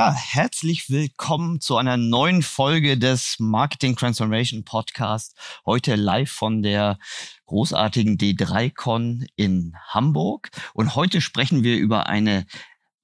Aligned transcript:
Ja, 0.00 0.14
herzlich 0.14 0.88
willkommen 0.88 1.60
zu 1.60 1.76
einer 1.76 1.98
neuen 1.98 2.40
Folge 2.40 2.96
des 2.96 3.36
Marketing 3.38 3.96
Transformation 3.96 4.64
Podcast. 4.64 5.36
Heute 5.66 5.94
live 5.94 6.30
von 6.30 6.62
der 6.62 6.98
großartigen 7.44 8.16
D3Con 8.16 9.26
in 9.36 9.76
Hamburg. 9.88 10.48
Und 10.72 10.96
heute 10.96 11.20
sprechen 11.20 11.64
wir 11.64 11.76
über 11.76 12.06
eine 12.06 12.46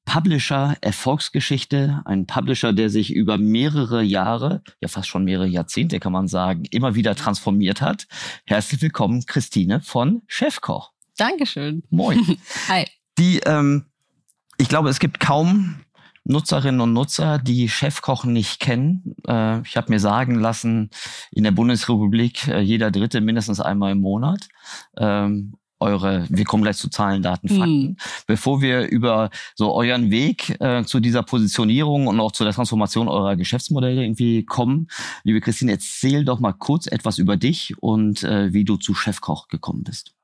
Publisher-Erfolgsgeschichte, 0.07 2.01
ein 2.07 2.27
Publisher, 2.27 2.73
der 2.73 2.89
sich 2.89 3.13
über 3.13 3.37
mehrere 3.37 4.03
Jahre, 4.03 4.63
ja 4.81 4.89
fast 4.89 5.09
schon 5.09 5.25
mehrere 5.25 5.49
Jahrzehnte 5.49 6.01
kann 6.01 6.13
man 6.13 6.29
sagen, 6.29 6.65
immer 6.71 6.95
wieder 6.95 7.15
transformiert 7.15 7.83
hat. 7.83 8.07
Herzlich 8.47 8.81
willkommen, 8.81 9.27
Christine 9.27 9.83
von 9.83 10.23
Chefkoch. 10.29 10.93
Dankeschön. 11.19 11.83
Moin. 11.91 12.39
Hi. 12.69 12.87
Die, 13.19 13.41
ähm, 13.41 13.85
ich 14.57 14.71
glaube, 14.71 14.89
es 14.89 14.99
gibt 14.99 15.21
kaum 15.21 15.83
Nutzerinnen 16.29 16.81
und 16.81 16.93
Nutzer, 16.93 17.39
die 17.39 17.69
Chefkoch 17.69 18.25
nicht 18.25 18.61
kennen. 18.61 19.15
Äh, 19.27 19.61
ich 19.63 19.77
habe 19.77 19.93
mir 19.93 20.01
sagen 20.01 20.35
lassen, 20.35 20.91
in 21.31 21.45
der 21.45 21.53
Bundesrepublik 21.53 22.49
äh, 22.49 22.61
jeder 22.61 22.91
Dritte 22.91 23.21
mindestens 23.21 23.61
einmal 23.61 23.93
im 23.93 24.01
Monat. 24.01 24.49
Ähm, 24.97 25.55
eure, 25.79 26.27
wir 26.31 26.45
kommen 26.45 26.63
gleich 26.63 26.79
zu 26.79 26.89
Zahlen, 26.89 27.23
Daten, 27.23 27.49
hm. 27.49 27.57
Fakten. 27.57 27.83
Mhm. 27.83 27.97
Bevor 28.27 28.63
wir 28.63 28.89
über 28.89 29.31
so 29.55 29.75
euren 29.75 30.11
Weg 30.11 30.59
äh, 30.61 30.85
zu 30.85 31.01
dieser 31.01 31.23
Positionierung 31.23 32.07
und 32.07 32.19
auch 32.19 32.33
zu 32.33 32.45
der 32.45 32.55
Transformation 32.55 33.09
eurer 33.09 33.37
Geschäftsmodelle 33.37 34.03
irgendwie 34.03 34.45
kommen, 34.45 34.89
liebe 35.23 35.41
Christine, 35.41 35.73
erzähl 35.73 36.25
doch 36.25 36.41
mal 36.41 36.55
kurz 36.55 36.87
etwas 36.87 37.19
über 37.19 37.37
dich 37.37 37.75
und 37.81 38.23
äh, 38.23 38.53
wie 38.53 38.65
du 38.65 38.77
zu 38.77 38.95
Chefkoch 38.95 39.49
gekommen 39.49 39.85
bist. 39.85 40.15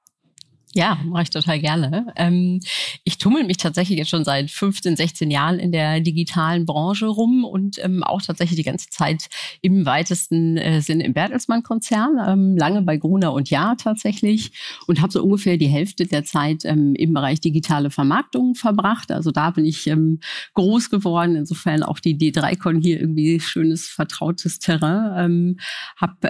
Ja, 0.75 0.99
mache 1.05 1.25
ich 1.25 1.31
total 1.31 1.61
gerne. 1.61 2.13
Ähm, 2.17 2.61
ich 3.05 3.19
tummel 3.19 3.45
mich 3.45 3.59
tatsächlich 3.59 3.99
jetzt 3.99 4.09
schon 4.09 4.25
seit 4.25 4.51
15, 4.51 4.97
16 4.97 5.31
Jahren 5.31 5.59
in 5.59 5.71
der 5.71 6.01
digitalen 6.01 6.65
Branche 6.65 7.07
rum 7.07 7.45
und 7.45 7.79
ähm, 7.85 8.03
auch 8.03 8.23
tatsächlich 8.23 8.57
die 8.57 8.63
ganze 8.63 8.89
Zeit 8.89 9.29
im 9.61 9.85
weitesten 9.85 10.57
äh, 10.57 10.81
Sinne 10.81 11.05
im 11.05 11.13
Bertelsmann-Konzern, 11.13 12.17
ähm, 12.27 12.57
lange 12.57 12.81
bei 12.83 12.97
Gruner 12.97 13.35
und 13.35 13.51
Ja 13.51 13.75
tatsächlich 13.75 14.53
und 14.87 15.03
habe 15.03 15.13
so 15.13 15.23
ungefähr 15.23 15.59
die 15.59 15.67
Hälfte 15.67 16.07
der 16.07 16.25
Zeit 16.25 16.65
ähm, 16.65 16.95
im 16.95 17.13
Bereich 17.13 17.41
digitale 17.41 17.91
Vermarktung 17.91 18.55
verbracht. 18.55 19.13
Also 19.13 19.31
da 19.31 19.51
bin 19.51 19.67
ich 19.67 19.87
ähm, 19.89 20.21
groß 20.55 20.89
geworden. 20.89 21.37
Insofern 21.37 21.83
auch 21.83 21.99
die 21.99 22.17
D3Con 22.17 22.81
hier 22.81 22.99
irgendwie 22.99 23.41
schönes, 23.41 23.89
vertrautes 23.89 24.59
Terrain. 24.59 25.13
Ähm, 25.19 25.59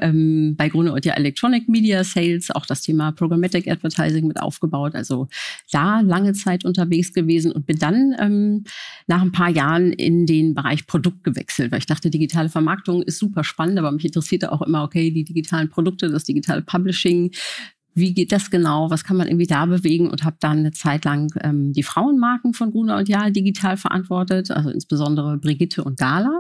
ähm, 0.01 0.57
bei 0.57 0.69
Gruner 0.69 0.95
und 0.95 1.05
Ja 1.05 1.15
Electronic 1.15 1.69
Media 1.69 2.03
Sales 2.03 2.51
auch 2.51 2.67
das 2.67 2.83
Thema 2.83 3.13
Programmatic 3.13 3.69
Advertising 3.69 4.32
mit 4.33 4.43
aufgebaut. 4.43 4.95
Also 4.95 5.29
da 5.71 6.01
lange 6.01 6.33
Zeit 6.33 6.65
unterwegs 6.65 7.13
gewesen 7.13 7.53
und 7.53 7.67
bin 7.67 7.79
dann 7.79 8.15
ähm, 8.19 8.65
nach 9.07 9.23
ein 9.23 9.33
paar 9.33 9.51
Jahren 9.51 9.93
in 9.93 10.27
den 10.27 10.55
Bereich 10.55 10.87
Produkt 10.87 11.25
gewechselt, 11.25 11.71
weil 11.73 11.79
ich 11.79 11.87
dachte, 11.87 12.11
digitale 12.11 12.49
Vermarktung 12.49 13.03
ist 13.03 13.19
super 13.19 13.45
spannend, 13.45 13.79
aber 13.79 13.93
mich 13.93 14.05
interessierte 14.05 14.53
auch 14.53 14.63
immer, 14.63 14.83
okay, 14.83 15.11
die 15.11 15.25
digitalen 15.25 15.69
Produkte, 15.69 16.09
das 16.09 16.25
digitale 16.25 16.63
Publishing, 16.63 17.31
wie 17.95 18.15
geht 18.15 18.33
das 18.33 18.51
genau, 18.51 18.91
was 18.91 19.05
kann 19.05 19.19
man 19.19 19.29
irgendwie 19.29 19.47
da 19.47 19.67
bewegen? 19.67 20.09
Und 20.09 20.25
habe 20.25 20.37
dann 20.41 20.61
eine 20.61 20.73
Zeit 20.73 21.05
lang 21.05 21.31
ähm, 21.43 21.75
die 21.75 21.83
Frauenmarken 21.83 22.55
von 22.55 22.71
Gruner 22.71 22.97
und 22.97 23.09
Jahl 23.09 23.33
digital 23.33 23.77
verantwortet, 23.77 24.51
also 24.51 24.71
insbesondere 24.71 25.37
Brigitte 25.37 25.85
und 25.85 25.99
Gala 25.99 26.39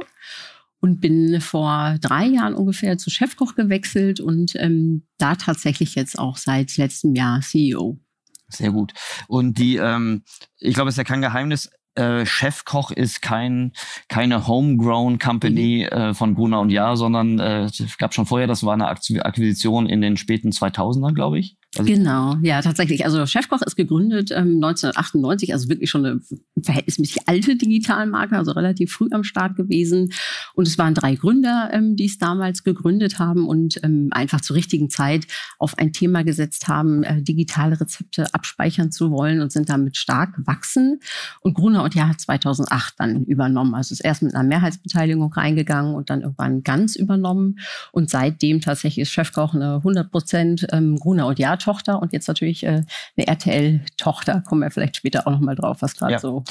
und 0.82 1.00
bin 1.00 1.40
vor 1.40 1.96
drei 2.00 2.26
Jahren 2.26 2.54
ungefähr 2.54 2.98
zu 2.98 3.08
Chefkoch 3.08 3.54
gewechselt 3.54 4.18
und 4.18 4.54
ähm, 4.56 5.06
da 5.16 5.36
tatsächlich 5.36 5.94
jetzt 5.94 6.18
auch 6.18 6.36
seit 6.36 6.76
letztem 6.76 7.14
Jahr 7.14 7.40
CEO. 7.40 8.00
Sehr 8.48 8.72
gut. 8.72 8.92
Und 9.28 9.58
die, 9.58 9.76
ähm, 9.76 10.24
ich 10.58 10.74
glaube, 10.74 10.88
es 10.88 10.94
ist 10.94 10.98
ja 10.98 11.04
kein 11.04 11.22
Geheimnis, 11.22 11.70
äh, 11.94 12.26
Chefkoch 12.26 12.90
ist 12.90 13.22
kein 13.22 13.72
keine 14.08 14.48
homegrown 14.48 15.20
Company 15.20 15.84
äh, 15.84 16.14
von 16.14 16.34
Gruner 16.34 16.60
und 16.60 16.70
Jahr, 16.70 16.96
sondern 16.96 17.38
äh, 17.38 17.64
es 17.64 17.96
gab 17.96 18.12
schon 18.12 18.26
vorher, 18.26 18.48
das 18.48 18.64
war 18.64 18.72
eine 18.72 18.88
Akquisition 18.88 19.86
in 19.86 20.00
den 20.00 20.16
späten 20.16 20.50
2000ern, 20.50 21.14
glaube 21.14 21.38
ich. 21.38 21.56
Genau, 21.78 22.36
ja, 22.42 22.60
tatsächlich. 22.60 23.06
Also 23.06 23.24
Chefkoch 23.24 23.62
ist 23.62 23.76
gegründet 23.76 24.30
ähm, 24.30 24.62
1998, 24.62 25.54
also 25.54 25.70
wirklich 25.70 25.88
schon 25.88 26.04
eine 26.04 26.20
verhältnismäßig 26.62 27.28
alte 27.28 27.56
Digitalmarke, 27.56 28.36
also 28.36 28.52
relativ 28.52 28.92
früh 28.92 29.08
am 29.10 29.24
Start 29.24 29.56
gewesen. 29.56 30.12
Und 30.52 30.68
es 30.68 30.76
waren 30.76 30.92
drei 30.92 31.14
Gründer, 31.14 31.70
ähm, 31.72 31.96
die 31.96 32.04
es 32.04 32.18
damals 32.18 32.62
gegründet 32.62 33.18
haben 33.18 33.48
und 33.48 33.82
ähm, 33.82 34.08
einfach 34.10 34.42
zur 34.42 34.56
richtigen 34.56 34.90
Zeit 34.90 35.26
auf 35.58 35.78
ein 35.78 35.94
Thema 35.94 36.24
gesetzt 36.24 36.68
haben, 36.68 37.04
äh, 37.04 37.22
digitale 37.22 37.80
Rezepte 37.80 38.34
abspeichern 38.34 38.92
zu 38.92 39.10
wollen 39.10 39.40
und 39.40 39.50
sind 39.50 39.70
damit 39.70 39.96
stark 39.96 40.36
gewachsen. 40.36 41.00
Und 41.40 41.54
Gruner 41.54 41.84
und 41.84 41.94
Jahr 41.94 42.10
hat 42.10 42.20
2008 42.20 42.94
dann 42.98 43.24
übernommen. 43.24 43.74
Also 43.74 43.94
ist 43.94 44.04
erst 44.04 44.22
mit 44.22 44.34
einer 44.34 44.46
Mehrheitsbeteiligung 44.46 45.32
reingegangen 45.32 45.94
und 45.94 46.10
dann 46.10 46.20
irgendwann 46.20 46.62
ganz 46.62 46.96
übernommen. 46.96 47.58
Und 47.92 48.10
seitdem 48.10 48.60
tatsächlich 48.60 49.04
ist 49.04 49.10
Chefkoch 49.10 49.54
eine 49.54 49.76
100 49.76 50.10
Prozent 50.10 50.66
ähm, 50.70 50.96
Gruner 50.96 51.26
und 51.26 51.38
Jahr 51.38 51.58
tochter 51.62 52.00
und 52.00 52.12
jetzt 52.12 52.28
natürlich 52.28 52.64
äh, 52.64 52.82
eine 53.16 53.26
RTL-Tochter. 53.26 54.42
Kommen 54.46 54.62
wir 54.62 54.70
vielleicht 54.70 54.96
später 54.96 55.26
auch 55.26 55.32
nochmal 55.32 55.54
drauf, 55.54 55.78
was 55.80 55.96
gerade 55.96 56.12
ja. 56.12 56.18
so 56.18 56.44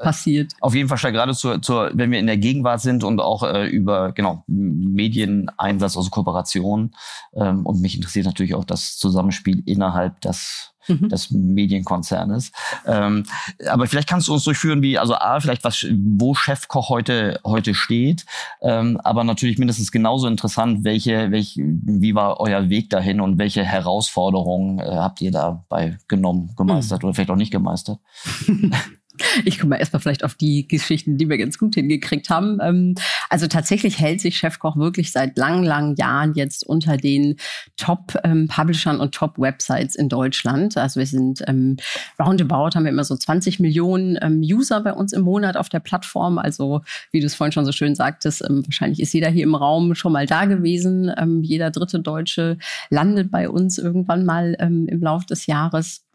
passiert. 0.00 0.52
Auf 0.60 0.74
jeden 0.74 0.88
Fall 0.88 1.12
gerade 1.12 1.34
zur, 1.34 1.60
zur, 1.62 1.90
wenn 1.94 2.10
wir 2.10 2.18
in 2.18 2.26
der 2.26 2.38
Gegenwart 2.38 2.80
sind 2.80 3.04
und 3.04 3.20
auch 3.20 3.42
äh, 3.42 3.66
über 3.66 4.12
genau 4.12 4.44
Medieneinsatz, 4.46 5.96
also 5.96 6.10
Kooperation. 6.10 6.94
Ähm, 7.34 7.66
und 7.66 7.80
mich 7.80 7.96
interessiert 7.96 8.26
natürlich 8.26 8.54
auch 8.54 8.64
das 8.64 8.96
Zusammenspiel 8.96 9.62
innerhalb 9.66 10.20
des 10.20 10.74
mhm. 10.88 11.08
des 11.08 11.30
Medienkonzernes. 11.30 12.52
Ähm, 12.86 13.24
aber 13.68 13.86
vielleicht 13.86 14.08
kannst 14.08 14.28
du 14.28 14.34
uns 14.34 14.44
durchführen, 14.44 14.82
wie, 14.82 14.98
also 14.98 15.14
A, 15.14 15.40
vielleicht 15.40 15.64
was, 15.64 15.86
wo 15.90 16.34
Chefkoch 16.34 16.88
heute, 16.88 17.40
heute 17.44 17.74
steht, 17.74 18.26
ähm, 18.62 19.00
aber 19.04 19.24
natürlich 19.24 19.58
mindestens 19.58 19.92
genauso 19.92 20.26
interessant, 20.26 20.84
welche, 20.84 21.30
welche, 21.30 21.62
wie 21.64 22.14
war 22.14 22.40
euer 22.40 22.68
Weg 22.68 22.90
dahin 22.90 23.20
und 23.20 23.38
welche 23.38 23.64
Herausforderungen 23.64 24.78
äh, 24.80 24.84
habt 24.84 25.20
ihr 25.20 25.30
dabei 25.30 25.98
genommen, 26.08 26.50
gemeistert 26.56 27.02
mhm. 27.02 27.08
oder 27.08 27.14
vielleicht 27.14 27.30
auch 27.30 27.36
nicht 27.36 27.52
gemeistert? 27.52 27.98
Ich 29.44 29.58
komme 29.58 29.70
mal 29.70 29.76
erstmal 29.76 30.00
vielleicht 30.00 30.24
auf 30.24 30.34
die 30.34 30.66
Geschichten, 30.66 31.18
die 31.18 31.28
wir 31.28 31.38
ganz 31.38 31.58
gut 31.58 31.74
hingekriegt 31.74 32.30
haben. 32.30 32.58
Ähm, 32.62 32.94
also 33.30 33.46
tatsächlich 33.46 33.98
hält 33.98 34.20
sich 34.20 34.36
Chefkoch 34.36 34.76
wirklich 34.76 35.12
seit 35.12 35.36
langen, 35.36 35.64
langen 35.64 35.96
Jahren 35.96 36.34
jetzt 36.34 36.66
unter 36.66 36.96
den 36.96 37.36
Top-Publishern 37.76 38.96
ähm, 38.96 39.00
und 39.00 39.14
Top-Websites 39.14 39.94
in 39.94 40.08
Deutschland. 40.08 40.76
Also 40.76 41.00
wir 41.00 41.06
sind 41.06 41.42
ähm, 41.46 41.76
roundabout, 42.18 42.70
haben 42.74 42.84
wir 42.84 42.92
immer 42.92 43.04
so 43.04 43.16
20 43.16 43.60
Millionen 43.60 44.18
User 44.42 44.80
bei 44.80 44.92
uns 44.92 45.12
im 45.12 45.22
Monat 45.22 45.56
auf 45.56 45.68
der 45.68 45.80
Plattform. 45.80 46.38
Also 46.38 46.82
wie 47.10 47.20
du 47.20 47.26
es 47.26 47.34
vorhin 47.34 47.52
schon 47.52 47.66
so 47.66 47.72
schön 47.72 47.94
sagtest, 47.94 48.42
wahrscheinlich 48.48 49.00
ist 49.00 49.12
jeder 49.12 49.28
hier 49.28 49.44
im 49.44 49.54
Raum 49.54 49.94
schon 49.94 50.12
mal 50.12 50.26
da 50.26 50.44
gewesen. 50.44 51.12
Jeder 51.42 51.70
dritte 51.70 52.00
Deutsche 52.00 52.58
landet 52.90 53.30
bei 53.30 53.48
uns 53.48 53.78
irgendwann 53.78 54.24
mal 54.24 54.54
im 54.58 55.00
Laufe 55.00 55.26
des 55.26 55.46
Jahres. 55.46 56.07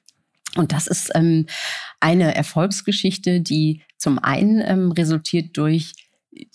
Und 0.56 0.72
das 0.72 0.88
ist 0.88 1.12
ähm, 1.16 1.48
eine 2.00 2.36
Erfolgsgeschichte, 2.36 3.42
die 3.42 3.82
zum 3.98 4.20
einen 4.20 4.62
ähm, 4.62 4.92
resultiert 4.92 5.58
durch 5.58 5.94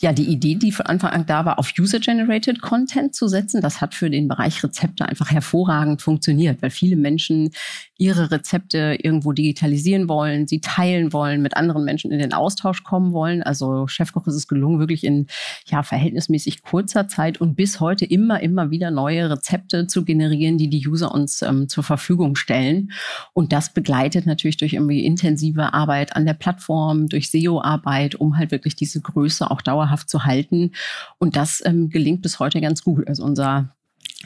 ja, 0.00 0.12
die 0.12 0.28
Idee, 0.28 0.55
die 0.55 0.72
von 0.72 0.87
Anfang 0.87 1.11
an 1.11 1.27
da 1.27 1.44
war, 1.44 1.59
auf 1.59 1.72
User-Generated 1.78 2.61
Content 2.61 3.15
zu 3.15 3.28
setzen, 3.28 3.61
das 3.61 3.81
hat 3.81 3.94
für 3.94 4.11
den 4.11 4.28
Bereich 4.28 4.62
Rezepte 4.62 5.06
einfach 5.06 5.31
hervorragend 5.31 6.03
funktioniert, 6.03 6.63
weil 6.63 6.71
viele 6.71 6.97
Menschen 6.97 7.51
ihre 7.97 8.30
Rezepte 8.30 8.97
irgendwo 9.03 9.33
digitalisieren 9.33 10.09
wollen, 10.09 10.47
sie 10.47 10.60
teilen 10.60 11.13
wollen, 11.13 11.42
mit 11.42 11.57
anderen 11.57 11.84
Menschen 11.84 12.13
in 12.13 12.21
den 12.21 12.33
Austausch 12.33 12.84
kommen 12.84 13.13
wollen. 13.13 13.42
Also 13.42 13.89
Chefkoch 13.89 14.27
ist 14.28 14.36
es 14.36 14.47
gelungen, 14.47 14.78
wirklich 14.78 15.04
in 15.04 15.27
ja, 15.66 15.83
verhältnismäßig 15.83 16.63
kurzer 16.63 17.09
Zeit 17.09 17.41
und 17.41 17.57
bis 17.57 17.80
heute 17.80 18.04
immer, 18.04 18.41
immer 18.41 18.71
wieder 18.71 18.92
neue 18.92 19.28
Rezepte 19.30 19.89
zu 19.89 20.04
generieren, 20.04 20.59
die 20.59 20.71
die 20.71 20.86
User 20.86 21.13
uns 21.13 21.42
ähm, 21.42 21.69
zur 21.69 21.83
Verfügung 21.83 22.36
stellen. 22.36 22.92
Und 23.33 23.53
das 23.53 23.72
begleitet 23.72 24.27
natürlich 24.27 24.57
durch 24.59 24.75
irgendwie 24.75 25.04
intensive 25.04 25.75
Arbeit 25.75 26.15
an 26.15 26.25
der 26.25 26.34
Plattform, 26.34 27.09
durch 27.09 27.30
SEO-Arbeit, 27.30 28.15
um 28.15 28.36
halt 28.36 28.53
wirklich 28.53 28.77
diese 28.77 29.01
Größe 29.01 29.51
auch 29.51 29.60
dauerhaft 29.68 30.10
zu 30.10 30.24
halten. 30.24 30.72
Und 31.18 31.36
das 31.36 31.62
ähm, 31.65 31.91
gelingt 31.91 32.22
bis 32.22 32.38
heute 32.41 32.60
ganz 32.60 32.82
gut. 32.82 33.06
Also 33.06 33.22
unser 33.24 33.74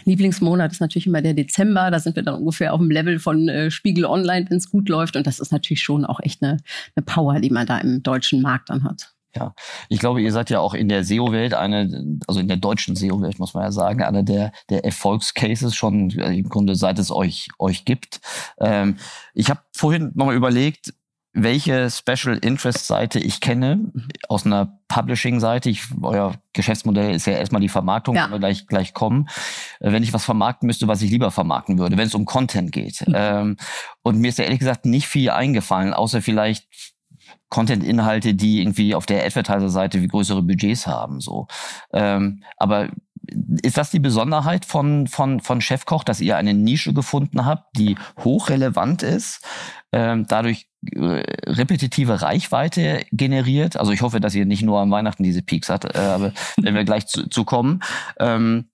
Lieblingsmonat 0.04 0.72
ist 0.72 0.80
natürlich 0.80 1.06
immer 1.06 1.22
der 1.22 1.34
Dezember. 1.34 1.90
Da 1.90 1.98
sind 1.98 2.16
wir 2.16 2.22
dann 2.22 2.36
ungefähr 2.36 2.72
auf 2.72 2.80
dem 2.80 2.90
Level 2.90 3.18
von 3.18 3.48
äh, 3.48 3.70
Spiegel 3.70 4.06
Online, 4.06 4.46
wenn 4.48 4.56
es 4.56 4.70
gut 4.70 4.88
läuft. 4.88 5.16
Und 5.16 5.26
das 5.26 5.38
ist 5.38 5.52
natürlich 5.52 5.82
schon 5.82 6.04
auch 6.04 6.20
echt 6.20 6.42
eine, 6.42 6.58
eine 6.96 7.04
Power, 7.04 7.40
die 7.40 7.50
man 7.50 7.66
da 7.66 7.78
im 7.78 8.02
deutschen 8.02 8.40
Markt 8.42 8.70
dann 8.70 8.84
hat. 8.84 9.12
Ja, 9.34 9.54
ich 9.88 9.98
glaube, 9.98 10.20
ihr 10.20 10.30
seid 10.30 10.50
ja 10.50 10.60
auch 10.60 10.74
in 10.74 10.90
der 10.90 11.04
SEO-Welt 11.04 11.54
eine, 11.54 12.18
also 12.26 12.38
in 12.38 12.48
der 12.48 12.58
deutschen 12.58 12.96
SEO-Welt 12.96 13.38
muss 13.38 13.54
man 13.54 13.64
ja 13.64 13.72
sagen, 13.72 14.02
einer 14.02 14.22
der, 14.22 14.52
der 14.68 14.84
Erfolgscases 14.84 15.74
schon 15.74 16.10
äh, 16.10 16.36
im 16.36 16.50
Grunde 16.50 16.76
seit 16.76 16.98
es 16.98 17.10
euch 17.10 17.48
euch 17.58 17.86
gibt. 17.86 18.20
Ähm, 18.60 18.96
ich 19.32 19.48
habe 19.48 19.60
vorhin 19.74 20.12
nochmal 20.14 20.36
überlegt, 20.36 20.92
welche 21.34 21.90
Special 21.90 22.36
Interest 22.36 22.86
Seite 22.86 23.18
ich 23.18 23.40
kenne 23.40 23.90
aus 24.28 24.44
einer 24.44 24.78
Publishing 24.88 25.40
Seite. 25.40 25.70
Ich, 25.70 25.84
euer 26.02 26.34
Geschäftsmodell 26.52 27.14
ist 27.14 27.26
ja 27.26 27.34
erstmal 27.34 27.62
die 27.62 27.70
Vermarktung, 27.70 28.16
ja. 28.16 28.30
wir 28.30 28.38
gleich 28.38 28.66
gleich 28.66 28.92
kommen. 28.92 29.28
Äh, 29.80 29.92
wenn 29.92 30.02
ich 30.02 30.12
was 30.12 30.24
vermarkten 30.24 30.66
müsste, 30.66 30.88
was 30.88 31.02
ich 31.02 31.10
lieber 31.10 31.30
vermarkten 31.30 31.78
würde, 31.78 31.96
wenn 31.96 32.06
es 32.06 32.14
um 32.14 32.26
Content 32.26 32.72
geht. 32.72 33.06
Mhm. 33.06 33.14
Ähm, 33.16 33.56
und 34.02 34.18
mir 34.18 34.28
ist 34.28 34.38
ja 34.38 34.44
ehrlich 34.44 34.58
gesagt 34.58 34.84
nicht 34.84 35.06
viel 35.06 35.30
eingefallen, 35.30 35.94
außer 35.94 36.20
vielleicht 36.20 36.68
Content-Inhalte, 37.48 38.34
die 38.34 38.60
irgendwie 38.60 38.94
auf 38.94 39.06
der 39.06 39.24
Advertiser-Seite 39.24 40.02
wie 40.02 40.08
größere 40.08 40.42
Budgets 40.42 40.86
haben. 40.86 41.20
So, 41.20 41.46
ähm, 41.92 42.42
aber 42.56 42.90
ist 43.62 43.78
das 43.78 43.90
die 43.90 44.00
Besonderheit 44.00 44.64
von 44.64 45.06
von 45.06 45.40
von 45.40 45.60
Chefkoch, 45.60 46.04
dass 46.04 46.20
ihr 46.20 46.36
eine 46.36 46.54
Nische 46.54 46.92
gefunden 46.92 47.46
habt, 47.46 47.76
die 47.78 47.96
hochrelevant 48.22 49.02
ist, 49.02 49.46
ähm, 49.92 50.26
dadurch 50.28 50.66
repetitive 50.96 52.22
Reichweite 52.22 53.04
generiert? 53.12 53.76
Also 53.76 53.92
ich 53.92 54.02
hoffe, 54.02 54.20
dass 54.20 54.34
ihr 54.34 54.46
nicht 54.46 54.62
nur 54.62 54.80
am 54.80 54.90
Weihnachten 54.90 55.22
diese 55.22 55.42
Peaks 55.42 55.68
habt, 55.68 55.84
äh, 55.94 55.98
aber 55.98 56.32
wenn 56.56 56.74
wir 56.74 56.84
gleich 56.84 57.06
zu, 57.06 57.28
zu 57.28 57.44
kommen. 57.44 57.80
Ähm, 58.18 58.66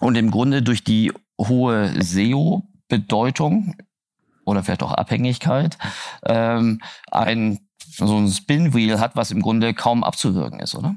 und 0.00 0.16
im 0.16 0.30
Grunde 0.30 0.62
durch 0.62 0.84
die 0.84 1.12
hohe 1.40 1.92
SEO-Bedeutung 2.02 3.76
oder 4.44 4.62
vielleicht 4.62 4.82
auch 4.82 4.92
Abhängigkeit 4.92 5.78
ähm, 6.26 6.80
ein 7.10 7.60
so 7.96 8.18
ein 8.18 8.28
Spinwheel 8.28 8.98
hat, 8.98 9.14
was 9.14 9.30
im 9.30 9.40
Grunde 9.40 9.72
kaum 9.72 10.02
abzuwürgen 10.02 10.58
ist, 10.60 10.74
oder? 10.74 10.96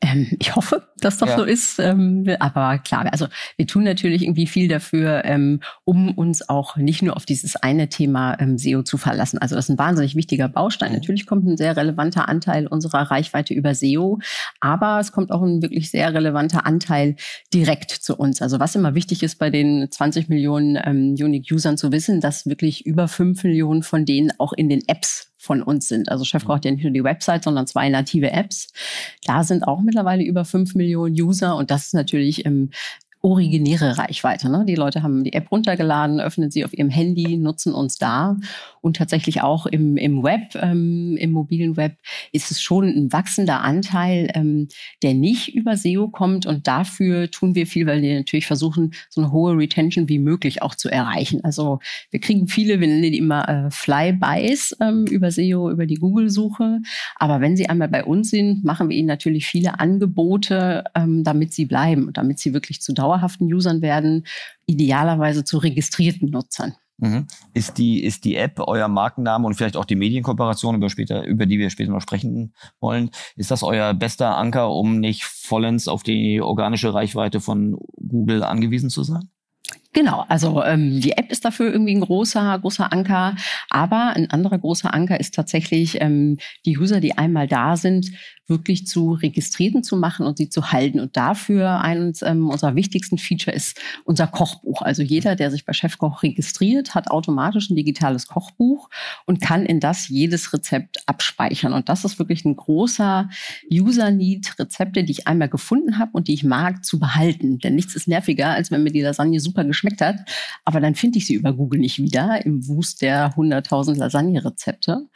Ähm, 0.00 0.28
ich 0.38 0.54
hoffe, 0.54 0.87
das 1.04 1.20
ja. 1.20 1.36
so 1.36 1.44
ist. 1.44 1.78
Ähm, 1.78 2.24
aber 2.38 2.78
klar, 2.78 3.06
also 3.10 3.26
wir 3.56 3.66
tun 3.66 3.84
natürlich 3.84 4.22
irgendwie 4.22 4.46
viel 4.46 4.68
dafür, 4.68 5.24
ähm, 5.24 5.60
um 5.84 6.12
uns 6.12 6.48
auch 6.48 6.76
nicht 6.76 7.02
nur 7.02 7.16
auf 7.16 7.26
dieses 7.26 7.56
eine 7.56 7.88
Thema 7.88 8.38
ähm, 8.40 8.58
SEO 8.58 8.82
zu 8.82 8.98
verlassen. 8.98 9.38
Also 9.38 9.54
das 9.54 9.66
ist 9.66 9.70
ein 9.70 9.78
wahnsinnig 9.78 10.14
wichtiger 10.14 10.48
Baustein. 10.48 10.90
Mhm. 10.90 10.98
Natürlich 10.98 11.26
kommt 11.26 11.46
ein 11.46 11.56
sehr 11.56 11.76
relevanter 11.76 12.28
Anteil 12.28 12.66
unserer 12.66 13.10
Reichweite 13.10 13.54
über 13.54 13.74
SEO, 13.74 14.18
aber 14.60 14.98
es 15.00 15.12
kommt 15.12 15.30
auch 15.30 15.42
ein 15.42 15.62
wirklich 15.62 15.90
sehr 15.90 16.12
relevanter 16.12 16.66
Anteil 16.66 17.16
direkt 17.52 17.90
zu 17.90 18.16
uns. 18.16 18.42
Also 18.42 18.60
was 18.60 18.74
immer 18.74 18.94
wichtig 18.94 19.22
ist 19.22 19.38
bei 19.38 19.50
den 19.50 19.90
20 19.90 20.28
Millionen 20.28 20.76
ähm, 20.82 21.14
Unique-Usern 21.18 21.76
zu 21.76 21.92
wissen, 21.92 22.20
dass 22.20 22.46
wirklich 22.46 22.86
über 22.86 23.08
5 23.08 23.44
Millionen 23.44 23.82
von 23.82 24.04
denen 24.04 24.32
auch 24.38 24.52
in 24.52 24.68
den 24.68 24.86
Apps 24.86 25.28
von 25.38 25.62
uns 25.62 25.88
sind. 25.88 26.10
Also 26.10 26.24
Chefkoch 26.24 26.56
hat 26.56 26.64
ja 26.64 26.72
nicht 26.72 26.82
nur 26.82 26.92
die 26.92 27.04
Website, 27.04 27.44
sondern 27.44 27.66
zwei 27.66 27.88
native 27.88 28.30
Apps. 28.32 28.68
Da 29.24 29.44
sind 29.44 29.62
auch 29.62 29.80
mittlerweile 29.80 30.24
über 30.24 30.44
fünf 30.44 30.74
Millionen 30.74 30.87
User 30.96 31.56
und 31.56 31.70
das 31.70 31.86
ist 31.86 31.94
natürlich 31.94 32.44
im 32.44 32.70
originäre 33.20 33.98
Reichweite. 33.98 34.48
Ne? 34.50 34.64
Die 34.66 34.74
Leute 34.74 35.02
haben 35.02 35.24
die 35.24 35.32
App 35.32 35.50
runtergeladen, 35.50 36.20
öffnen 36.20 36.50
sie 36.50 36.64
auf 36.64 36.72
ihrem 36.72 36.90
Handy, 36.90 37.36
nutzen 37.36 37.74
uns 37.74 37.98
da. 37.98 38.36
Und 38.80 38.96
tatsächlich 38.96 39.42
auch 39.42 39.66
im, 39.66 39.96
im 39.96 40.22
Web, 40.22 40.54
ähm, 40.54 41.16
im 41.18 41.32
mobilen 41.32 41.76
Web, 41.76 41.96
ist 42.32 42.50
es 42.50 42.60
schon 42.60 42.84
ein 42.84 43.12
wachsender 43.12 43.60
Anteil, 43.60 44.30
ähm, 44.34 44.68
der 45.02 45.14
nicht 45.14 45.54
über 45.54 45.76
SEO 45.76 46.08
kommt. 46.08 46.46
Und 46.46 46.66
dafür 46.68 47.30
tun 47.30 47.54
wir 47.54 47.66
viel, 47.66 47.86
weil 47.86 48.02
wir 48.02 48.16
natürlich 48.16 48.46
versuchen, 48.46 48.94
so 49.08 49.20
eine 49.20 49.32
hohe 49.32 49.56
Retention 49.56 50.08
wie 50.08 50.18
möglich 50.18 50.62
auch 50.62 50.74
zu 50.74 50.88
erreichen. 50.88 51.42
Also 51.42 51.80
wir 52.10 52.20
kriegen 52.20 52.46
viele, 52.46 52.80
wir 52.80 52.86
nennen 52.86 53.02
die 53.02 53.18
immer 53.18 53.48
äh, 53.48 53.70
Flybys 53.70 54.76
ähm, 54.80 55.06
über 55.06 55.30
SEO, 55.30 55.70
über 55.70 55.86
die 55.86 55.96
Google-Suche. 55.96 56.80
Aber 57.16 57.40
wenn 57.40 57.56
sie 57.56 57.68
einmal 57.68 57.88
bei 57.88 58.04
uns 58.04 58.30
sind, 58.30 58.64
machen 58.64 58.88
wir 58.88 58.96
ihnen 58.96 59.08
natürlich 59.08 59.46
viele 59.46 59.80
Angebote, 59.80 60.84
ähm, 60.94 61.24
damit 61.24 61.52
sie 61.52 61.66
bleiben 61.66 62.06
und 62.06 62.16
damit 62.16 62.38
sie 62.38 62.54
wirklich 62.54 62.80
zu 62.80 62.92
dauerhaften 63.08 63.52
Usern 63.52 63.82
werden, 63.82 64.26
idealerweise 64.66 65.44
zu 65.44 65.58
registrierten 65.58 66.30
Nutzern. 66.30 66.74
Mhm. 66.98 67.26
Ist 67.54 67.78
die, 67.78 68.02
ist 68.02 68.24
die 68.24 68.36
App 68.36 68.58
euer 68.58 68.88
Markenname 68.88 69.46
und 69.46 69.54
vielleicht 69.54 69.76
auch 69.76 69.84
die 69.84 69.94
Medienkooperation, 69.94 70.74
über, 70.74 70.90
später, 70.90 71.24
über 71.24 71.46
die 71.46 71.58
wir 71.58 71.70
später 71.70 71.92
noch 71.92 72.02
sprechen 72.02 72.54
wollen, 72.80 73.10
ist 73.36 73.52
das 73.52 73.62
euer 73.62 73.94
bester 73.94 74.36
Anker, 74.36 74.70
um 74.72 74.98
nicht 74.98 75.22
vollends 75.24 75.86
auf 75.86 76.02
die 76.02 76.40
organische 76.40 76.92
Reichweite 76.92 77.40
von 77.40 77.78
Google 77.96 78.42
angewiesen 78.42 78.90
zu 78.90 79.04
sein? 79.04 79.30
Genau, 79.92 80.24
also 80.28 80.62
ähm, 80.64 81.00
die 81.00 81.12
App 81.12 81.30
ist 81.30 81.44
dafür 81.44 81.72
irgendwie 81.72 81.94
ein 81.94 82.00
großer, 82.00 82.58
großer 82.58 82.92
Anker. 82.92 83.36
Aber 83.70 84.12
ein 84.14 84.30
anderer 84.30 84.58
großer 84.58 84.92
Anker 84.92 85.18
ist 85.18 85.34
tatsächlich 85.34 86.00
ähm, 86.00 86.36
die 86.66 86.78
User, 86.78 87.00
die 87.00 87.16
einmal 87.16 87.46
da 87.46 87.76
sind, 87.76 88.10
wirklich 88.48 88.86
zu 88.86 89.12
Registrierten 89.12 89.82
zu 89.82 89.96
machen 89.96 90.26
und 90.26 90.38
sie 90.38 90.48
zu 90.48 90.72
halten. 90.72 91.00
Und 91.00 91.16
dafür 91.16 91.80
eines 91.80 92.22
ähm, 92.22 92.48
unserer 92.48 92.74
wichtigsten 92.74 93.18
Feature 93.18 93.54
ist 93.54 93.78
unser 94.04 94.26
Kochbuch. 94.26 94.82
Also 94.82 95.02
jeder, 95.02 95.36
der 95.36 95.50
sich 95.50 95.64
bei 95.64 95.72
Chefkoch 95.72 96.22
registriert, 96.22 96.94
hat 96.94 97.10
automatisch 97.10 97.70
ein 97.70 97.76
digitales 97.76 98.26
Kochbuch 98.26 98.88
und 99.26 99.40
kann 99.40 99.66
in 99.66 99.80
das 99.80 100.08
jedes 100.08 100.52
Rezept 100.52 101.06
abspeichern. 101.06 101.72
Und 101.72 101.88
das 101.88 102.04
ist 102.04 102.18
wirklich 102.18 102.44
ein 102.44 102.56
großer 102.56 103.28
User-Need, 103.70 104.58
Rezepte, 104.58 105.04
die 105.04 105.12
ich 105.12 105.26
einmal 105.28 105.48
gefunden 105.48 105.98
habe 105.98 106.12
und 106.14 106.28
die 106.28 106.34
ich 106.34 106.44
mag, 106.44 106.84
zu 106.84 106.98
behalten. 106.98 107.58
Denn 107.58 107.74
nichts 107.74 107.94
ist 107.94 108.08
nerviger, 108.08 108.48
als 108.48 108.70
wenn 108.70 108.82
mir 108.82 108.92
die 108.92 109.02
Lasagne 109.02 109.40
super 109.40 109.64
geschmeckt 109.64 110.00
hat, 110.00 110.16
aber 110.64 110.80
dann 110.80 110.94
finde 110.94 111.18
ich 111.18 111.26
sie 111.26 111.34
über 111.34 111.52
Google 111.52 111.80
nicht 111.80 111.98
wieder 111.98 112.44
im 112.44 112.66
Wust 112.66 113.02
der 113.02 113.34
100.000 113.34 113.96
Lasagne-Rezepte. 113.96 115.06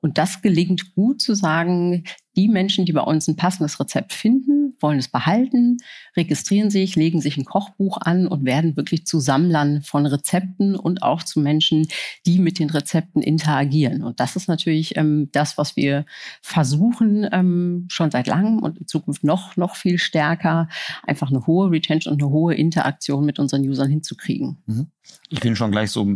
Und 0.00 0.18
das 0.18 0.42
gelingt 0.42 0.94
gut 0.94 1.20
zu 1.20 1.34
sagen, 1.34 2.04
die 2.36 2.48
Menschen, 2.48 2.84
die 2.84 2.92
bei 2.92 3.00
uns 3.00 3.28
ein 3.28 3.36
passendes 3.36 3.80
Rezept 3.80 4.12
finden, 4.12 4.76
wollen 4.80 4.98
es 4.98 5.08
behalten, 5.08 5.78
registrieren 6.16 6.70
sich, 6.70 6.96
legen 6.96 7.20
sich 7.20 7.36
ein 7.36 7.44
Kochbuch 7.44 7.98
an 8.00 8.26
und 8.26 8.44
werden 8.44 8.76
wirklich 8.76 9.06
zu 9.06 9.20
Sammlern 9.20 9.82
von 9.82 10.06
Rezepten 10.06 10.76
und 10.76 11.02
auch 11.02 11.22
zu 11.22 11.40
Menschen, 11.40 11.88
die 12.26 12.38
mit 12.38 12.58
den 12.58 12.70
Rezepten 12.70 13.22
interagieren. 13.22 14.02
Und 14.02 14.20
das 14.20 14.36
ist 14.36 14.48
natürlich 14.48 14.96
ähm, 14.96 15.30
das, 15.32 15.56
was 15.56 15.76
wir 15.76 16.04
versuchen, 16.42 17.26
ähm, 17.32 17.86
schon 17.88 18.10
seit 18.10 18.26
langem 18.26 18.58
und 18.58 18.78
in 18.78 18.86
Zukunft 18.86 19.24
noch, 19.24 19.56
noch 19.56 19.76
viel 19.76 19.98
stärker, 19.98 20.68
einfach 21.04 21.30
eine 21.30 21.46
hohe 21.46 21.70
Retention 21.70 22.14
und 22.14 22.22
eine 22.22 22.30
hohe 22.30 22.54
Interaktion 22.54 23.24
mit 23.24 23.38
unseren 23.38 23.62
Usern 23.62 23.88
hinzukriegen. 23.88 24.58
Mhm. 24.66 24.86
Ich 25.28 25.40
bin 25.40 25.56
schon 25.56 25.70
gleich 25.70 25.90
so 25.90 26.06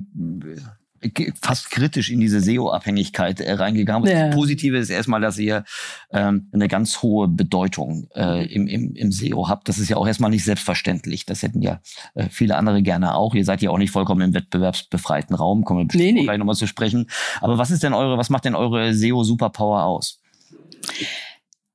fast 1.40 1.70
kritisch 1.70 2.10
in 2.10 2.20
diese 2.20 2.40
SEO-Abhängigkeit 2.40 3.40
äh, 3.40 3.52
reingegangen. 3.52 4.08
Ja. 4.08 4.26
Das 4.26 4.34
Positive 4.34 4.76
ist 4.76 4.90
erstmal, 4.90 5.20
dass 5.20 5.38
ihr 5.38 5.64
ähm, 6.12 6.48
eine 6.52 6.68
ganz 6.68 7.02
hohe 7.02 7.28
Bedeutung 7.28 8.08
äh, 8.14 8.46
im, 8.52 8.66
im, 8.66 8.94
im 8.94 9.12
SEO 9.12 9.48
habt. 9.48 9.68
Das 9.68 9.78
ist 9.78 9.88
ja 9.88 9.96
auch 9.96 10.06
erstmal 10.06 10.30
nicht 10.30 10.44
selbstverständlich. 10.44 11.24
Das 11.24 11.42
hätten 11.42 11.62
ja 11.62 11.80
äh, 12.14 12.28
viele 12.30 12.56
andere 12.56 12.82
gerne 12.82 13.14
auch. 13.14 13.34
Ihr 13.34 13.44
seid 13.44 13.62
ja 13.62 13.70
auch 13.70 13.78
nicht 13.78 13.90
vollkommen 13.90 14.20
im 14.20 14.34
wettbewerbsbefreiten 14.34 15.34
Raum, 15.34 15.64
kommen 15.64 15.80
wir 15.80 15.86
bestimmt 15.86 16.04
nee, 16.04 16.12
nee. 16.12 16.24
gleich 16.24 16.38
nochmal 16.38 16.56
zu 16.56 16.66
sprechen. 16.66 17.08
Aber 17.40 17.58
was 17.58 17.70
ist 17.70 17.82
denn 17.82 17.94
eure, 17.94 18.18
was 18.18 18.30
macht 18.30 18.44
denn 18.44 18.54
eure 18.54 18.92
SEO-Superpower 18.94 19.84
aus? 19.84 20.20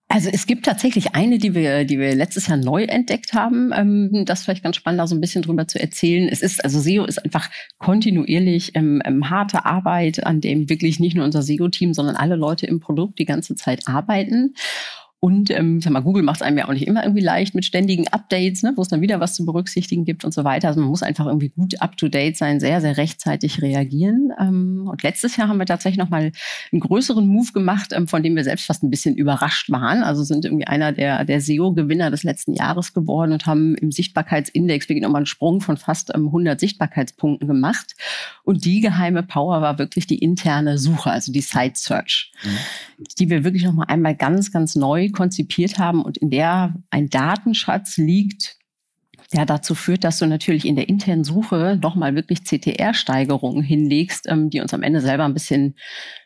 Also 0.08 0.30
es 0.32 0.46
gibt 0.46 0.66
tatsächlich 0.66 1.16
eine, 1.16 1.40
die 1.40 1.56
wir, 1.56 1.84
die 1.84 2.00
wir 2.00 2.14
letztes 2.14 2.48
Jahr 2.48 2.58
neu 2.58 2.84
entdeckt 2.84 3.34
haben. 3.34 3.72
Ähm, 3.76 4.24
das 4.26 4.44
vielleicht 4.44 4.64
ganz 4.64 4.76
spannend, 4.76 5.00
da 5.00 5.08
so 5.08 5.16
ein 5.16 5.22
bisschen 5.22 5.42
drüber 5.42 5.68
zu 5.68 5.80
erzählen. 5.80 6.30
Es 6.30 6.42
ist, 6.42 6.64
also 6.64 6.80
SEO 6.80 7.06
ist 7.06 7.18
einfach 7.18 7.50
kontinuierlich 7.80 8.76
ähm, 8.76 9.02
ähm, 9.04 9.30
harte 9.30 9.66
Arbeit, 9.66 10.24
an 10.26 10.42
dem 10.42 10.70
wirklich 10.70 11.00
nicht 11.00 11.16
nur 11.16 11.26
unser 11.26 11.42
SEO-Team, 11.42 11.94
sondern 11.94 12.16
alle 12.16 12.36
Leute 12.36 12.68
im 12.68 12.80
Produkt 12.80 13.18
die 13.18 13.26
ganze 13.26 13.56
Zeit 13.56 13.88
arbeiten. 13.88 14.54
Und 15.20 15.50
ähm, 15.50 15.82
sag 15.82 15.92
mal, 15.92 16.02
Google 16.02 16.22
macht 16.22 16.38
es 16.38 16.42
einem 16.44 16.58
ja 16.58 16.68
auch 16.68 16.74
nicht 16.74 16.86
immer 16.86 17.04
irgendwie 17.04 17.24
leicht 17.24 17.56
mit 17.56 17.66
ständigen 17.66 18.08
Updates, 18.10 18.62
ne, 18.62 18.74
wo 18.76 18.82
es 18.82 18.90
dann 18.90 19.02
wieder 19.02 19.20
was 19.20 19.34
zu 19.34 19.44
berücksichtigen 19.44 20.06
gibt 20.06 20.24
und 20.24 20.34
so 20.34 20.44
weiter. 20.44 20.68
Also 20.68 20.82
man 20.82 20.90
muss 20.90 21.02
einfach 21.02 21.26
irgendwie 21.26 21.50
gut 21.50 21.82
up-to-date 21.82 22.38
sein, 22.38 22.60
sehr, 22.60 22.80
sehr 22.80 22.98
rechtzeitig 22.98 23.62
reagieren. 23.62 24.32
Ähm, 24.40 24.88
und 24.88 25.02
letztes 25.02 25.36
Jahr 25.38 25.48
haben 25.48 25.58
wir 25.58 25.66
tatsächlich 25.66 25.98
nochmal 25.98 26.32
einen 26.72 26.80
größeren 26.80 27.26
Move 27.26 27.54
gemacht, 27.54 27.92
ähm, 27.94 28.08
von 28.08 28.22
dem 28.22 28.36
wir 28.36 28.44
selbst 28.44 28.66
fast 28.66 28.84
ein 28.84 28.92
bisschen 28.92 29.16
überrascht 29.16 29.72
waren. 29.72 30.04
Also 30.04 30.24
sind 30.24 30.46
irgendwie 30.46 30.68
einer 30.68 30.92
der, 30.92 31.26
der 31.26 31.42
SEO-Gewinner 31.42 32.12
des 32.12 32.24
letzten 32.24 32.54
Jahres 32.54 32.94
geworden 32.94 33.32
und 33.32 33.48
haben 33.48 33.76
im 33.76 33.92
Sichtbarkeitsindex 33.92 34.90
wirklich 34.90 35.04
nochmal 35.04 35.22
einen 35.22 35.26
Sprung 35.26 35.62
von 35.62 35.78
fast 35.78 36.14
ähm, 36.14 36.28
100 36.28 36.60
Sichtbarkeitspunkten 36.60 37.48
gemacht. 37.48 37.96
Und 38.44 38.66
die 38.66 38.82
geheime 38.82 39.24
Power 39.24 39.62
war 39.62 39.80
wirklich 39.80 40.06
die 40.06 40.20
interne 40.20 40.78
Suche, 40.78 41.10
also 41.10 41.32
die 41.32 41.42
Site 41.42 41.74
Search, 41.76 42.32
mhm. 42.44 43.06
die 43.18 43.30
wir 43.30 43.44
wirklich 43.44 43.64
nochmal 43.64 43.88
einmal 43.90 44.16
ganz, 44.16 44.52
ganz 44.52 44.76
neu 44.76 45.05
konzipiert 45.12 45.78
haben 45.78 46.02
und 46.02 46.18
in 46.18 46.30
der 46.30 46.76
ein 46.90 47.10
Datenschatz 47.10 47.98
liegt, 47.98 48.58
der 49.34 49.46
dazu 49.46 49.76
führt, 49.76 50.04
dass 50.04 50.20
du 50.20 50.28
natürlich 50.28 50.66
in 50.66 50.76
der 50.76 50.88
internen 50.88 51.24
Suche 51.24 51.80
nochmal 51.82 52.16
wirklich 52.16 52.44
CTR-Steigerungen 52.44 53.64
hinlegst, 53.64 54.28
ähm, 54.30 54.50
die 54.50 54.62
uns 54.62 54.74
am 54.74 54.84
Ende 54.84 55.02
selber 55.02 55.26
ein 55.26 55.34
bisschen 55.34 55.76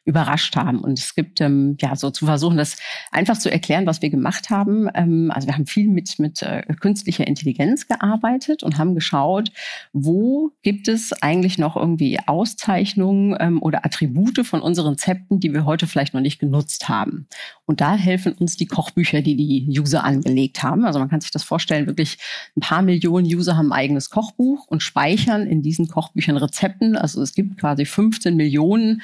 überrascht 0.10 0.56
haben. 0.56 0.80
Und 0.80 0.98
es 0.98 1.14
gibt 1.14 1.40
ähm, 1.40 1.78
ja 1.80 1.96
so 1.96 2.10
zu 2.10 2.26
versuchen, 2.26 2.58
das 2.58 2.78
einfach 3.12 3.38
zu 3.38 3.52
erklären, 3.52 3.86
was 3.86 4.02
wir 4.02 4.10
gemacht 4.10 4.50
haben. 4.50 4.90
Ähm, 4.96 5.32
also 5.34 5.48
wir 5.48 5.54
haben 5.54 5.68
viel 5.68 5.88
mit 5.88 6.18
mit 6.18 6.42
äh, 6.42 6.64
künstlicher 6.80 7.28
Intelligenz 7.28 7.88
gearbeitet 7.88 8.64
und 8.64 8.78
haben 8.78 8.96
geschaut, 8.96 9.52
wo 9.94 10.52
gibt 10.64 10.88
es 10.88 11.14
eigentlich 11.22 11.60
noch 11.60 11.78
irgendwie 11.78 12.20
Auszeichnungen 12.26 13.38
ähm, 13.40 13.62
oder 13.62 13.86
Attribute 13.86 14.46
von 14.46 14.62
unseren 14.62 14.94
Rezepten, 14.94 15.40
die 15.40 15.54
wir 15.54 15.66
heute 15.66 15.86
vielleicht 15.86 16.16
noch 16.16 16.22
nicht 16.22 16.40
genutzt 16.40 16.90
haben. 16.90 17.28
Und 17.66 17.82
da 17.82 17.96
helfen 17.96 18.34
uns 18.34 18.58
die 18.58 18.66
Kochbücher, 18.66 19.22
die 19.22 19.36
die 19.36 19.80
User 19.80 20.04
angelegt 20.04 20.64
haben. 20.64 20.86
Also 20.86 20.98
man 20.98 21.10
kann 21.10 21.22
sich 21.22 21.32
das 21.32 21.44
vorstellen, 21.44 21.86
wirklich 21.86 22.18
ein 22.58 22.62
paar 22.62 22.82
Millionen 22.82 23.28
User 23.28 23.56
haben 23.56 23.72
ein 23.72 23.80
eigenes 23.80 24.10
Kochbuch 24.10 24.66
und 24.68 24.82
speichern 24.82 25.46
in 25.46 25.62
diesen 25.62 25.88
Kochbüchern 25.88 26.38
Rezepten. 26.38 26.96
Also 26.96 27.22
es 27.22 27.34
gibt 27.34 27.60
quasi 27.60 27.86
15 27.86 28.36
Millionen 28.36 29.04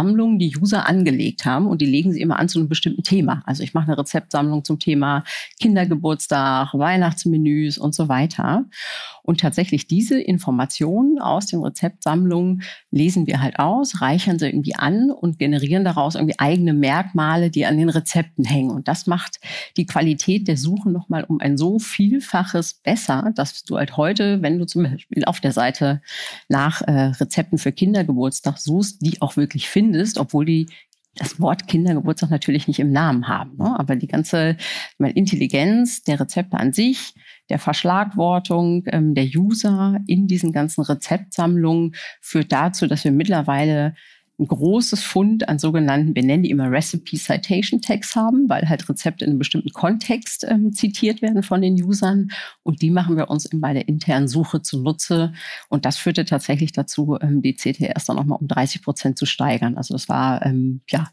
Rezeptsammlungen, 0.00 0.38
die 0.38 0.56
User 0.56 0.88
angelegt 0.88 1.44
haben 1.44 1.66
und 1.66 1.80
die 1.80 1.86
legen 1.86 2.12
sie 2.12 2.20
immer 2.20 2.38
an 2.38 2.48
zu 2.48 2.58
einem 2.58 2.68
bestimmten 2.68 3.02
Thema. 3.02 3.42
Also 3.46 3.62
ich 3.62 3.74
mache 3.74 3.88
eine 3.88 3.98
Rezeptsammlung 3.98 4.64
zum 4.64 4.78
Thema 4.78 5.24
Kindergeburtstag, 5.60 6.74
Weihnachtsmenüs 6.74 7.78
und 7.78 7.94
so 7.94 8.08
weiter. 8.08 8.64
Und 9.22 9.40
tatsächlich 9.40 9.86
diese 9.86 10.18
Informationen 10.20 11.20
aus 11.20 11.46
den 11.46 11.62
Rezeptsammlungen 11.62 12.62
lesen 12.90 13.26
wir 13.26 13.40
halt 13.40 13.58
aus, 13.58 14.00
reichern 14.00 14.38
sie 14.38 14.46
irgendwie 14.46 14.74
an 14.74 15.10
und 15.10 15.38
generieren 15.38 15.84
daraus 15.84 16.14
irgendwie 16.14 16.38
eigene 16.38 16.72
Merkmale, 16.72 17.50
die 17.50 17.66
an 17.66 17.76
den 17.76 17.90
Rezepten 17.90 18.44
hängen. 18.44 18.70
Und 18.70 18.88
das 18.88 19.06
macht 19.06 19.40
die 19.76 19.86
Qualität 19.86 20.48
der 20.48 20.56
Suche 20.56 20.90
nochmal 20.90 21.24
um 21.24 21.40
ein 21.40 21.56
so 21.56 21.78
Vielfaches 21.78 22.74
besser, 22.74 23.32
dass 23.34 23.64
du 23.64 23.76
halt 23.76 23.96
heute, 23.96 24.42
wenn 24.42 24.58
du 24.58 24.66
zum 24.66 24.84
Beispiel 24.84 25.24
auf 25.24 25.40
der 25.40 25.52
Seite 25.52 26.00
nach 26.48 26.82
äh, 26.82 27.12
Rezepten 27.20 27.58
für 27.58 27.72
Kindergeburtstag 27.72 28.58
suchst, 28.58 29.02
die 29.02 29.20
auch 29.20 29.36
wirklich 29.36 29.68
findest, 29.68 29.79
obwohl 30.18 30.44
die 30.44 30.66
das 31.16 31.40
Wort 31.40 31.66
Kindergeburtstag 31.66 32.30
natürlich 32.30 32.68
nicht 32.68 32.78
im 32.78 32.92
Namen 32.92 33.28
haben. 33.28 33.56
Ne? 33.56 33.78
Aber 33.78 33.96
die 33.96 34.06
ganze 34.06 34.56
mal, 34.98 35.10
Intelligenz 35.10 36.02
der 36.02 36.20
Rezepte 36.20 36.56
an 36.56 36.72
sich, 36.72 37.14
der 37.48 37.58
Verschlagwortung 37.58 38.84
ähm, 38.86 39.14
der 39.14 39.24
User 39.24 39.98
in 40.06 40.28
diesen 40.28 40.52
ganzen 40.52 40.82
Rezeptsammlungen 40.82 41.94
führt 42.20 42.52
dazu, 42.52 42.86
dass 42.86 43.04
wir 43.04 43.12
mittlerweile 43.12 43.94
ein 44.40 44.46
großes 44.46 45.02
Fund 45.02 45.48
an 45.48 45.58
sogenannten, 45.58 46.14
wir 46.14 46.24
nennen 46.24 46.42
die 46.42 46.50
immer 46.50 46.70
Recipe 46.70 47.16
Citation 47.16 47.80
Tags 47.82 48.16
haben, 48.16 48.48
weil 48.48 48.68
halt 48.68 48.88
Rezepte 48.88 49.24
in 49.24 49.32
einem 49.32 49.38
bestimmten 49.38 49.70
Kontext 49.72 50.46
ähm, 50.48 50.72
zitiert 50.72 51.20
werden 51.20 51.42
von 51.42 51.60
den 51.60 51.80
Usern. 51.82 52.30
Und 52.62 52.80
die 52.82 52.90
machen 52.90 53.16
wir 53.16 53.28
uns 53.28 53.48
bei 53.52 53.74
der 53.74 53.86
internen 53.86 54.28
Suche 54.28 54.62
zunutze. 54.62 55.32
Und 55.68 55.84
das 55.84 55.98
führte 55.98 56.24
tatsächlich 56.24 56.72
dazu, 56.72 57.18
ähm, 57.20 57.42
die 57.42 57.54
CTRs 57.54 58.06
dann 58.06 58.16
nochmal 58.16 58.38
um 58.40 58.48
30 58.48 58.82
Prozent 58.82 59.18
zu 59.18 59.26
steigern. 59.26 59.76
Also 59.76 59.94
das 59.94 60.08
war 60.08 60.44
ähm, 60.46 60.80
ja 60.88 61.08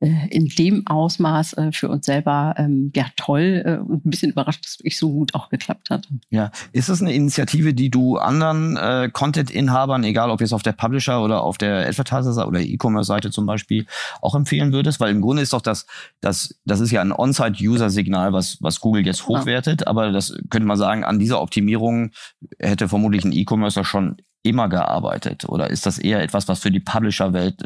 äh, 0.00 0.28
in 0.30 0.46
dem 0.46 0.86
Ausmaß 0.86 1.52
äh, 1.54 1.72
für 1.72 1.88
uns 1.88 2.06
selber 2.06 2.54
ähm, 2.56 2.92
ja 2.96 3.06
toll 3.16 3.62
äh, 3.64 3.76
und 3.76 4.06
ein 4.06 4.10
bisschen 4.10 4.32
überrascht, 4.32 4.64
dass 4.64 4.78
es 4.82 4.98
so 4.98 5.12
gut 5.12 5.34
auch 5.34 5.50
geklappt 5.50 5.90
hat. 5.90 6.08
Ja, 6.30 6.50
ist 6.72 6.88
es 6.88 7.02
eine 7.02 7.12
Initiative, 7.12 7.74
die 7.74 7.90
du 7.90 8.16
anderen 8.16 8.76
äh, 8.78 9.10
Content-Inhabern, 9.12 10.04
egal 10.04 10.30
ob 10.30 10.40
jetzt 10.40 10.54
auf 10.54 10.62
der 10.62 10.72
Publisher 10.72 11.22
oder 11.22 11.42
auf 11.42 11.58
der 11.58 11.86
Advertiser 11.86 12.48
oder 12.48 12.69
E-Commerce-Seite 12.72 13.30
zum 13.30 13.46
Beispiel 13.46 13.86
auch 14.20 14.34
empfehlen 14.34 14.72
würdest? 14.72 15.00
Weil 15.00 15.10
im 15.10 15.20
Grunde 15.20 15.42
ist 15.42 15.52
doch 15.52 15.62
das, 15.62 15.86
das, 16.20 16.60
das 16.64 16.80
ist 16.80 16.90
ja 16.90 17.00
ein 17.00 17.12
On-Site-User-Signal, 17.12 18.32
was, 18.32 18.58
was 18.60 18.80
Google 18.80 19.06
jetzt 19.06 19.26
hochwertet. 19.26 19.86
Aber 19.86 20.12
das 20.12 20.34
könnte 20.50 20.66
man 20.66 20.76
sagen, 20.76 21.04
an 21.04 21.18
dieser 21.18 21.40
Optimierung 21.40 22.10
hätte 22.58 22.88
vermutlich 22.88 23.24
ein 23.24 23.32
E-Commercer 23.32 23.84
schon 23.84 24.16
immer 24.42 24.68
gearbeitet? 24.68 25.48
Oder 25.48 25.70
ist 25.70 25.86
das 25.86 25.98
eher 25.98 26.22
etwas, 26.22 26.48
was 26.48 26.60
für 26.60 26.70
die 26.70 26.80
Publisher-Welt 26.80 27.62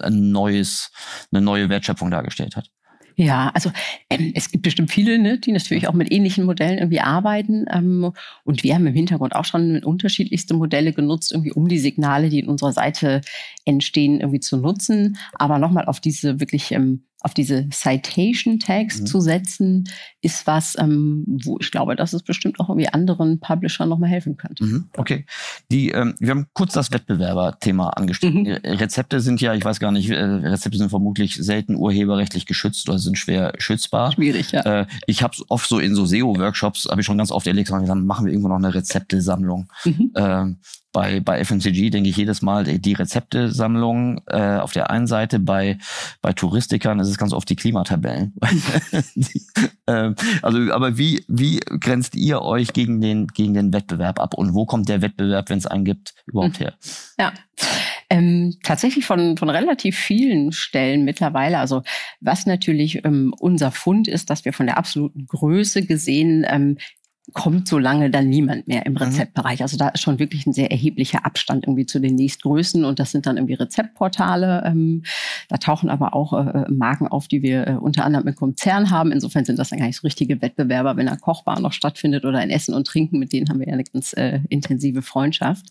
ein 0.00 0.30
neues, 0.32 0.90
eine 1.30 1.40
neue 1.40 1.68
Wertschöpfung 1.68 2.10
dargestellt 2.10 2.56
hat? 2.56 2.70
Ja, 3.20 3.50
also 3.52 3.72
ähm, 4.10 4.30
es 4.36 4.48
gibt 4.52 4.62
bestimmt 4.62 4.92
viele, 4.92 5.18
ne, 5.18 5.38
die 5.40 5.50
natürlich 5.50 5.88
auch 5.88 5.92
mit 5.92 6.12
ähnlichen 6.12 6.44
Modellen 6.44 6.78
irgendwie 6.78 7.00
arbeiten. 7.00 7.64
Ähm, 7.72 8.12
und 8.44 8.62
wir 8.62 8.74
haben 8.76 8.86
im 8.86 8.94
Hintergrund 8.94 9.34
auch 9.34 9.44
schon 9.44 9.82
unterschiedlichste 9.82 10.54
Modelle 10.54 10.92
genutzt, 10.92 11.32
irgendwie 11.32 11.50
um 11.52 11.66
die 11.66 11.80
Signale, 11.80 12.28
die 12.28 12.38
in 12.38 12.48
unserer 12.48 12.72
Seite 12.72 13.20
entstehen, 13.64 14.20
irgendwie 14.20 14.38
zu 14.38 14.56
nutzen. 14.56 15.18
Aber 15.32 15.58
nochmal 15.58 15.86
auf 15.86 15.98
diese 15.98 16.38
wirklich 16.38 16.70
ähm, 16.70 17.07
auf 17.20 17.34
diese 17.34 17.68
Citation 17.70 18.60
Tags 18.60 19.00
mhm. 19.00 19.06
zu 19.06 19.20
setzen, 19.20 19.88
ist 20.20 20.46
was, 20.46 20.76
ähm, 20.78 21.24
wo 21.44 21.58
ich 21.60 21.70
glaube, 21.72 21.96
dass 21.96 22.12
es 22.12 22.22
bestimmt 22.22 22.60
auch 22.60 22.68
irgendwie 22.68 22.88
anderen 22.88 23.40
Publishern 23.40 23.88
nochmal 23.88 24.10
helfen 24.10 24.36
könnte. 24.36 24.64
Mhm. 24.64 24.88
Okay. 24.96 25.26
Die, 25.70 25.90
ähm, 25.90 26.14
wir 26.20 26.30
haben 26.30 26.46
kurz 26.52 26.74
das 26.74 26.92
Wettbewerberthema 26.92 27.90
angestellt. 27.90 28.34
Mhm. 28.34 28.52
Rezepte 28.64 29.20
sind 29.20 29.40
ja, 29.40 29.54
ich 29.54 29.64
weiß 29.64 29.80
gar 29.80 29.90
nicht, 29.90 30.10
äh, 30.10 30.22
Rezepte 30.22 30.78
sind 30.78 30.90
vermutlich 30.90 31.34
selten 31.34 31.74
urheberrechtlich 31.74 32.46
geschützt 32.46 32.88
oder 32.88 32.98
sind 32.98 33.18
schwer 33.18 33.52
schützbar. 33.58 34.12
Schwierig, 34.12 34.52
ja. 34.52 34.82
Äh, 34.82 34.86
ich 35.06 35.22
habe 35.22 35.36
oft 35.48 35.68
so 35.68 35.80
in 35.80 35.96
so 35.96 36.06
SEO-Workshops, 36.06 36.86
habe 36.88 37.00
ich 37.00 37.06
schon 37.06 37.18
ganz 37.18 37.32
oft 37.32 37.46
erlebt, 37.46 37.68
gesagt, 37.68 37.84
machen 37.84 38.26
wir 38.26 38.32
irgendwo 38.32 38.48
noch 38.48 38.56
eine 38.56 38.74
Rezeptesammlung. 38.74 39.68
Mhm. 39.84 40.12
Ähm, 40.14 40.58
bei, 40.98 41.20
bei 41.20 41.44
FMCG 41.44 41.90
denke 41.90 42.10
ich 42.10 42.16
jedes 42.16 42.42
Mal 42.42 42.64
die 42.64 42.92
Rezeptesammlung 42.92 44.20
äh, 44.26 44.56
auf 44.56 44.72
der 44.72 44.90
einen 44.90 45.06
Seite, 45.06 45.38
bei, 45.38 45.78
bei 46.22 46.32
Touristikern 46.32 46.98
ist 46.98 47.06
es 47.06 47.18
ganz 47.18 47.32
oft 47.32 47.48
die 47.48 47.54
Klimatabellen. 47.54 48.34
äh, 49.86 50.10
also, 50.42 50.72
aber 50.72 50.98
wie, 50.98 51.24
wie 51.28 51.60
grenzt 51.60 52.16
ihr 52.16 52.42
euch 52.42 52.72
gegen 52.72 53.00
den, 53.00 53.28
gegen 53.28 53.54
den 53.54 53.72
Wettbewerb 53.72 54.18
ab 54.18 54.34
und 54.34 54.54
wo 54.54 54.66
kommt 54.66 54.88
der 54.88 55.00
Wettbewerb, 55.00 55.50
wenn 55.50 55.58
es 55.58 55.68
einen 55.68 55.84
gibt, 55.84 56.14
überhaupt 56.26 56.58
her? 56.58 56.74
Ja. 57.16 57.32
Ähm, 58.10 58.56
tatsächlich 58.64 59.04
von, 59.04 59.36
von 59.36 59.50
relativ 59.50 59.96
vielen 59.96 60.50
Stellen 60.50 61.04
mittlerweile. 61.04 61.58
Also 61.58 61.82
was 62.20 62.46
natürlich 62.46 63.04
ähm, 63.04 63.34
unser 63.38 63.70
Fund 63.70 64.08
ist, 64.08 64.30
dass 64.30 64.44
wir 64.44 64.52
von 64.52 64.66
der 64.66 64.78
absoluten 64.78 65.26
Größe 65.26 65.86
gesehen 65.86 66.44
ähm, 66.48 66.78
kommt 67.34 67.68
so 67.68 67.78
lange 67.78 68.10
dann 68.10 68.28
niemand 68.28 68.68
mehr 68.68 68.86
im 68.86 68.92
mhm. 68.92 68.98
Rezeptbereich. 68.98 69.62
Also 69.62 69.76
da 69.76 69.88
ist 69.88 70.00
schon 70.00 70.18
wirklich 70.18 70.46
ein 70.46 70.52
sehr 70.52 70.70
erheblicher 70.70 71.26
Abstand 71.26 71.64
irgendwie 71.64 71.86
zu 71.86 72.00
den 72.00 72.14
nächstgrößten 72.14 72.84
und 72.84 72.98
das 72.98 73.12
sind 73.12 73.26
dann 73.26 73.36
irgendwie 73.36 73.54
Rezeptportale. 73.54 74.62
Ähm, 74.64 75.02
da 75.48 75.58
tauchen 75.58 75.90
aber 75.90 76.14
auch 76.14 76.32
äh, 76.32 76.48
äh, 76.48 76.70
Marken 76.70 77.06
auf, 77.08 77.28
die 77.28 77.42
wir 77.42 77.66
äh, 77.66 77.72
unter 77.72 78.04
anderem 78.04 78.26
im 78.28 78.34
Konzern 78.34 78.90
haben. 78.90 79.12
Insofern 79.12 79.44
sind 79.44 79.58
das 79.58 79.70
dann 79.70 79.78
gar 79.78 79.86
nicht 79.86 80.00
so 80.00 80.06
richtige 80.06 80.40
Wettbewerber, 80.40 80.96
wenn 80.96 81.08
ein 81.08 81.20
Kochbar 81.20 81.60
noch 81.60 81.72
stattfindet 81.72 82.24
oder 82.24 82.38
ein 82.38 82.50
Essen 82.50 82.74
und 82.74 82.86
Trinken, 82.86 83.18
mit 83.18 83.32
denen 83.32 83.48
haben 83.48 83.60
wir 83.60 83.66
ja 83.66 83.74
eine 83.74 83.84
ganz 83.84 84.14
äh, 84.14 84.40
intensive 84.48 85.02
Freundschaft. 85.02 85.66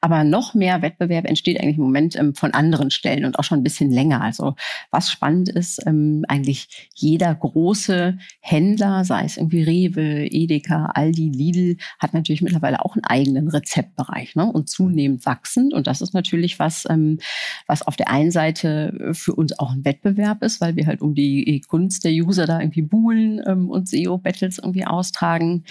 Aber 0.00 0.22
noch 0.24 0.54
mehr 0.54 0.80
Wettbewerb 0.82 1.26
entsteht 1.26 1.60
eigentlich 1.60 1.76
im 1.76 1.84
Moment 1.84 2.16
ähm, 2.16 2.34
von 2.34 2.54
anderen 2.54 2.90
Stellen 2.90 3.24
und 3.24 3.38
auch 3.38 3.44
schon 3.44 3.58
ein 3.58 3.64
bisschen 3.64 3.90
länger. 3.90 4.20
Also 4.20 4.54
was 4.90 5.10
spannend 5.10 5.48
ist, 5.48 5.84
ähm, 5.86 6.24
eigentlich 6.28 6.88
jeder 6.94 7.34
große 7.34 8.18
Händler, 8.40 9.04
sei 9.04 9.24
es 9.24 9.36
irgendwie 9.36 9.62
Rewe, 9.62 10.26
Edeka, 10.30 10.92
Aldi, 11.00 11.30
Lidl 11.30 11.76
hat 11.98 12.12
natürlich 12.12 12.42
mittlerweile 12.42 12.84
auch 12.84 12.94
einen 12.94 13.04
eigenen 13.04 13.48
Rezeptbereich 13.48 14.36
ne? 14.36 14.44
und 14.44 14.68
zunehmend 14.68 15.24
wachsend. 15.24 15.72
Und 15.72 15.86
das 15.86 16.00
ist 16.00 16.14
natürlich 16.14 16.58
was, 16.58 16.86
ähm, 16.88 17.18
was 17.66 17.82
auf 17.82 17.96
der 17.96 18.10
einen 18.10 18.30
Seite 18.30 19.12
für 19.12 19.34
uns 19.34 19.58
auch 19.58 19.72
ein 19.72 19.84
Wettbewerb 19.84 20.42
ist, 20.42 20.60
weil 20.60 20.76
wir 20.76 20.86
halt 20.86 21.00
um 21.00 21.14
die 21.14 21.62
Kunst 21.68 22.04
der 22.04 22.12
User 22.12 22.46
da 22.46 22.60
irgendwie 22.60 22.82
buhlen 22.82 23.40
ähm, 23.46 23.70
und 23.70 23.88
SEO-Battles 23.88 24.58
irgendwie 24.58 24.86
austragen. 24.86 25.64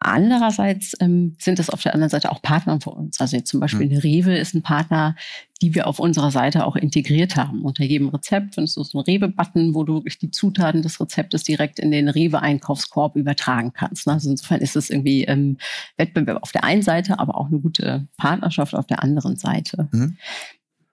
Andererseits 0.00 0.94
ähm, 1.00 1.34
sind 1.38 1.58
es 1.58 1.70
auf 1.70 1.82
der 1.82 1.92
anderen 1.92 2.10
Seite 2.10 2.30
auch 2.30 2.40
Partner 2.40 2.80
für 2.80 2.90
uns. 2.90 3.20
Also 3.20 3.36
jetzt 3.36 3.50
zum 3.50 3.58
Beispiel 3.58 3.86
eine 3.90 4.02
Rewe 4.04 4.36
ist 4.36 4.54
ein 4.54 4.62
Partner, 4.62 5.16
die 5.60 5.74
wir 5.74 5.88
auf 5.88 5.98
unserer 5.98 6.30
Seite 6.30 6.64
auch 6.64 6.76
integriert 6.76 7.34
haben. 7.34 7.62
Unter 7.62 7.82
jedem 7.82 8.08
Rezept 8.08 8.54
findest 8.54 8.76
du 8.76 8.84
so 8.84 8.98
einen 8.98 9.04
Rewe-Button, 9.06 9.74
wo 9.74 9.82
du 9.82 9.94
wirklich 9.94 10.18
die 10.18 10.30
Zutaten 10.30 10.82
des 10.82 11.00
Rezeptes 11.00 11.42
direkt 11.42 11.80
in 11.80 11.90
den 11.90 12.08
Rewe-Einkaufskorb 12.08 13.16
übertragen 13.16 13.72
kannst. 13.72 14.06
Also 14.06 14.30
insofern 14.30 14.60
ist 14.60 14.76
es 14.76 14.88
irgendwie 14.88 15.24
ähm, 15.24 15.58
Wettbewerb 15.96 16.42
auf 16.42 16.52
der 16.52 16.62
einen 16.62 16.82
Seite, 16.82 17.18
aber 17.18 17.36
auch 17.36 17.48
eine 17.48 17.58
gute 17.58 18.06
Partnerschaft 18.16 18.76
auf 18.76 18.86
der 18.86 19.02
anderen 19.02 19.36
Seite. 19.36 19.88
Mhm 19.90 20.16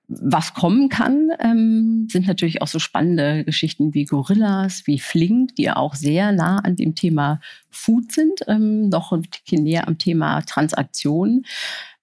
was 0.08 0.54
kommen 0.54 0.90
kann, 0.90 1.30
ähm, 1.40 2.08
sind 2.10 2.28
natürlich 2.28 2.62
auch 2.62 2.68
so 2.68 2.80
spannende 2.80 3.44
Geschichten 3.44 3.94
wie 3.94 4.06
Gorillas, 4.06 4.84
wie 4.86 5.00
Flink, 5.00 5.56
die 5.56 5.72
auch 5.72 5.96
sehr 5.96 6.32
nah 6.32 6.60
an 6.60 6.76
dem 6.76 6.96
Thema 6.96 7.40
Food 7.72 8.12
sind, 8.12 8.42
ähm, 8.48 8.90
noch 8.90 9.12
ein 9.12 9.24
bisschen 9.24 9.64
näher 9.64 9.88
am 9.88 9.98
Thema 9.98 10.42
Transaktion. 10.42 11.46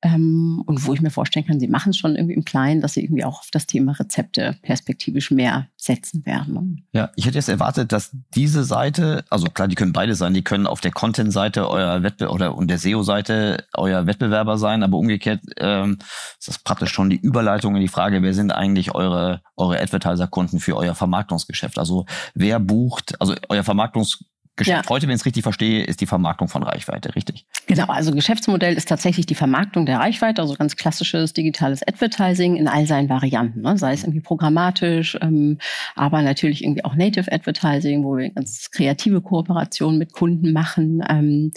Ähm, 0.02 0.62
und 0.66 0.84
wo 0.84 0.94
ich 0.94 1.00
mir 1.00 1.10
vorstellen 1.10 1.46
kann, 1.46 1.60
sie 1.60 1.68
machen 1.68 1.90
es 1.90 1.96
schon 1.96 2.16
irgendwie 2.16 2.34
im 2.34 2.44
Kleinen, 2.44 2.80
dass 2.80 2.94
sie 2.94 3.04
irgendwie 3.04 3.24
auch 3.24 3.40
auf 3.40 3.48
das 3.52 3.66
Thema 3.66 3.92
Rezepte 3.92 4.56
perspektivisch 4.62 5.30
mehr 5.30 5.68
setzen 5.76 6.26
werden. 6.26 6.86
Ja, 6.92 7.10
ich 7.14 7.26
hätte 7.26 7.38
jetzt 7.38 7.48
erwartet, 7.48 7.92
dass 7.92 8.10
diese 8.34 8.64
Seite, 8.64 9.24
also 9.30 9.46
klar, 9.46 9.68
die 9.68 9.76
können 9.76 9.92
beide 9.92 10.16
sein, 10.16 10.34
die 10.34 10.42
können 10.42 10.66
auf 10.66 10.80
der 10.80 10.90
Content-Seite 10.90 11.70
euer 11.70 12.02
Wettbewerber 12.02 12.34
oder 12.34 12.56
und 12.56 12.68
der 12.68 12.78
SEO-Seite 12.78 13.64
euer 13.74 14.06
Wettbewerber 14.06 14.58
sein, 14.58 14.82
aber 14.82 14.98
umgekehrt 14.98 15.40
ähm, 15.58 15.98
ist 16.38 16.48
das 16.48 16.58
praktisch 16.58 16.90
schon 16.90 17.08
die 17.08 17.20
Überleitung 17.20 17.76
in 17.76 17.80
die 17.80 17.88
Frage, 17.88 18.22
wer 18.22 18.34
sind 18.34 18.50
eigentlich 18.50 18.94
eure, 18.94 19.42
eure 19.56 19.80
Advertiser-Kunden 19.80 20.58
für 20.58 20.76
euer 20.76 20.96
Vermarktungsgeschäft? 20.96 21.78
Also 21.78 22.06
wer 22.34 22.58
bucht, 22.58 23.20
also 23.20 23.34
euer 23.48 23.62
Vermarktungsgeschäft 23.62 24.31
Geschäft 24.56 24.84
ja. 24.84 24.90
heute, 24.90 25.06
wenn 25.06 25.14
ich 25.14 25.22
es 25.22 25.24
richtig 25.24 25.44
verstehe, 25.44 25.82
ist 25.84 26.02
die 26.02 26.06
Vermarktung 26.06 26.46
von 26.46 26.62
Reichweite, 26.62 27.14
richtig? 27.14 27.46
Genau, 27.66 27.86
also 27.86 28.12
Geschäftsmodell 28.12 28.74
ist 28.74 28.86
tatsächlich 28.86 29.24
die 29.24 29.34
Vermarktung 29.34 29.86
der 29.86 29.98
Reichweite, 29.98 30.42
also 30.42 30.54
ganz 30.56 30.76
klassisches 30.76 31.32
digitales 31.32 31.80
Advertising 31.86 32.56
in 32.56 32.68
all 32.68 32.86
seinen 32.86 33.08
Varianten, 33.08 33.62
ne? 33.62 33.78
sei 33.78 33.94
es 33.94 34.02
irgendwie 34.02 34.20
programmatisch, 34.20 35.16
ähm, 35.22 35.56
aber 35.94 36.20
natürlich 36.20 36.62
irgendwie 36.62 36.84
auch 36.84 36.94
Native 36.94 37.32
Advertising, 37.32 38.04
wo 38.04 38.18
wir 38.18 38.28
ganz 38.28 38.70
kreative 38.70 39.22
Kooperationen 39.22 39.98
mit 39.98 40.12
Kunden 40.12 40.52
machen. 40.52 41.02
Ähm, 41.08 41.52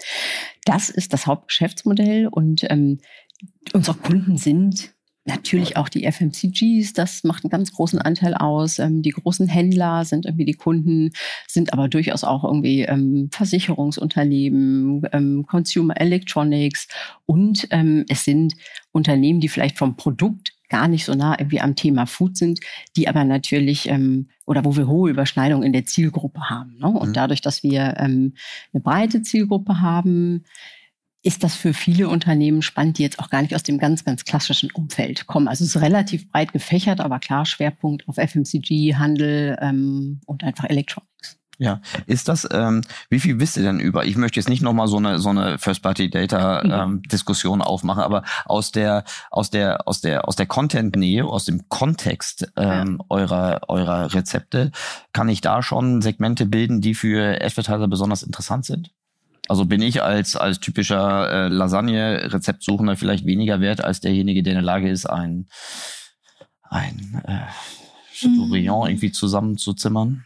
das 0.64 0.90
ist 0.90 1.12
das 1.12 1.28
Hauptgeschäftsmodell 1.28 2.28
und 2.28 2.66
ähm, 2.70 3.02
unsere 3.74 3.98
Kunden 3.98 4.38
sind 4.38 4.95
Natürlich 5.28 5.76
auch 5.76 5.90
die 5.90 6.06
FMCGs, 6.06 6.94
das 6.94 7.24
macht 7.24 7.44
einen 7.44 7.50
ganz 7.50 7.72
großen 7.74 8.00
Anteil 8.00 8.36
aus. 8.36 8.78
Ähm, 8.78 9.02
die 9.02 9.10
großen 9.10 9.48
Händler 9.48 10.06
sind 10.06 10.26
irgendwie 10.26 10.46
die 10.46 10.54
Kunden, 10.54 11.12
sind 11.48 11.74
aber 11.74 11.88
durchaus 11.88 12.24
auch 12.24 12.44
irgendwie 12.44 12.84
ähm, 12.84 13.30
Versicherungsunternehmen, 13.32 15.02
ähm, 15.12 15.46
Consumer 15.48 16.00
Electronics 16.00 16.88
und 17.26 17.68
es 18.08 18.24
sind 18.24 18.54
Unternehmen, 18.92 19.40
die 19.40 19.50
vielleicht 19.50 19.78
vom 19.78 19.98
Produkt 19.98 20.56
gar 20.70 20.88
nicht 20.88 21.06
so 21.06 21.14
nah 21.14 21.38
irgendwie 21.38 21.62
am 21.62 21.76
Thema 21.76 22.06
Food 22.06 22.38
sind, 22.38 22.60
die 22.96 23.08
aber 23.08 23.24
natürlich 23.24 23.88
ähm, 23.90 24.30
oder 24.46 24.66
wo 24.66 24.76
wir 24.76 24.88
hohe 24.88 25.10
Überschneidungen 25.10 25.66
in 25.66 25.74
der 25.74 25.86
Zielgruppe 25.86 26.50
haben. 26.50 26.78
Ne? 26.80 26.88
Und 26.88 27.10
mhm. 27.10 27.14
dadurch, 27.14 27.42
dass 27.42 27.64
wir 27.64 27.96
ähm, 27.98 28.34
eine 28.74 28.82
breite 28.82 29.22
Zielgruppe 29.22 29.82
haben, 29.82 30.44
ist 31.26 31.44
das 31.44 31.56
für 31.56 31.74
viele 31.74 32.08
Unternehmen 32.08 32.62
spannend, 32.62 33.00
die 33.00 33.04
jetzt 33.04 33.18
auch 33.18 33.32
gar 33.32 33.42
nicht 33.42 33.56
aus 33.56 33.64
dem 33.64 33.80
ganz, 33.80 34.06
ganz 34.06 34.26
klassischen 34.26 34.70
Umfeld 34.72 35.26
kommen. 35.26 35.48
Also 35.48 35.64
es 35.64 35.76
ist 35.76 35.82
relativ 35.82 36.30
breit 36.30 36.54
gefächert, 36.54 37.02
aber 37.02 37.18
klar 37.18 37.48
Schwerpunkt 37.48 38.08
auf 38.08 38.18
FMCG, 38.18 38.96
Handel 38.96 39.58
ähm, 39.60 40.22
und 40.28 40.44
einfach 40.44 40.66
Electronics. 40.66 41.40
Ja, 41.58 41.82
ist 42.06 42.28
das, 42.28 42.48
ähm, 42.52 42.82
wie 43.10 43.20
viel 43.20 43.40
wisst 43.40 43.58
ihr 43.58 43.64
denn 43.64 43.80
über? 43.80 44.06
Ich 44.06 44.18
möchte 44.18 44.40
jetzt 44.40 44.50
nicht 44.50 44.62
nochmal 44.62 44.88
so 44.88 44.98
eine, 44.98 45.18
so 45.18 45.30
eine 45.30 45.58
First-Party-Data-Diskussion 45.58 47.60
mhm. 47.60 47.64
ähm, 47.64 47.68
aufmachen, 47.68 48.04
aber 48.04 48.24
aus 48.46 48.72
der, 48.72 49.04
aus 49.32 49.50
der, 49.50 49.88
aus 49.88 50.02
der, 50.02 50.28
aus 50.28 50.36
der 50.36 50.46
Content-Nähe, 50.46 51.26
aus 51.26 51.46
dem 51.46 51.68
Kontext 51.70 52.52
ähm, 52.56 52.98
ja. 53.00 53.06
eurer, 53.10 53.62
eurer 53.68 54.14
Rezepte, 54.14 54.72
kann 55.12 55.30
ich 55.30 55.42
da 55.42 55.64
schon 55.64 56.02
Segmente 56.02 56.46
bilden, 56.46 56.82
die 56.82 56.94
für 56.94 57.42
Advertiser 57.42 57.88
besonders 57.88 58.22
interessant 58.22 58.66
sind? 58.66 58.92
Also 59.48 59.66
bin 59.66 59.82
ich 59.82 60.02
als, 60.02 60.36
als 60.36 60.60
typischer 60.60 61.32
äh, 61.32 61.48
Lasagne-Rezeptsuchender 61.50 62.96
vielleicht 62.96 63.26
weniger 63.26 63.60
wert 63.62 63.84
als 63.84 64.02
derjenige, 64.02 64.44
der 64.44 64.54
in 64.54 64.58
der 64.58 64.66
Lage 64.66 64.90
ist, 64.90 65.06
ein, 65.06 65.48
ein 66.64 67.22
äh, 67.28 67.42
Chateaubriand 68.16 68.84
mhm. 68.84 68.90
irgendwie 68.90 69.12
zusammenzuzimmern? 69.12 70.26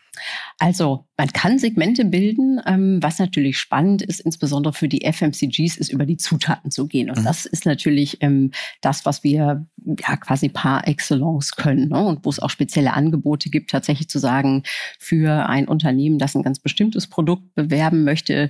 Also 0.58 1.06
man 1.18 1.30
kann 1.30 1.60
Segmente 1.60 2.06
bilden. 2.06 2.60
Ähm, 2.66 3.00
was 3.02 3.20
natürlich 3.20 3.58
spannend 3.58 4.02
ist, 4.02 4.20
insbesondere 4.20 4.74
für 4.74 4.88
die 4.88 5.06
FMCGs, 5.06 5.78
ist 5.78 5.92
über 5.92 6.06
die 6.06 6.18
Zutaten 6.18 6.72
zu 6.72 6.88
gehen. 6.88 7.10
Und 7.10 7.20
mhm. 7.20 7.24
das 7.24 7.46
ist 7.46 7.66
natürlich 7.66 8.22
ähm, 8.22 8.52
das, 8.82 9.06
was 9.06 9.24
wir 9.24 9.66
ja 9.78 10.18
quasi 10.18 10.50
par 10.50 10.88
excellence 10.88 11.56
können. 11.56 11.90
Ne? 11.90 12.06
Und 12.06 12.26
wo 12.26 12.30
es 12.30 12.40
auch 12.40 12.50
spezielle 12.50 12.94
Angebote 12.94 13.50
gibt, 13.50 13.72
tatsächlich 13.72 14.10
zu 14.10 14.20
sagen, 14.20 14.64
für 15.00 15.48
ein 15.48 15.68
Unternehmen, 15.68 16.20
das 16.20 16.36
ein 16.36 16.44
ganz 16.44 16.60
bestimmtes 16.60 17.08
Produkt 17.08 17.56
bewerben 17.56 18.04
möchte, 18.04 18.50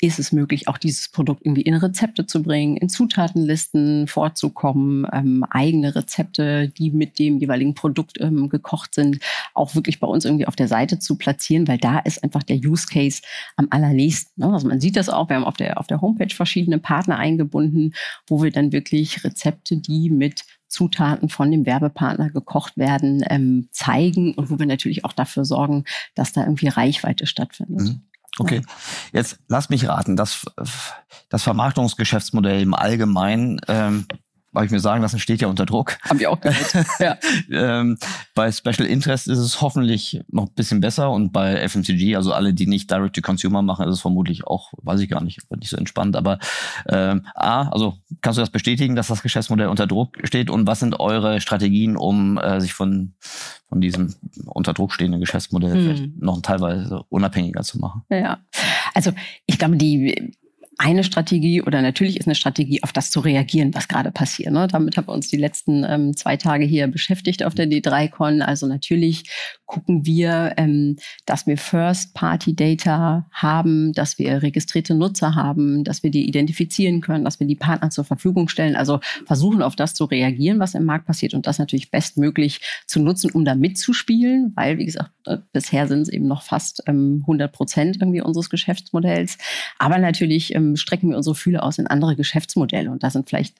ist 0.00 0.18
es 0.18 0.32
möglich, 0.32 0.68
auch 0.68 0.78
dieses 0.78 1.08
Produkt 1.08 1.44
irgendwie 1.44 1.62
in 1.62 1.74
Rezepte 1.74 2.26
zu 2.26 2.42
bringen, 2.42 2.76
in 2.76 2.88
Zutatenlisten 2.88 4.06
vorzukommen, 4.06 5.06
ähm, 5.12 5.44
eigene 5.50 5.94
Rezepte, 5.94 6.68
die 6.68 6.90
mit 6.90 7.18
dem 7.18 7.38
jeweiligen 7.38 7.74
Produkt 7.74 8.20
ähm, 8.20 8.48
gekocht 8.48 8.94
sind, 8.94 9.18
auch 9.54 9.74
wirklich 9.74 10.00
bei 10.00 10.06
uns 10.06 10.24
irgendwie 10.24 10.46
auf 10.46 10.56
der 10.56 10.68
Seite 10.68 10.98
zu 10.98 11.16
platzieren, 11.16 11.68
weil 11.68 11.78
da 11.78 11.98
ist 11.98 12.24
einfach 12.24 12.42
der 12.42 12.56
Use 12.56 12.86
Case 12.90 13.22
am 13.56 13.68
allernächsten. 13.70 14.44
Ne? 14.44 14.52
Also 14.52 14.68
man 14.68 14.80
sieht 14.80 14.96
das 14.96 15.08
auch, 15.08 15.28
wir 15.28 15.36
haben 15.36 15.44
auf 15.44 15.56
der, 15.56 15.78
auf 15.78 15.86
der 15.86 16.00
Homepage 16.00 16.34
verschiedene 16.34 16.78
Partner 16.78 17.18
eingebunden, 17.18 17.92
wo 18.26 18.42
wir 18.42 18.50
dann 18.50 18.72
wirklich 18.72 19.22
Rezepte, 19.24 19.76
die 19.76 20.10
mit 20.10 20.44
Zutaten 20.70 21.28
von 21.28 21.50
dem 21.50 21.66
Werbepartner 21.66 22.30
gekocht 22.30 22.78
werden, 22.78 23.24
ähm, 23.28 23.68
zeigen 23.72 24.34
und 24.34 24.50
wo 24.50 24.58
wir 24.58 24.66
natürlich 24.66 25.04
auch 25.04 25.12
dafür 25.12 25.44
sorgen, 25.44 25.84
dass 26.14 26.32
da 26.32 26.42
irgendwie 26.42 26.68
Reichweite 26.68 27.26
stattfindet. 27.26 27.88
Mhm. 27.88 28.02
Okay, 28.38 28.62
jetzt 29.12 29.38
lass 29.48 29.70
mich 29.70 29.88
raten, 29.88 30.16
das, 30.16 30.46
das 31.28 31.42
Vermarktungsgeschäftsmodell 31.42 32.62
im 32.62 32.74
Allgemeinen 32.74 33.60
ähm, 33.68 34.06
habe 34.54 34.66
ich 34.66 34.72
mir 34.72 34.80
sagen 34.80 35.02
lassen, 35.02 35.18
steht 35.18 35.40
ja 35.40 35.48
unter 35.48 35.66
Druck. 35.66 35.98
Haben 36.02 36.18
wir 36.18 36.30
auch 36.30 36.40
gehört. 36.40 36.86
ja. 36.98 37.16
ähm, 37.50 37.98
bei 38.34 38.50
Special 38.50 38.86
Interest 38.86 39.28
ist 39.28 39.38
es 39.38 39.60
hoffentlich 39.60 40.20
noch 40.28 40.48
ein 40.48 40.54
bisschen 40.54 40.80
besser 40.80 41.10
und 41.10 41.32
bei 41.32 41.68
FMCG, 41.68 42.16
also 42.16 42.32
alle, 42.32 42.52
die 42.52 42.66
nicht 42.66 42.90
Direct 42.90 43.14
to 43.14 43.20
Consumer 43.20 43.62
machen, 43.62 43.86
ist 43.86 43.94
es 43.94 44.00
vermutlich 44.00 44.46
auch, 44.46 44.72
weiß 44.82 45.00
ich 45.00 45.08
gar 45.08 45.22
nicht, 45.22 45.40
nicht 45.56 45.70
so 45.70 45.76
entspannt. 45.76 46.16
Aber 46.16 46.38
ähm, 46.88 47.26
A, 47.34 47.68
also 47.68 47.98
kannst 48.22 48.38
du 48.38 48.42
das 48.42 48.50
bestätigen, 48.50 48.96
dass 48.96 49.06
das 49.06 49.22
Geschäftsmodell 49.22 49.68
unter 49.68 49.86
Druck 49.86 50.18
steht 50.24 50.50
und 50.50 50.66
was 50.66 50.80
sind 50.80 50.98
eure 50.98 51.40
Strategien, 51.40 51.96
um 51.96 52.38
äh, 52.38 52.60
sich 52.60 52.72
von, 52.72 53.14
von 53.68 53.80
diesem 53.80 54.14
unter 54.46 54.72
Druck 54.72 54.92
stehenden 54.92 55.20
Geschäftsmodell 55.20 55.74
hm. 55.74 55.80
vielleicht 55.82 56.16
noch 56.20 56.42
teilweise 56.42 57.04
unabhängiger 57.08 57.62
zu 57.62 57.78
machen? 57.78 58.02
Ja, 58.10 58.38
also 58.94 59.12
ich 59.46 59.58
glaube, 59.58 59.76
die 59.76 60.32
eine 60.80 61.04
Strategie 61.04 61.60
oder 61.60 61.82
natürlich 61.82 62.16
ist 62.16 62.26
eine 62.26 62.34
Strategie, 62.34 62.82
auf 62.82 62.92
das 62.92 63.10
zu 63.10 63.20
reagieren, 63.20 63.74
was 63.74 63.86
gerade 63.86 64.10
passiert. 64.10 64.50
Ne? 64.50 64.66
Damit 64.66 64.96
haben 64.96 65.08
wir 65.08 65.12
uns 65.12 65.28
die 65.28 65.36
letzten 65.36 65.84
ähm, 65.84 66.16
zwei 66.16 66.38
Tage 66.38 66.64
hier 66.64 66.86
beschäftigt 66.86 67.44
auf 67.44 67.54
der 67.54 67.66
D3Con. 67.66 68.40
Also 68.40 68.66
natürlich 68.66 69.24
gucken 69.66 70.06
wir, 70.06 70.54
ähm, 70.56 70.96
dass 71.26 71.46
wir 71.46 71.58
First-Party-Data 71.58 73.26
haben, 73.30 73.92
dass 73.92 74.18
wir 74.18 74.42
registrierte 74.42 74.94
Nutzer 74.94 75.34
haben, 75.34 75.84
dass 75.84 76.02
wir 76.02 76.10
die 76.10 76.26
identifizieren 76.26 77.02
können, 77.02 77.26
dass 77.26 77.38
wir 77.40 77.46
die 77.46 77.56
Partner 77.56 77.90
zur 77.90 78.04
Verfügung 78.04 78.48
stellen. 78.48 78.74
Also 78.74 79.00
versuchen 79.26 79.60
auf 79.60 79.76
das 79.76 79.92
zu 79.92 80.06
reagieren, 80.06 80.60
was 80.60 80.74
im 80.74 80.86
Markt 80.86 81.04
passiert 81.04 81.34
und 81.34 81.46
das 81.46 81.58
natürlich 81.58 81.90
bestmöglich 81.90 82.62
zu 82.86 83.00
nutzen, 83.00 83.30
um 83.32 83.44
da 83.44 83.54
mitzuspielen, 83.54 84.52
weil, 84.56 84.78
wie 84.78 84.86
gesagt, 84.86 85.10
äh, 85.26 85.36
bisher 85.52 85.86
sind 85.88 86.00
es 86.00 86.08
eben 86.08 86.26
noch 86.26 86.42
fast 86.42 86.82
ähm, 86.86 87.18
100 87.24 87.52
Prozent 87.52 87.98
irgendwie 88.00 88.22
unseres 88.22 88.48
Geschäftsmodells. 88.48 89.36
Aber 89.78 89.98
natürlich 89.98 90.54
ähm, 90.54 90.69
strecken 90.76 91.10
wir 91.10 91.16
unsere 91.16 91.34
Fühler 91.34 91.62
aus 91.62 91.78
in 91.78 91.86
andere 91.86 92.16
Geschäftsmodelle. 92.16 92.90
Und 92.90 93.02
da 93.02 93.10
sind 93.10 93.28
vielleicht 93.28 93.56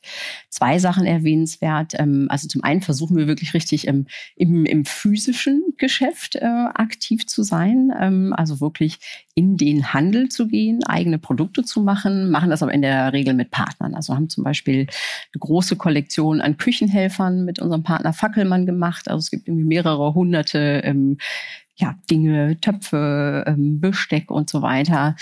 zwei 0.48 0.78
Sachen 0.78 1.06
erwähnenswert. 1.06 1.94
Ähm, 1.98 2.26
also 2.28 2.48
zum 2.48 2.64
einen 2.64 2.80
versuchen 2.80 3.16
wir 3.16 3.26
wirklich 3.26 3.54
richtig 3.54 3.86
im, 3.86 4.06
im, 4.36 4.64
im 4.64 4.84
physischen 4.84 5.62
Geschäft 5.78 6.36
äh, 6.36 6.44
aktiv 6.44 7.26
zu 7.26 7.42
sein. 7.42 7.92
Ähm, 7.98 8.32
also 8.36 8.60
wirklich 8.60 8.98
in 9.34 9.56
den 9.56 9.94
Handel 9.94 10.28
zu 10.28 10.48
gehen, 10.48 10.84
eigene 10.84 11.18
Produkte 11.18 11.64
zu 11.64 11.80
machen, 11.80 12.30
machen 12.30 12.50
das 12.50 12.62
aber 12.62 12.74
in 12.74 12.82
der 12.82 13.12
Regel 13.12 13.32
mit 13.32 13.50
Partnern. 13.50 13.94
Also 13.94 14.14
haben 14.14 14.28
zum 14.28 14.44
Beispiel 14.44 14.80
eine 14.80 15.38
große 15.38 15.76
Kollektion 15.76 16.40
an 16.40 16.58
Küchenhelfern 16.58 17.44
mit 17.44 17.58
unserem 17.58 17.82
Partner 17.82 18.12
Fackelmann 18.12 18.66
gemacht. 18.66 19.08
Also 19.08 19.20
es 19.20 19.30
gibt 19.30 19.48
irgendwie 19.48 19.64
mehrere 19.64 20.14
hunderte 20.14 20.82
ähm, 20.84 21.16
ja, 21.80 21.98
Dinge, 22.10 22.60
Töpfe, 22.60 23.44
ähm, 23.46 23.80
Besteck 23.80 24.30
und 24.30 24.50
so 24.50 24.62
weiter, 24.62 25.16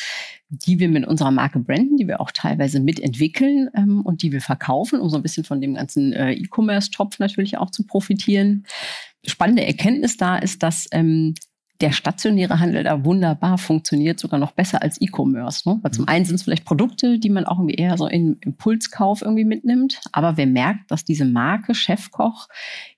die 0.48 0.78
wir 0.78 0.88
mit 0.88 1.06
unserer 1.06 1.30
Marke 1.30 1.60
branden, 1.60 1.96
die 1.96 2.08
wir 2.08 2.20
auch 2.20 2.30
teilweise 2.32 2.80
mitentwickeln 2.80 3.70
ähm, 3.74 4.02
und 4.02 4.22
die 4.22 4.32
wir 4.32 4.40
verkaufen, 4.40 5.00
um 5.00 5.08
so 5.08 5.16
ein 5.16 5.22
bisschen 5.22 5.44
von 5.44 5.60
dem 5.60 5.74
ganzen 5.74 6.12
äh, 6.12 6.32
E-Commerce-Topf 6.32 7.18
natürlich 7.18 7.58
auch 7.58 7.70
zu 7.70 7.86
profitieren. 7.86 8.64
Spannende 9.26 9.64
Erkenntnis 9.64 10.16
da 10.16 10.36
ist, 10.36 10.62
dass 10.62 10.88
ähm, 10.92 11.34
der 11.80 11.92
stationäre 11.92 12.58
Handel 12.58 12.82
da 12.82 13.04
wunderbar 13.04 13.56
funktioniert, 13.56 14.18
sogar 14.18 14.40
noch 14.40 14.52
besser 14.52 14.82
als 14.82 15.00
E-Commerce. 15.00 15.68
Ne? 15.68 15.78
Weil 15.82 15.92
zum 15.92 16.02
mhm. 16.02 16.08
einen 16.08 16.24
sind 16.24 16.34
es 16.34 16.42
vielleicht 16.42 16.64
Produkte, 16.64 17.18
die 17.18 17.30
man 17.30 17.44
auch 17.44 17.58
irgendwie 17.58 17.76
eher 17.76 17.96
so 17.96 18.08
in 18.08 18.36
Impulskauf 18.40 19.22
irgendwie 19.22 19.44
mitnimmt. 19.44 20.00
Aber 20.12 20.36
wer 20.36 20.46
merkt, 20.46 20.90
dass 20.90 21.04
diese 21.04 21.24
Marke 21.24 21.74
Chefkoch 21.74 22.48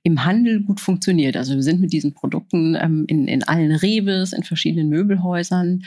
im 0.03 0.25
Handel 0.25 0.63
gut 0.63 0.81
funktioniert. 0.81 1.37
Also 1.37 1.55
wir 1.55 1.63
sind 1.63 1.81
mit 1.81 1.93
diesen 1.93 2.15
Produkten 2.15 2.75
ähm, 2.75 3.05
in, 3.07 3.29
in 3.29 3.43
allen 3.43 3.73
Rebes, 3.73 4.33
in 4.33 4.45
verschiedenen 4.45 4.89
Möbelhäusern 4.89 5.83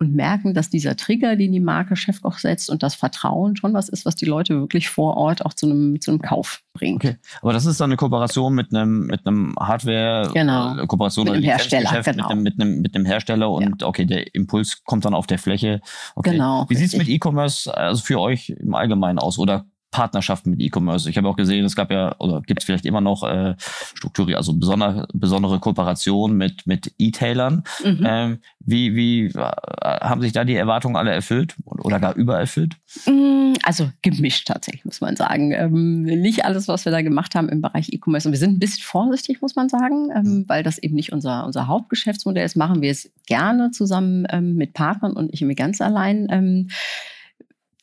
und 0.00 0.14
merken, 0.14 0.54
dass 0.54 0.70
dieser 0.70 0.96
Trigger, 0.96 1.34
den 1.34 1.52
die 1.52 1.60
Marke 1.60 1.96
Chefkoch 1.96 2.38
setzt 2.38 2.70
und 2.70 2.82
das 2.82 2.94
Vertrauen 2.94 3.56
schon 3.56 3.74
was 3.74 3.88
ist, 3.88 4.06
was 4.06 4.14
die 4.14 4.26
Leute 4.26 4.60
wirklich 4.60 4.88
vor 4.88 5.16
Ort 5.16 5.44
auch 5.44 5.54
zu 5.54 5.66
einem, 5.66 6.00
zu 6.00 6.12
einem 6.12 6.22
Kauf 6.22 6.62
bringt. 6.72 7.04
Okay, 7.04 7.16
aber 7.42 7.52
das 7.52 7.66
ist 7.66 7.80
dann 7.80 7.90
eine 7.90 7.96
Kooperation 7.96 8.54
mit 8.54 8.72
einem, 8.72 9.06
mit 9.06 9.26
einem 9.26 9.56
Hardware, 9.58 10.30
genau. 10.32 10.78
Äh, 10.78 10.86
Kooperation 10.86 11.24
mit 11.24 11.34
einem 11.34 11.44
Hersteller, 11.44 12.02
genau. 12.02 12.28
mit, 12.28 12.30
einem, 12.30 12.42
mit, 12.42 12.60
einem, 12.60 12.80
mit 12.80 12.94
einem 12.94 13.06
Hersteller 13.06 13.50
und 13.50 13.82
ja. 13.82 13.88
okay, 13.88 14.06
der 14.06 14.34
Impuls 14.34 14.84
kommt 14.84 15.04
dann 15.04 15.14
auf 15.14 15.26
der 15.26 15.38
Fläche. 15.38 15.80
Okay. 16.14 16.32
Genau. 16.32 16.66
Wie 16.68 16.76
sieht 16.76 16.92
es 16.92 16.96
mit 16.96 17.08
E-Commerce 17.08 17.76
also 17.76 18.02
für 18.02 18.20
euch 18.20 18.50
im 18.50 18.74
Allgemeinen 18.74 19.18
aus? 19.18 19.38
Oder 19.38 19.66
Partnerschaften 19.90 20.50
mit 20.50 20.60
E-Commerce. 20.60 21.08
Ich 21.08 21.16
habe 21.16 21.28
auch 21.28 21.36
gesehen, 21.36 21.64
es 21.64 21.74
gab 21.74 21.90
ja 21.90 22.14
oder 22.18 22.42
gibt 22.42 22.60
es 22.60 22.66
vielleicht 22.66 22.84
immer 22.84 23.00
noch 23.00 23.22
äh, 23.24 23.54
Strukturi, 23.58 24.34
also 24.34 24.52
besondere, 24.52 25.08
besondere 25.14 25.60
Kooperationen 25.60 26.36
mit 26.36 26.66
mit 26.66 26.92
E-Tailern. 26.98 27.64
Mhm. 27.82 28.06
Ähm, 28.06 28.38
wie 28.60 28.94
wie 28.94 29.26
äh, 29.26 29.52
haben 29.82 30.20
sich 30.20 30.32
da 30.32 30.44
die 30.44 30.56
Erwartungen 30.56 30.96
alle 30.96 31.10
erfüllt 31.10 31.56
oder 31.64 32.00
gar 32.00 32.14
übererfüllt? 32.14 32.76
Mm, 33.06 33.54
also 33.62 33.90
gemischt 34.02 34.46
tatsächlich 34.46 34.84
muss 34.84 35.00
man 35.00 35.16
sagen. 35.16 35.52
Ähm, 35.52 36.02
nicht 36.02 36.44
alles, 36.44 36.68
was 36.68 36.84
wir 36.84 36.92
da 36.92 37.00
gemacht 37.00 37.34
haben 37.34 37.48
im 37.48 37.62
Bereich 37.62 37.90
E-Commerce. 37.92 38.28
Und 38.28 38.32
wir 38.32 38.38
sind 38.38 38.56
ein 38.56 38.58
bisschen 38.58 38.82
vorsichtig, 38.82 39.40
muss 39.40 39.56
man 39.56 39.70
sagen, 39.70 40.10
ähm, 40.14 40.22
mhm. 40.22 40.44
weil 40.48 40.62
das 40.62 40.78
eben 40.78 40.94
nicht 40.94 41.12
unser 41.12 41.46
unser 41.46 41.66
Hauptgeschäftsmodell 41.66 42.44
ist. 42.44 42.56
Machen 42.56 42.82
wir 42.82 42.90
es 42.90 43.10
gerne 43.26 43.70
zusammen 43.70 44.26
ähm, 44.30 44.54
mit 44.54 44.74
Partnern 44.74 45.14
und 45.14 45.30
nicht 45.30 45.40
immer 45.40 45.54
ganz 45.54 45.80
allein. 45.80 46.68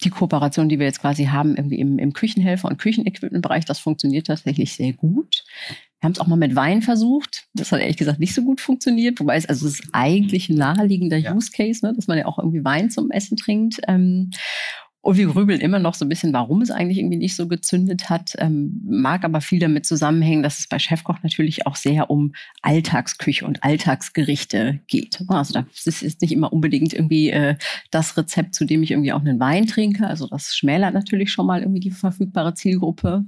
Die 0.05 0.09
Kooperation, 0.09 0.69
die 0.69 0.79
wir 0.79 0.85
jetzt 0.85 1.01
quasi 1.01 1.25
haben, 1.25 1.55
irgendwie 1.55 1.79
im, 1.79 1.99
im 1.99 2.13
Küchenhelfer- 2.13 2.69
und 2.69 2.77
Küchenequipmentbereich, 2.77 3.65
das 3.65 3.79
funktioniert 3.79 4.27
tatsächlich 4.27 4.73
sehr 4.73 4.93
gut. 4.93 5.43
Wir 5.99 6.07
haben 6.07 6.13
es 6.13 6.19
auch 6.19 6.27
mal 6.27 6.35
mit 6.35 6.55
Wein 6.55 6.81
versucht. 6.81 7.47
Das 7.53 7.71
hat 7.71 7.79
ehrlich 7.81 7.97
gesagt 7.97 8.19
nicht 8.19 8.35
so 8.35 8.43
gut 8.43 8.61
funktioniert, 8.61 9.19
wobei 9.19 9.35
es 9.35 9.47
also 9.47 9.67
es 9.67 9.79
ist 9.79 9.89
eigentlich 9.91 10.49
ein 10.49 10.57
naheliegender 10.57 11.17
ja. 11.17 11.33
Use 11.33 11.51
Case, 11.51 11.83
ne, 11.83 11.93
dass 11.95 12.07
man 12.07 12.17
ja 12.17 12.25
auch 12.27 12.37
irgendwie 12.37 12.63
Wein 12.63 12.91
zum 12.91 13.09
Essen 13.11 13.37
trinkt. 13.37 13.81
Ähm, 13.87 14.29
und 15.05 15.17
wir 15.17 15.27
grübeln 15.27 15.61
immer 15.61 15.77
noch 15.77 15.93
so 15.93 16.03
ein 16.03 16.09
bisschen, 16.09 16.33
warum 16.33 16.63
es 16.63 16.71
eigentlich 16.71 16.97
irgendwie 16.97 17.17
nicht 17.17 17.35
so 17.35 17.47
gezündet 17.47 18.09
hat. 18.09 18.33
Ähm, 18.39 18.81
mag 18.83 19.23
aber 19.23 19.39
viel 19.39 19.59
damit 19.59 19.85
zusammenhängen, 19.85 20.41
dass 20.41 20.57
es 20.57 20.67
bei 20.67 20.79
Chefkoch 20.79 21.17
natürlich 21.21 21.67
auch 21.67 21.75
sehr 21.75 22.09
um 22.09 22.33
Alltagsküche 22.63 23.45
und 23.45 23.63
Alltagsgerichte 23.63 24.79
geht. 24.87 25.23
Also 25.27 25.61
das 25.61 26.01
ist 26.01 26.21
nicht 26.21 26.31
immer 26.31 26.51
unbedingt 26.51 26.91
irgendwie 26.91 27.29
äh, 27.29 27.55
das 27.91 28.17
Rezept, 28.17 28.55
zu 28.55 28.65
dem 28.65 28.81
ich 28.81 28.89
irgendwie 28.89 29.13
auch 29.13 29.19
einen 29.19 29.39
Wein 29.39 29.67
trinke. 29.67 30.07
Also 30.07 30.25
das 30.25 30.55
schmälert 30.55 30.95
natürlich 30.95 31.31
schon 31.31 31.45
mal 31.45 31.61
irgendwie 31.61 31.81
die 31.81 31.91
verfügbare 31.91 32.55
Zielgruppe. 32.55 33.25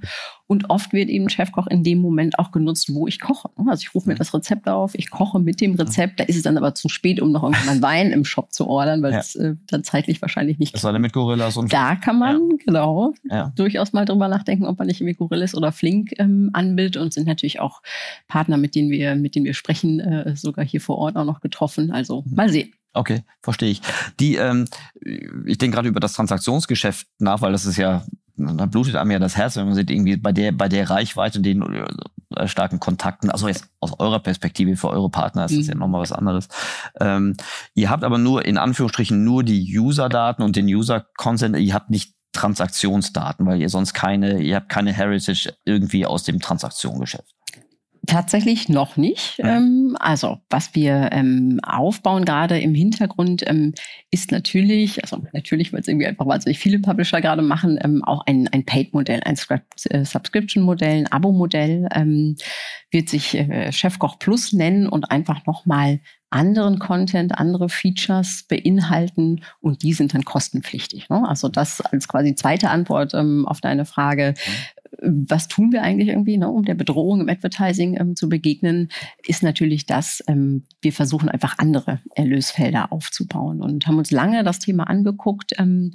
Und 0.48 0.70
oft 0.70 0.94
wird 0.94 1.10
eben 1.10 1.28
Chefkoch 1.30 1.68
in 1.68 1.84
dem 1.84 2.00
Moment 2.00 2.40
auch 2.40 2.52
genutzt, 2.52 2.94
wo 2.94 3.06
ich 3.06 3.20
koche. 3.20 3.50
Also 3.58 3.82
ich 3.82 3.94
rufe 3.94 4.08
mir 4.08 4.16
das 4.16 4.34
Rezept 4.34 4.68
auf, 4.70 4.96
ich 4.96 5.10
koche 5.10 5.40
mit 5.40 5.60
dem 5.60 5.76
Rezept. 5.76 6.22
Da 6.22 6.24
ist 6.24 6.38
es 6.38 6.44
dann 6.44 6.58
aber 6.58 6.74
zu 6.74 6.88
spät, 6.88 7.22
um 7.22 7.34
noch 7.34 7.44
irgendwann 7.44 7.82
Wein 7.82 8.12
im 8.12 8.24
Shop 8.24 8.54
zu 8.54 8.66
ordern, 8.66 9.04
weil 9.04 9.12
ja. 9.12 9.20
es 9.20 9.36
äh, 9.36 9.56
dann 9.68 9.84
zeitlich 9.84 10.22
wahrscheinlich 10.22 10.58
nicht. 10.58 10.74
Das 10.74 10.86
war 10.86 10.98
mit 10.98 11.12
Gorillas 11.12 11.58
und 11.58 11.72
Da 11.74 11.96
kann 11.96 12.18
man, 12.18 12.50
ja. 12.52 12.58
genau, 12.66 13.14
ja. 13.30 13.52
durchaus 13.56 13.92
mal 13.92 14.06
drüber 14.06 14.30
nachdenken, 14.30 14.66
ob 14.66 14.78
man 14.78 14.88
nicht 14.88 15.02
irgendwie 15.02 15.18
Gorillas 15.18 15.54
oder 15.54 15.74
Flink 15.74 16.14
ähm, 16.18 16.50
anbildet 16.54 17.02
und 17.02 17.14
sind 17.14 17.28
natürlich 17.28 17.60
auch 17.60 17.82
Partner, 18.30 18.58
mit 18.58 18.74
denen 18.74 18.90
wir, 18.90 19.16
mit 19.16 19.36
denen 19.36 19.46
wir 19.46 19.54
sprechen, 19.54 20.00
äh, 20.00 20.36
sogar 20.38 20.64
hier 20.64 20.80
vor 20.80 20.98
Ort 20.98 21.18
auch 21.18 21.26
noch 21.26 21.42
getroffen. 21.42 21.92
Also 21.92 22.22
mhm. 22.22 22.36
mal 22.36 22.50
sehen. 22.50 22.72
Okay, 22.94 23.24
verstehe 23.42 23.70
ich. 23.70 23.82
Die, 24.20 24.36
ähm, 24.36 24.66
ich 25.46 25.58
denke 25.58 25.76
gerade 25.76 25.90
über 25.90 26.00
das 26.00 26.14
Transaktionsgeschäft 26.14 27.06
nach, 27.20 27.42
weil 27.42 27.52
das 27.52 27.66
ist 27.66 27.78
ja 27.78 28.04
da 28.38 28.66
blutet 28.66 28.96
einem 28.96 29.12
ja 29.12 29.20
das 29.20 29.36
Herz, 29.36 29.56
wenn 29.56 29.66
man 29.66 29.76
sieht, 29.76 29.90
irgendwie 29.90 30.18
bei 30.18 30.32
der, 30.32 30.52
bei 30.52 30.70
der 30.70 30.90
Reichweite, 30.90 31.42
den 31.42 31.62
äh, 32.36 32.48
starken 32.48 32.80
Kontakten, 32.80 33.30
also 33.30 33.48
jetzt 33.48 33.70
aus 33.80 34.00
eurer 34.00 34.20
Perspektive 34.20 34.76
für 34.76 34.90
eure 34.90 35.10
Partner 35.10 35.46
ist 35.46 35.58
das 35.58 35.66
mhm. 35.66 35.72
ja 35.72 35.76
nochmal 35.76 36.02
was 36.02 36.12
anderes. 36.12 36.48
Ähm, 37.00 37.36
ihr 37.74 37.90
habt 37.90 38.04
aber 38.04 38.18
nur, 38.18 38.46
in 38.46 38.58
Anführungsstrichen, 38.58 39.24
nur 39.24 39.44
die 39.44 39.78
User-Daten 39.78 40.44
und 40.44 40.56
den 40.56 40.68
User-Consent, 40.68 41.58
ihr 41.58 41.74
habt 41.74 41.90
nicht 41.90 42.14
Transaktionsdaten, 42.34 43.46
weil 43.46 43.60
ihr 43.60 43.70
sonst 43.70 43.94
keine, 43.94 44.42
ihr 44.42 44.58
habt 44.58 44.70
keine 44.70 44.94
Heritage 44.94 45.54
irgendwie 45.66 46.06
aus 46.06 46.24
dem 46.24 46.40
Transaktionsgeschäft. 46.40 47.37
Tatsächlich 48.08 48.70
noch 48.70 48.98
nicht. 48.98 49.38
Ja. 49.38 49.58
Ähm, 49.58 49.96
also 50.00 50.40
was 50.50 50.74
wir 50.74 51.10
ähm, 51.12 51.60
aufbauen 51.62 52.26
gerade 52.26 52.58
im 52.58 52.74
Hintergrund 52.74 53.44
ähm, 53.46 53.74
ist 54.12 54.32
natürlich, 54.32 55.04
also 55.04 55.24
natürlich, 55.34 55.74
weil 55.74 55.82
es 55.82 55.88
irgendwie 55.88 56.08
einfach 56.08 56.26
wahnsinnig 56.26 56.58
viele 56.58 56.80
Publisher 56.80 57.22
gerade 57.22 57.42
machen, 57.42 58.04
auch 58.04 58.26
ein, 58.26 58.48
ein 58.48 58.66
Paid-Modell, 58.66 59.22
ein 59.26 59.38
äh, 59.90 60.06
Subscription-Modell, 60.06 61.00
ein 61.00 61.12
Abo-Modell, 61.12 61.88
wird 62.92 63.10
sich 63.10 63.36
äh, 63.36 63.72
Chefkoch 63.72 64.18
Plus 64.18 64.54
nennen 64.54 64.88
und 64.88 65.12
einfach 65.12 65.46
nochmal 65.46 66.00
anderen 66.30 66.80
Content, 66.80 67.38
andere 67.38 67.70
Features 67.70 68.44
beinhalten 68.48 69.44
und 69.62 69.84
die 69.84 69.94
sind 69.94 70.14
dann 70.14 70.26
kostenpflichtig. 70.26 71.10
Ne? 71.10 71.24
Also 71.28 71.48
das 71.48 71.82
als 71.82 72.08
quasi 72.08 72.36
zweite 72.36 72.70
Antwort 72.70 73.14
ähm, 73.14 73.46
auf 73.48 73.62
deine 73.62 73.86
Frage. 73.86 74.34
Was 75.02 75.48
tun 75.48 75.72
wir 75.72 75.84
eigentlich 75.84 76.10
irgendwie, 76.10 76.38
ne, 76.38 76.50
um 76.50 76.66
der 76.66 76.76
Bedrohung 76.76 77.22
im 77.22 77.30
Advertising 77.30 78.00
ähm, 78.00 78.16
zu 78.16 78.30
begegnen, 78.30 78.90
ist 79.26 79.44
natürlich 79.44 79.86
das, 79.86 80.24
ähm, 80.28 80.64
wir 80.82 80.94
versuchen 80.94 81.30
einfach 81.30 81.58
andere 81.58 82.00
Erlösfelder 82.16 82.92
aufzubauen 82.92 83.62
und 83.62 83.88
haben 83.88 83.98
uns 83.98 84.12
lange 84.12 84.44
das 84.44 84.60
Thema 84.60 84.84
angeguckt. 84.84 85.54
Ähm, 85.58 85.92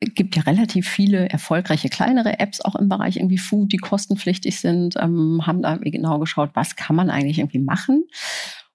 gibt 0.00 0.34
ja 0.34 0.42
relativ 0.42 0.88
viele 0.88 1.28
erfolgreiche 1.28 1.90
kleinere 1.90 2.38
Apps 2.40 2.62
auch 2.62 2.74
im 2.74 2.88
Bereich 2.88 3.16
irgendwie 3.16 3.38
Food, 3.38 3.72
die 3.72 3.76
kostenpflichtig 3.76 4.58
sind, 4.58 4.96
ähm, 4.98 5.46
haben 5.46 5.62
da 5.62 5.76
genau 5.76 6.18
geschaut, 6.18 6.50
was 6.54 6.76
kann 6.76 6.96
man 6.96 7.10
eigentlich 7.10 7.38
irgendwie 7.38 7.58
machen 7.58 8.04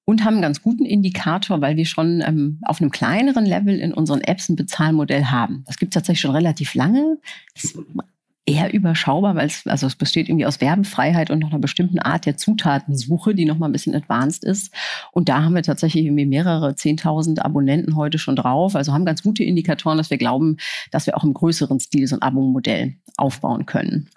und 0.05 0.23
haben 0.23 0.35
einen 0.35 0.43
ganz 0.43 0.61
guten 0.61 0.85
Indikator, 0.85 1.61
weil 1.61 1.77
wir 1.77 1.85
schon 1.85 2.21
ähm, 2.25 2.59
auf 2.63 2.79
einem 2.79 2.91
kleineren 2.91 3.45
Level 3.45 3.79
in 3.79 3.93
unseren 3.93 4.21
Apps 4.21 4.49
ein 4.49 4.55
Bezahlmodell 4.55 5.25
haben. 5.25 5.63
Das 5.65 5.77
gibt 5.77 5.93
es 5.93 5.95
tatsächlich 5.95 6.21
schon 6.21 6.35
relativ 6.35 6.75
lange. 6.75 7.17
Das 7.55 7.75
eher 8.45 8.73
überschaubar, 8.73 9.35
weil 9.35 9.47
es, 9.47 9.65
also 9.65 9.87
es 9.87 9.95
besteht 9.95 10.29
irgendwie 10.29 10.45
aus 10.45 10.61
Werbefreiheit 10.61 11.31
und 11.31 11.39
noch 11.39 11.49
einer 11.49 11.59
bestimmten 11.59 11.99
Art 11.99 12.25
der 12.25 12.37
Zutatensuche, 12.37 13.33
die 13.33 13.45
noch 13.45 13.57
mal 13.57 13.67
ein 13.67 13.71
bisschen 13.71 13.95
advanced 13.95 14.43
ist. 14.43 14.73
Und 15.11 15.29
da 15.29 15.43
haben 15.43 15.55
wir 15.55 15.63
tatsächlich 15.63 16.05
irgendwie 16.05 16.27
mehrere 16.27 16.75
zehntausend 16.75 17.43
Abonnenten 17.43 17.95
heute 17.95 18.19
schon 18.19 18.35
drauf. 18.35 18.75
Also 18.75 18.93
haben 18.93 19.05
ganz 19.05 19.23
gute 19.23 19.43
Indikatoren, 19.43 19.97
dass 19.97 20.11
wir 20.11 20.17
glauben, 20.17 20.57
dass 20.91 21.07
wir 21.07 21.17
auch 21.17 21.23
im 21.23 21.33
größeren 21.33 21.79
Stil 21.79 22.07
so 22.07 22.15
ein 22.15 22.21
Abo-Modell 22.21 22.95
aufbauen 23.17 23.65
können. 23.65 24.09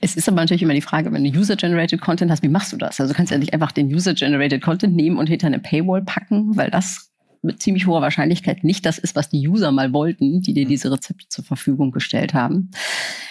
Es 0.00 0.14
ist 0.16 0.28
aber 0.28 0.36
natürlich 0.36 0.62
immer 0.62 0.74
die 0.74 0.80
Frage, 0.80 1.10
wenn 1.12 1.24
du 1.24 1.30
User-Generated 1.36 2.00
Content 2.00 2.30
hast, 2.30 2.44
wie 2.44 2.48
machst 2.48 2.72
du 2.72 2.76
das? 2.76 3.00
Also 3.00 3.12
du 3.12 3.16
kannst 3.16 3.32
ja 3.32 3.38
nicht 3.38 3.52
einfach 3.52 3.72
den 3.72 3.92
User-Generated 3.92 4.62
Content 4.62 4.94
nehmen 4.94 5.18
und 5.18 5.26
hinter 5.26 5.48
eine 5.48 5.58
Paywall 5.58 6.02
packen, 6.02 6.56
weil 6.56 6.70
das 6.70 7.10
mit 7.44 7.62
ziemlich 7.62 7.86
hoher 7.86 8.02
Wahrscheinlichkeit 8.02 8.64
nicht 8.64 8.84
das 8.86 8.98
ist, 8.98 9.14
was 9.14 9.28
die 9.28 9.46
User 9.46 9.70
mal 9.72 9.92
wollten, 9.92 10.40
die 10.40 10.54
dir 10.54 10.64
mhm. 10.64 10.70
diese 10.70 10.90
Rezepte 10.90 11.28
zur 11.28 11.44
Verfügung 11.44 11.90
gestellt 11.90 12.34
haben. 12.34 12.70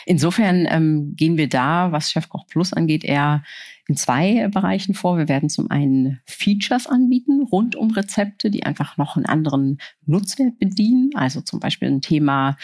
Insofern 0.06 0.68
ähm, 0.70 1.16
gehen 1.16 1.38
wir 1.38 1.50
da, 1.50 1.92
was 1.92 2.12
Chefkoch 2.12 2.48
Plus 2.48 2.74
angeht, 2.74 3.04
eher 3.04 3.44
in 3.88 3.98
zwei 3.98 4.48
Bereichen 4.48 4.94
vor. 4.94 5.18
Wir 5.18 5.28
werden 5.28 5.50
zum 5.50 5.70
einen 5.70 6.22
Features 6.26 6.88
anbieten 6.88 7.44
rund 7.44 7.76
um 7.76 7.92
Rezepte, 7.92 8.50
die 8.50 8.64
einfach 8.64 8.98
noch 8.98 9.18
einen 9.18 9.26
anderen 9.26 9.80
Nutzwert 10.06 10.58
bedienen. 10.58 11.10
Also 11.16 11.42
zum 11.42 11.60
Beispiel 11.60 11.90
ein 11.90 12.02
Thema 12.02 12.56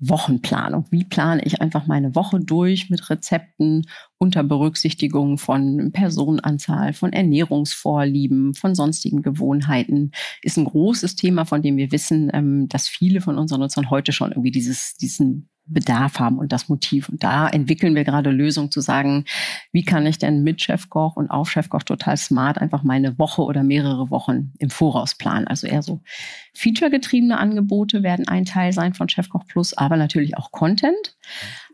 Wochenplanung. 0.00 0.86
Wie 0.90 1.04
plane 1.04 1.42
ich 1.44 1.60
einfach 1.60 1.86
meine 1.86 2.14
Woche 2.14 2.40
durch 2.40 2.90
mit 2.90 3.10
Rezepten 3.10 3.86
unter 4.20 4.44
Berücksichtigung 4.44 5.38
von 5.38 5.92
Personenanzahl, 5.92 6.92
von 6.92 7.12
Ernährungsvorlieben, 7.12 8.54
von 8.54 8.74
sonstigen 8.74 9.22
Gewohnheiten? 9.22 10.12
Ist 10.42 10.58
ein 10.58 10.66
großes 10.66 11.16
Thema, 11.16 11.46
von 11.46 11.62
dem 11.62 11.78
wir 11.78 11.90
wissen, 11.90 12.30
ähm, 12.32 12.68
dass 12.68 12.86
viele 12.86 13.22
von 13.22 13.38
unseren 13.38 13.60
Nutzern 13.60 13.90
heute 13.90 14.12
schon 14.12 14.30
irgendwie 14.30 14.50
dieses, 14.50 14.96
diesen 14.96 15.48
Bedarf 15.70 16.18
haben 16.18 16.38
und 16.38 16.52
das 16.52 16.68
Motiv. 16.68 17.08
Und 17.08 17.22
da 17.22 17.48
entwickeln 17.48 17.94
wir 17.94 18.04
gerade 18.04 18.30
Lösungen 18.30 18.70
zu 18.70 18.80
sagen, 18.80 19.24
wie 19.72 19.84
kann 19.84 20.04
ich 20.06 20.18
denn 20.18 20.42
mit 20.42 20.60
Chefkoch 20.60 21.16
und 21.16 21.30
auf 21.30 21.50
Chefkoch 21.50 21.82
total 21.84 22.16
smart 22.16 22.58
einfach 22.58 22.82
meine 22.82 23.18
Woche 23.18 23.42
oder 23.42 23.62
mehrere 23.62 24.10
Wochen 24.10 24.52
im 24.58 24.70
Voraus 24.70 25.14
planen. 25.14 25.46
Also 25.46 25.66
eher 25.66 25.82
so 25.82 26.00
featuregetriebene 26.54 27.38
Angebote 27.38 28.02
werden 28.02 28.28
ein 28.28 28.44
Teil 28.44 28.72
sein 28.72 28.94
von 28.94 29.08
Chefkoch 29.08 29.46
Plus, 29.46 29.72
aber 29.72 29.96
natürlich 29.96 30.36
auch 30.36 30.50
Content 30.50 31.16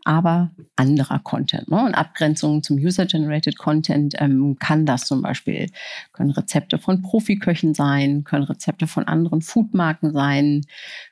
aber 0.07 0.51
anderer 0.77 1.19
Content. 1.19 1.69
Ne? 1.69 1.83
Und 1.83 1.93
Abgrenzungen 1.93 2.63
zum 2.63 2.77
User-Generated 2.77 3.57
Content 3.57 4.15
ähm, 4.19 4.55
kann 4.57 4.85
das 4.85 5.05
zum 5.05 5.21
Beispiel, 5.21 5.69
können 6.13 6.31
Rezepte 6.31 6.77
von 6.77 7.01
Profiköchen 7.01 7.73
sein, 7.73 8.23
können 8.23 8.45
Rezepte 8.45 8.87
von 8.87 9.05
anderen 9.05 9.41
Foodmarken 9.41 10.13
sein, 10.13 10.61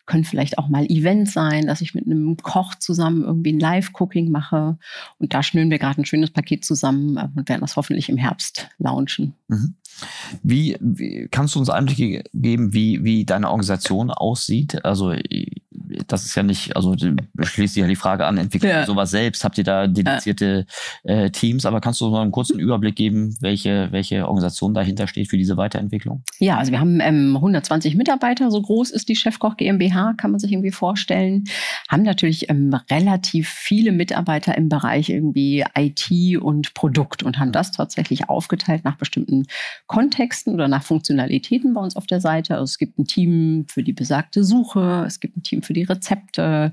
können 0.05 0.23
vielleicht 0.23 0.57
auch 0.57 0.69
mal 0.69 0.85
Events 0.85 1.33
sein, 1.33 1.67
dass 1.67 1.81
ich 1.81 1.93
mit 1.93 2.05
einem 2.05 2.37
Koch 2.37 2.75
zusammen 2.75 3.23
irgendwie 3.23 3.51
ein 3.51 3.59
Live-Cooking 3.59 4.31
mache. 4.31 4.77
Und 5.19 5.33
da 5.33 5.43
schnüren 5.43 5.69
wir 5.69 5.79
gerade 5.79 6.01
ein 6.01 6.05
schönes 6.05 6.31
Paket 6.31 6.63
zusammen 6.63 7.17
äh, 7.17 7.27
und 7.35 7.49
werden 7.49 7.61
das 7.61 7.75
hoffentlich 7.75 8.07
im 8.07 8.17
Herbst 8.17 8.69
launchen. 8.77 9.33
Mhm. 9.49 9.75
Wie, 10.41 10.77
wie, 10.79 11.27
kannst 11.29 11.55
du 11.55 11.59
uns 11.59 11.69
Einblicke 11.69 12.23
geben, 12.33 12.73
wie, 12.73 13.03
wie 13.03 13.25
deine 13.25 13.47
Organisation 13.47 14.09
aussieht? 14.09 14.85
Also 14.85 15.13
das 16.07 16.25
ist 16.25 16.35
ja 16.35 16.43
nicht, 16.43 16.75
also 16.75 16.95
schließt 17.39 17.73
sich 17.73 17.81
ja 17.81 17.87
die 17.87 17.95
Frage 17.95 18.25
an, 18.25 18.37
entwickelt 18.37 18.71
ja. 18.71 18.81
ihr 18.81 18.85
sowas 18.85 19.11
selbst? 19.11 19.43
Habt 19.43 19.57
ihr 19.57 19.63
da 19.63 19.87
dedizierte 19.87 20.65
ja. 21.03 21.13
äh, 21.13 21.29
Teams? 21.29 21.65
Aber 21.65 21.81
kannst 21.81 22.01
du 22.01 22.09
mal 22.09 22.21
einen 22.21 22.31
kurzen 22.31 22.59
Überblick 22.59 22.95
geben, 22.95 23.35
welche, 23.41 23.87
welche 23.91 24.27
Organisation 24.27 24.73
dahinter 24.73 25.07
steht 25.07 25.29
für 25.29 25.37
diese 25.37 25.57
Weiterentwicklung? 25.57 26.23
Ja, 26.39 26.57
also 26.57 26.71
wir 26.71 26.79
haben 26.79 26.99
ähm, 26.99 27.35
120 27.35 27.95
Mitarbeiter, 27.95 28.51
so 28.51 28.61
groß 28.61 28.91
ist 28.91 29.09
die 29.09 29.15
Chefkoch 29.15 29.57
GmbH, 29.57 30.13
kann 30.17 30.31
man 30.31 30.39
sich 30.39 30.51
irgendwie 30.51 30.71
vorstellen. 30.71 31.45
Haben 31.89 32.03
natürlich 32.03 32.49
ähm, 32.49 32.73
relativ 32.89 33.49
viele 33.49 33.91
Mitarbeiter 33.91 34.57
im 34.57 34.69
Bereich 34.69 35.09
irgendwie 35.09 35.63
IT 35.75 36.37
und 36.41 36.73
Produkt 36.73 37.23
und 37.23 37.39
haben 37.39 37.51
das 37.51 37.71
tatsächlich 37.71 38.29
aufgeteilt 38.29 38.83
nach 38.83 38.97
bestimmten 38.97 39.45
Kontexten 39.87 40.53
oder 40.53 40.67
nach 40.67 40.83
Funktionalitäten 40.83 41.73
bei 41.73 41.81
uns 41.81 41.95
auf 41.95 42.07
der 42.07 42.21
Seite. 42.21 42.55
Also 42.55 42.65
es 42.65 42.77
gibt 42.77 42.99
ein 42.99 43.05
Team 43.05 43.65
für 43.67 43.83
die 43.83 43.93
besagte 43.93 44.43
Suche, 44.43 45.03
es 45.07 45.19
gibt 45.19 45.37
ein 45.37 45.43
Team 45.43 45.61
für 45.61 45.73
die 45.73 45.84
Rezepte, 45.85 46.71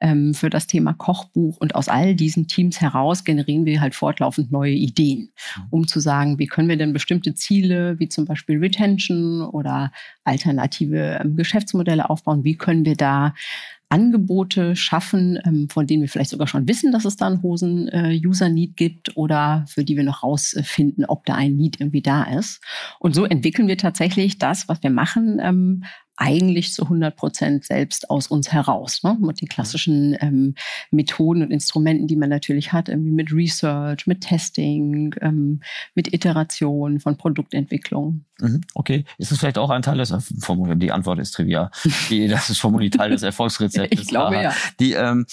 ähm, 0.00 0.34
für 0.34 0.50
das 0.50 0.66
Thema 0.66 0.92
Kochbuch. 0.92 1.56
Und 1.58 1.74
aus 1.74 1.88
all 1.88 2.14
diesen 2.14 2.46
Teams 2.46 2.80
heraus 2.80 3.24
generieren 3.24 3.64
wir 3.64 3.80
halt 3.80 3.94
fortlaufend 3.94 4.52
neue 4.52 4.72
Ideen, 4.72 5.32
mhm. 5.56 5.62
um 5.70 5.86
zu 5.86 6.00
sagen, 6.00 6.38
wie 6.38 6.46
können 6.46 6.68
wir 6.68 6.76
denn 6.76 6.92
bestimmte 6.92 7.34
Ziele, 7.34 7.98
wie 7.98 8.08
zum 8.08 8.24
Beispiel 8.24 8.58
Retention 8.58 9.42
oder 9.42 9.92
alternative 10.24 11.20
ähm, 11.22 11.36
Geschäftsmodelle 11.36 12.08
aufbauen, 12.08 12.44
wie 12.44 12.56
können 12.56 12.84
wir 12.84 12.96
da 12.96 13.34
Angebote 13.90 14.76
schaffen, 14.76 15.38
ähm, 15.44 15.68
von 15.68 15.86
denen 15.86 16.02
wir 16.02 16.08
vielleicht 16.08 16.30
sogar 16.30 16.46
schon 16.46 16.68
wissen, 16.68 16.92
dass 16.92 17.04
es 17.04 17.16
da 17.16 17.26
einen 17.26 17.42
Hosen-User-Need 17.42 18.70
äh, 18.70 18.74
gibt 18.74 19.16
oder 19.16 19.64
für 19.68 19.84
die 19.84 19.96
wir 19.96 20.04
noch 20.04 20.22
rausfinden, 20.22 21.04
ob 21.04 21.26
da 21.26 21.34
ein 21.34 21.56
Need 21.56 21.80
irgendwie 21.80 22.00
da 22.00 22.22
ist. 22.22 22.62
Und 23.00 23.14
so 23.14 23.24
entwickeln 23.24 23.66
wir 23.66 23.76
tatsächlich 23.76 24.38
das, 24.38 24.68
was 24.68 24.82
wir 24.82 24.90
machen, 24.90 25.40
ähm, 25.42 25.84
eigentlich 26.20 26.74
zu 26.74 26.82
100 26.82 27.16
Prozent 27.16 27.64
selbst 27.64 28.10
aus 28.10 28.26
uns 28.26 28.52
heraus. 28.52 29.02
Ne? 29.02 29.16
Mit 29.20 29.40
den 29.40 29.48
klassischen 29.48 30.14
ähm, 30.20 30.54
Methoden 30.90 31.42
und 31.42 31.50
Instrumenten, 31.50 32.06
die 32.06 32.16
man 32.16 32.28
natürlich 32.28 32.74
hat, 32.74 32.90
irgendwie 32.90 33.10
mit 33.10 33.32
Research, 33.32 34.06
mit 34.06 34.20
Testing, 34.20 35.14
ähm, 35.22 35.60
mit 35.94 36.12
Iteration 36.12 37.00
von 37.00 37.16
Produktentwicklung. 37.16 38.26
Mhm, 38.38 38.60
okay. 38.74 39.04
Ist 39.16 39.32
es 39.32 39.38
vielleicht 39.38 39.56
auch 39.56 39.70
ein 39.70 39.80
Teil 39.80 39.96
des, 39.96 40.14
die 40.28 40.92
Antwort 40.92 41.18
ist 41.20 41.32
trivial. 41.32 41.70
Die, 42.10 42.28
das 42.28 42.50
ist 42.50 42.60
vermutlich 42.60 42.90
Teil 42.90 43.10
des 43.10 43.22
Erfolgsrezeptes. 43.22 44.00
ich 44.02 44.06
glaube, 44.06 44.42
ja. 44.42 44.54
Die, 44.78 44.92
ähm, 44.92 45.24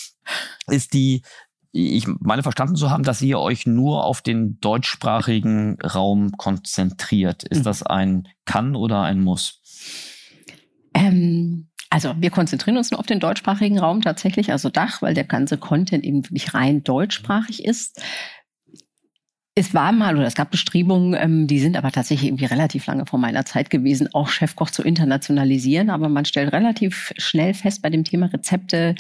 ist 0.68 0.94
die, 0.94 1.22
ich 1.74 2.08
meine 2.08 2.44
verstanden 2.44 2.78
zu 2.78 2.90
haben, 2.90 3.04
dass 3.04 3.22
ihr 3.22 3.40
euch 3.40 3.66
nur 3.66 4.06
auf 4.06 4.22
den 4.22 4.58
deutschsprachigen 4.62 5.80
Raum 5.82 6.32
konzentriert. 6.38 7.44
Ist 7.44 7.60
mhm. 7.60 7.64
das 7.64 7.84
ein 7.84 8.28
Kann 8.46 8.78
oder 8.78 9.02
ein 9.02 9.20
Muss? 9.20 9.62
Ähm, 10.98 11.68
also 11.90 12.16
wir 12.18 12.32
konzentrieren 12.32 12.78
uns 12.78 12.92
nur 12.92 13.00
auf 13.00 13.06
den 13.06 13.20
deutschsprachigen 13.20 13.80
Raum 13.80 14.02
tatsächlich, 14.02 14.52
also 14.52 14.70
Dach, 14.70 15.02
weil 15.02 15.14
der 15.14 15.24
ganze 15.24 15.58
Content 15.58 16.04
eben 16.04 16.26
wirklich 16.26 16.54
rein 16.54 16.84
deutschsprachig 16.84 17.64
ist. 17.64 18.02
Es 19.56 19.74
war 19.74 19.92
mal 19.92 20.16
oder 20.16 20.28
es 20.28 20.36
gab 20.36 20.52
Bestrebungen, 20.52 21.16
ähm, 21.20 21.48
die 21.48 21.60
sind 21.60 21.78
aber 21.78 21.92
tatsächlich 21.92 22.28
irgendwie 22.30 22.46
relativ 22.46 22.86
lange 22.86 23.06
vor 23.06 23.18
meiner 23.20 23.46
Zeit 23.46 23.70
gewesen, 23.70 24.10
auch 24.14 24.30
Chefkoch 24.30 24.70
zu 24.70 24.84
internationalisieren. 24.84 25.90
Aber 25.90 26.10
man 26.10 26.26
stellt 26.26 26.52
relativ 26.52 27.14
schnell 27.18 27.54
fest 27.54 27.82
bei 27.82 27.90
dem 27.90 28.04
Thema 28.04 28.28
Rezepte, 28.28 28.96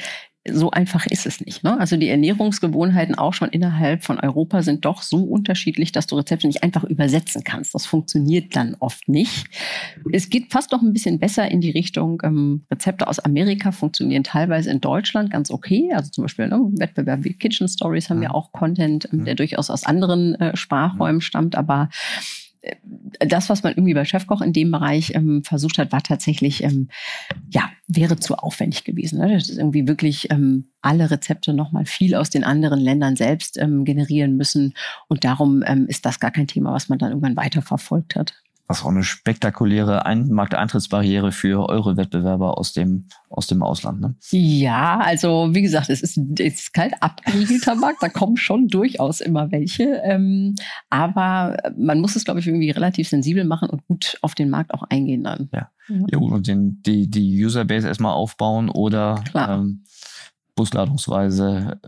so 0.52 0.72
einfach 0.72 1.06
ist 1.08 1.26
es 1.26 1.42
nicht. 1.42 1.64
Ne? 1.64 1.80
Also 1.80 1.98
die 1.98 2.10
Ernährungsgewohnheiten 2.10 3.16
auch 3.16 3.34
schon 3.34 3.50
innerhalb 3.50 4.04
von 4.04 4.20
Europa 4.20 4.62
sind 4.62 4.86
doch 4.86 5.02
so 5.02 5.24
unterschiedlich, 5.24 5.92
dass 5.92 6.08
du 6.08 6.16
Rezepte 6.16 6.48
nicht 6.48 6.64
einfach 6.64 6.84
übersetzen 6.84 7.44
kannst. 7.44 7.76
Das 7.76 7.86
funktioniert 7.86 8.56
dann 8.56 8.76
oft 8.80 9.08
nicht. 9.10 9.48
Es 10.12 10.30
geht 10.30 10.52
fast 10.52 10.72
noch 10.72 10.82
ein 10.82 10.94
bisschen 10.94 11.20
besser 11.20 11.50
in 11.50 11.62
die 11.62 11.72
Richtung, 11.72 12.22
ähm, 12.24 12.66
Rezepte 12.72 13.08
aus 13.08 13.20
Amerika 13.20 13.72
funktionieren 13.72 14.24
teilweise 14.24 14.70
in 14.72 14.82
Deutschland 14.82 15.32
ganz 15.32 15.52
okay. 15.52 15.92
Also 15.94 16.12
zum 16.12 16.24
Beispiel 16.24 16.48
ne, 16.48 16.60
Wettbewerb 16.74 17.24
wie 17.24 17.34
Kitchen 17.34 17.68
Stories 17.68 18.10
haben 18.10 18.22
ja 18.22 18.32
auch 18.32 18.52
Content, 18.52 19.08
ähm, 19.12 19.26
der 19.26 19.36
durchaus 19.36 19.70
aus 19.70 19.84
anderen 19.84 20.36
äh, 20.36 20.56
Sprachräumen 20.56 21.22
stammt, 21.22 21.56
aber 21.56 21.90
das, 23.20 23.50
was 23.50 23.64
man 23.64 23.74
irgendwie 23.74 23.94
bei 23.94 24.06
Chefkoch 24.06 24.42
in 24.42 24.54
dem 24.54 24.72
Bereich 24.72 25.14
ähm, 25.16 25.44
versucht 25.44 25.78
hat, 25.78 25.92
war 25.92 26.02
tatsächlich, 26.02 26.64
ähm, 26.64 26.90
ja, 27.50 27.70
wäre 27.88 28.18
zu 28.18 28.36
aufwendig 28.36 28.84
gewesen. 28.84 29.20
Ne? 29.20 29.34
Das 29.34 29.50
ist 29.50 29.58
irgendwie 29.58 29.88
wirklich 29.88 30.30
ähm, 30.32 30.66
alle 30.82 31.10
Rezepte 31.10 31.54
nochmal 31.54 31.86
viel 31.86 32.16
aus 32.16 32.30
den 32.30 32.44
anderen 32.44 32.80
Ländern 32.80 33.16
selbst 33.16 33.58
ähm, 33.58 33.86
generieren 33.86 34.38
müssen. 34.38 34.74
Und 35.08 35.24
darum 35.24 35.64
ähm, 35.66 35.88
ist 35.88 36.06
das 36.06 36.20
gar 36.20 36.32
kein 36.32 36.48
Thema, 36.48 36.74
was 36.74 36.90
man 36.90 37.00
dann 37.00 37.12
irgendwann 37.12 37.38
weiterverfolgt 37.38 38.16
hat 38.16 38.34
was 38.68 38.84
auch 38.84 38.90
eine 38.90 39.04
spektakuläre 39.04 40.06
Ein 40.06 40.28
Markteintrittsbarriere 40.28 41.32
für 41.32 41.70
eure 41.70 41.96
Wettbewerber 41.96 42.58
aus 42.58 42.74
dem, 42.74 43.08
aus 43.30 43.48
dem 43.48 43.64
Ausland. 43.64 44.02
Ne? 44.02 44.16
Ja, 44.32 45.00
also 45.00 45.50
wie 45.54 45.62
gesagt, 45.62 45.90
es 45.90 46.02
ist, 46.02 46.18
es 46.18 46.56
ist 46.60 46.74
kein 46.74 46.94
abgeriegelter 47.00 47.76
Markt, 47.76 48.04
da 48.04 48.10
kommen 48.10 48.36
schon 48.36 48.68
durchaus 48.68 49.22
immer 49.22 49.52
welche. 49.52 50.02
Ähm, 50.04 50.56
aber 50.90 51.58
man 51.78 52.02
muss 52.02 52.18
es, 52.18 52.26
glaube 52.26 52.42
ich, 52.42 52.48
irgendwie 52.48 52.72
relativ 52.72 53.08
sensibel 53.08 53.46
machen 53.46 53.70
und 53.70 53.86
gut 53.88 54.18
auf 54.22 54.36
den 54.36 54.50
Markt 54.50 54.74
auch 54.74 54.84
eingehen 54.84 55.24
dann. 55.24 55.50
Ja, 55.54 55.72
ja. 55.88 56.06
ja 56.12 56.18
gut, 56.18 56.34
und 56.34 56.48
den, 56.48 56.82
die, 56.86 57.10
die 57.10 57.46
Userbase 57.46 57.88
erstmal 57.88 58.14
aufbauen 58.14 58.70
oder 58.70 59.24
ähm, 59.34 59.86
busladungsweise 60.58 61.80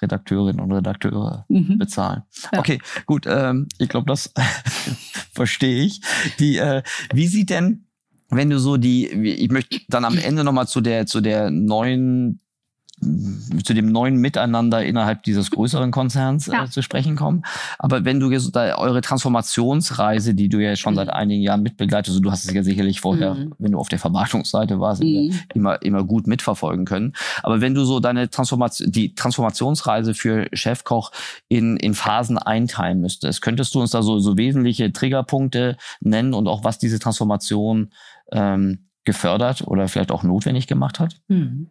Redakteurinnen 0.00 0.60
und 0.60 0.70
Redakteure 0.70 1.44
mhm. 1.48 1.78
bezahlen. 1.78 2.22
Ja. 2.52 2.60
Okay, 2.60 2.78
gut, 3.06 3.26
ähm, 3.26 3.66
ich 3.78 3.88
glaube, 3.88 4.06
das 4.06 4.32
verstehe 5.32 5.82
ich. 5.82 6.00
Die, 6.38 6.58
äh, 6.58 6.82
wie 7.12 7.26
sieht 7.26 7.50
denn 7.50 7.86
wenn 8.34 8.48
du 8.48 8.58
so 8.58 8.78
die, 8.78 9.08
ich 9.08 9.50
möchte 9.50 9.80
dann 9.88 10.06
am 10.06 10.16
Ende 10.16 10.42
nochmal 10.42 10.66
zu 10.66 10.80
der, 10.80 11.04
zu 11.04 11.20
der 11.20 11.50
neuen 11.50 12.40
zu 13.64 13.74
dem 13.74 13.90
neuen 13.90 14.16
Miteinander 14.16 14.84
innerhalb 14.84 15.24
dieses 15.24 15.50
größeren 15.50 15.90
Konzerns 15.90 16.46
äh, 16.46 16.52
ja. 16.52 16.64
äh, 16.64 16.70
zu 16.70 16.82
sprechen 16.82 17.16
kommen. 17.16 17.42
Aber 17.78 18.04
wenn 18.04 18.20
du 18.20 18.30
jetzt 18.30 18.56
eure 18.56 19.00
Transformationsreise, 19.00 20.34
die 20.34 20.48
du 20.48 20.58
ja 20.58 20.76
schon 20.76 20.94
mhm. 20.94 20.98
seit 20.98 21.10
einigen 21.10 21.42
Jahren 21.42 21.62
mitbegleitest, 21.62 22.10
also 22.10 22.20
du 22.20 22.30
hast 22.30 22.44
es 22.44 22.54
ja 22.54 22.62
sicherlich 22.62 23.00
vorher, 23.00 23.34
mhm. 23.34 23.54
wenn 23.58 23.72
du 23.72 23.78
auf 23.78 23.88
der 23.88 23.98
Vermarktungsseite 23.98 24.78
warst, 24.78 25.02
mhm. 25.02 25.34
immer, 25.52 25.82
immer 25.82 26.04
gut 26.04 26.28
mitverfolgen 26.28 26.84
können. 26.84 27.14
Aber 27.42 27.60
wenn 27.60 27.74
du 27.74 27.84
so 27.84 27.98
deine 27.98 28.30
Transformation, 28.30 28.92
die 28.92 29.14
Transformationsreise 29.14 30.14
für 30.14 30.46
Chefkoch 30.52 31.10
in, 31.48 31.76
in 31.76 31.94
Phasen 31.94 32.38
einteilen 32.38 33.00
müsstest, 33.00 33.42
könntest 33.42 33.74
du 33.74 33.80
uns 33.80 33.90
da 33.90 34.02
so, 34.02 34.20
so 34.20 34.36
wesentliche 34.36 34.92
Triggerpunkte 34.92 35.76
nennen 36.00 36.34
und 36.34 36.46
auch 36.46 36.62
was 36.62 36.78
diese 36.78 37.00
Transformation 37.00 37.90
ähm, 38.30 38.86
gefördert 39.04 39.62
oder 39.66 39.88
vielleicht 39.88 40.12
auch 40.12 40.22
notwendig 40.22 40.66
gemacht 40.66 41.00
hat? 41.00 41.16
Mhm. 41.28 41.70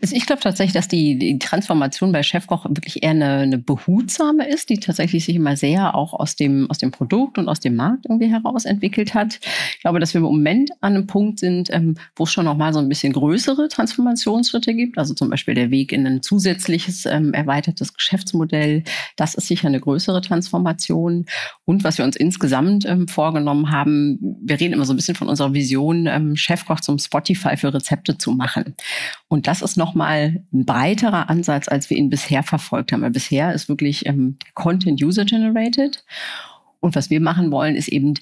Also 0.00 0.16
ich 0.16 0.26
glaube 0.26 0.40
tatsächlich, 0.40 0.72
dass 0.72 0.88
die, 0.88 1.18
die 1.18 1.38
Transformation 1.38 2.10
bei 2.10 2.22
Chefkoch 2.22 2.64
wirklich 2.64 3.02
eher 3.02 3.10
eine, 3.10 3.38
eine 3.38 3.58
behutsame 3.58 4.48
ist, 4.48 4.70
die 4.70 4.80
tatsächlich 4.80 5.24
sich 5.24 5.36
immer 5.36 5.56
sehr 5.56 5.94
auch 5.94 6.14
aus 6.14 6.36
dem, 6.36 6.70
aus 6.70 6.78
dem 6.78 6.90
Produkt 6.90 7.38
und 7.38 7.48
aus 7.48 7.60
dem 7.60 7.76
Markt 7.76 8.06
irgendwie 8.06 8.30
heraus 8.30 8.64
entwickelt 8.64 9.14
hat. 9.14 9.40
Ich 9.74 9.80
glaube, 9.80 10.00
dass 10.00 10.14
wir 10.14 10.20
im 10.20 10.24
Moment 10.24 10.70
an 10.80 10.94
einem 10.94 11.06
Punkt 11.06 11.38
sind, 11.38 11.68
ähm, 11.70 11.96
wo 12.16 12.24
es 12.24 12.32
schon 12.32 12.46
nochmal 12.46 12.72
so 12.72 12.78
ein 12.78 12.88
bisschen 12.88 13.12
größere 13.12 13.68
Transformationsschritte 13.68 14.74
gibt. 14.74 14.96
Also 14.96 15.12
zum 15.12 15.28
Beispiel 15.28 15.54
der 15.54 15.70
Weg 15.70 15.92
in 15.92 16.06
ein 16.06 16.22
zusätzliches 16.22 17.04
ähm, 17.04 17.34
erweitertes 17.34 17.94
Geschäftsmodell. 17.94 18.84
Das 19.16 19.34
ist 19.34 19.48
sicher 19.48 19.68
eine 19.68 19.80
größere 19.80 20.22
Transformation. 20.22 21.26
Und 21.64 21.84
was 21.84 21.98
wir 21.98 22.06
uns 22.06 22.16
insgesamt 22.16 22.86
ähm, 22.86 23.06
vorgenommen 23.06 23.70
haben, 23.70 24.18
wir 24.42 24.58
reden 24.58 24.72
immer 24.72 24.86
so 24.86 24.94
ein 24.94 24.96
bisschen 24.96 25.14
von 25.14 25.28
unserer 25.28 25.52
Vision, 25.52 26.06
ähm, 26.06 26.36
Chefkoch 26.36 26.80
zum 26.80 26.98
Spotify 26.98 27.56
für 27.56 27.72
Rezepte 27.72 28.16
zu 28.16 28.32
machen. 28.32 28.74
Und 29.28 29.41
das 29.46 29.62
ist 29.62 29.76
nochmal 29.76 30.44
ein 30.52 30.64
breiterer 30.64 31.30
Ansatz, 31.30 31.68
als 31.68 31.90
wir 31.90 31.96
ihn 31.96 32.10
bisher 32.10 32.42
verfolgt 32.42 32.92
haben. 32.92 33.02
Weil 33.02 33.10
bisher 33.10 33.52
ist 33.52 33.68
wirklich 33.68 34.06
ähm, 34.06 34.36
Content 34.54 35.02
User 35.02 35.24
Generated. 35.24 36.04
Und 36.80 36.94
was 36.94 37.10
wir 37.10 37.20
machen 37.20 37.52
wollen, 37.52 37.76
ist 37.76 37.88
eben 37.88 38.14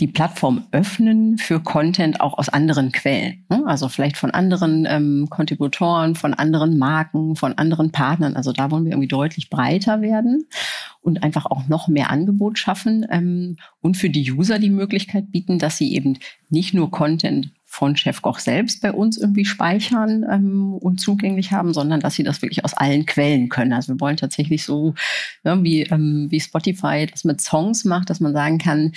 die 0.00 0.08
Plattform 0.08 0.66
öffnen 0.72 1.38
für 1.38 1.60
Content 1.60 2.20
auch 2.20 2.36
aus 2.36 2.48
anderen 2.48 2.90
Quellen. 2.90 3.44
Ne? 3.48 3.62
Also 3.66 3.88
vielleicht 3.88 4.16
von 4.16 4.32
anderen 4.32 4.86
ähm, 4.88 5.28
Kontributoren, 5.30 6.16
von 6.16 6.34
anderen 6.34 6.78
Marken, 6.78 7.36
von 7.36 7.56
anderen 7.56 7.92
Partnern. 7.92 8.34
Also 8.34 8.52
da 8.52 8.70
wollen 8.70 8.84
wir 8.84 8.92
irgendwie 8.92 9.08
deutlich 9.08 9.50
breiter 9.50 10.00
werden 10.00 10.46
und 11.00 11.22
einfach 11.22 11.46
auch 11.46 11.68
noch 11.68 11.86
mehr 11.86 12.10
Angebot 12.10 12.58
schaffen 12.58 13.06
ähm, 13.08 13.56
und 13.80 13.96
für 13.96 14.10
die 14.10 14.32
User 14.32 14.58
die 14.58 14.70
Möglichkeit 14.70 15.30
bieten, 15.30 15.60
dass 15.60 15.78
sie 15.78 15.94
eben 15.94 16.18
nicht 16.48 16.74
nur 16.74 16.90
Content 16.90 17.52
von 17.74 17.96
Chef 17.96 18.22
Koch 18.22 18.38
selbst 18.38 18.82
bei 18.82 18.92
uns 18.92 19.18
irgendwie 19.18 19.44
speichern 19.44 20.24
ähm, 20.30 20.74
und 20.74 21.00
zugänglich 21.00 21.50
haben, 21.50 21.74
sondern 21.74 21.98
dass 21.98 22.14
sie 22.14 22.22
das 22.22 22.40
wirklich 22.40 22.64
aus 22.64 22.74
allen 22.74 23.04
Quellen 23.04 23.48
können. 23.48 23.72
Also 23.72 23.94
wir 23.94 24.00
wollen 24.00 24.16
tatsächlich 24.16 24.64
so, 24.64 24.94
ja, 25.42 25.60
wie, 25.62 25.82
ähm, 25.82 26.28
wie 26.30 26.38
Spotify 26.38 27.06
das 27.10 27.24
mit 27.24 27.40
Songs 27.40 27.84
macht, 27.84 28.10
dass 28.10 28.20
man 28.20 28.32
sagen 28.32 28.58
kann, 28.58 28.92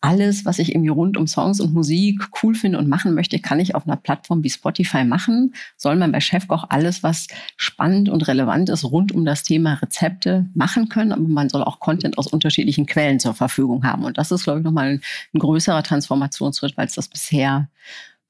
alles, 0.00 0.44
was 0.44 0.58
ich 0.58 0.72
irgendwie 0.72 0.90
rund 0.90 1.16
um 1.16 1.26
Songs 1.26 1.60
und 1.60 1.72
Musik 1.72 2.20
cool 2.42 2.54
finde 2.54 2.78
und 2.78 2.88
machen 2.88 3.14
möchte, 3.14 3.38
kann 3.38 3.60
ich 3.60 3.74
auf 3.74 3.86
einer 3.86 3.96
Plattform 3.96 4.42
wie 4.42 4.50
Spotify 4.50 5.04
machen. 5.04 5.54
Soll 5.76 5.96
man 5.96 6.12
bei 6.12 6.20
Chefkoch 6.20 6.66
alles, 6.68 7.02
was 7.02 7.28
spannend 7.56 8.08
und 8.08 8.26
relevant 8.28 8.68
ist, 8.68 8.84
rund 8.84 9.12
um 9.12 9.24
das 9.24 9.44
Thema 9.44 9.74
Rezepte 9.74 10.46
machen 10.54 10.88
können, 10.88 11.12
aber 11.12 11.22
man 11.22 11.48
soll 11.48 11.62
auch 11.62 11.80
Content 11.80 12.18
aus 12.18 12.26
unterschiedlichen 12.26 12.86
Quellen 12.86 13.20
zur 13.20 13.34
Verfügung 13.34 13.84
haben. 13.84 14.04
Und 14.04 14.18
das 14.18 14.32
ist, 14.32 14.44
glaube 14.44 14.60
ich, 14.60 14.64
nochmal 14.64 14.88
ein, 14.88 15.00
ein 15.32 15.38
größerer 15.38 15.82
Transformationsschritt, 15.82 16.76
weil 16.76 16.86
es 16.86 16.94
das 16.94 17.08
bisher 17.08 17.68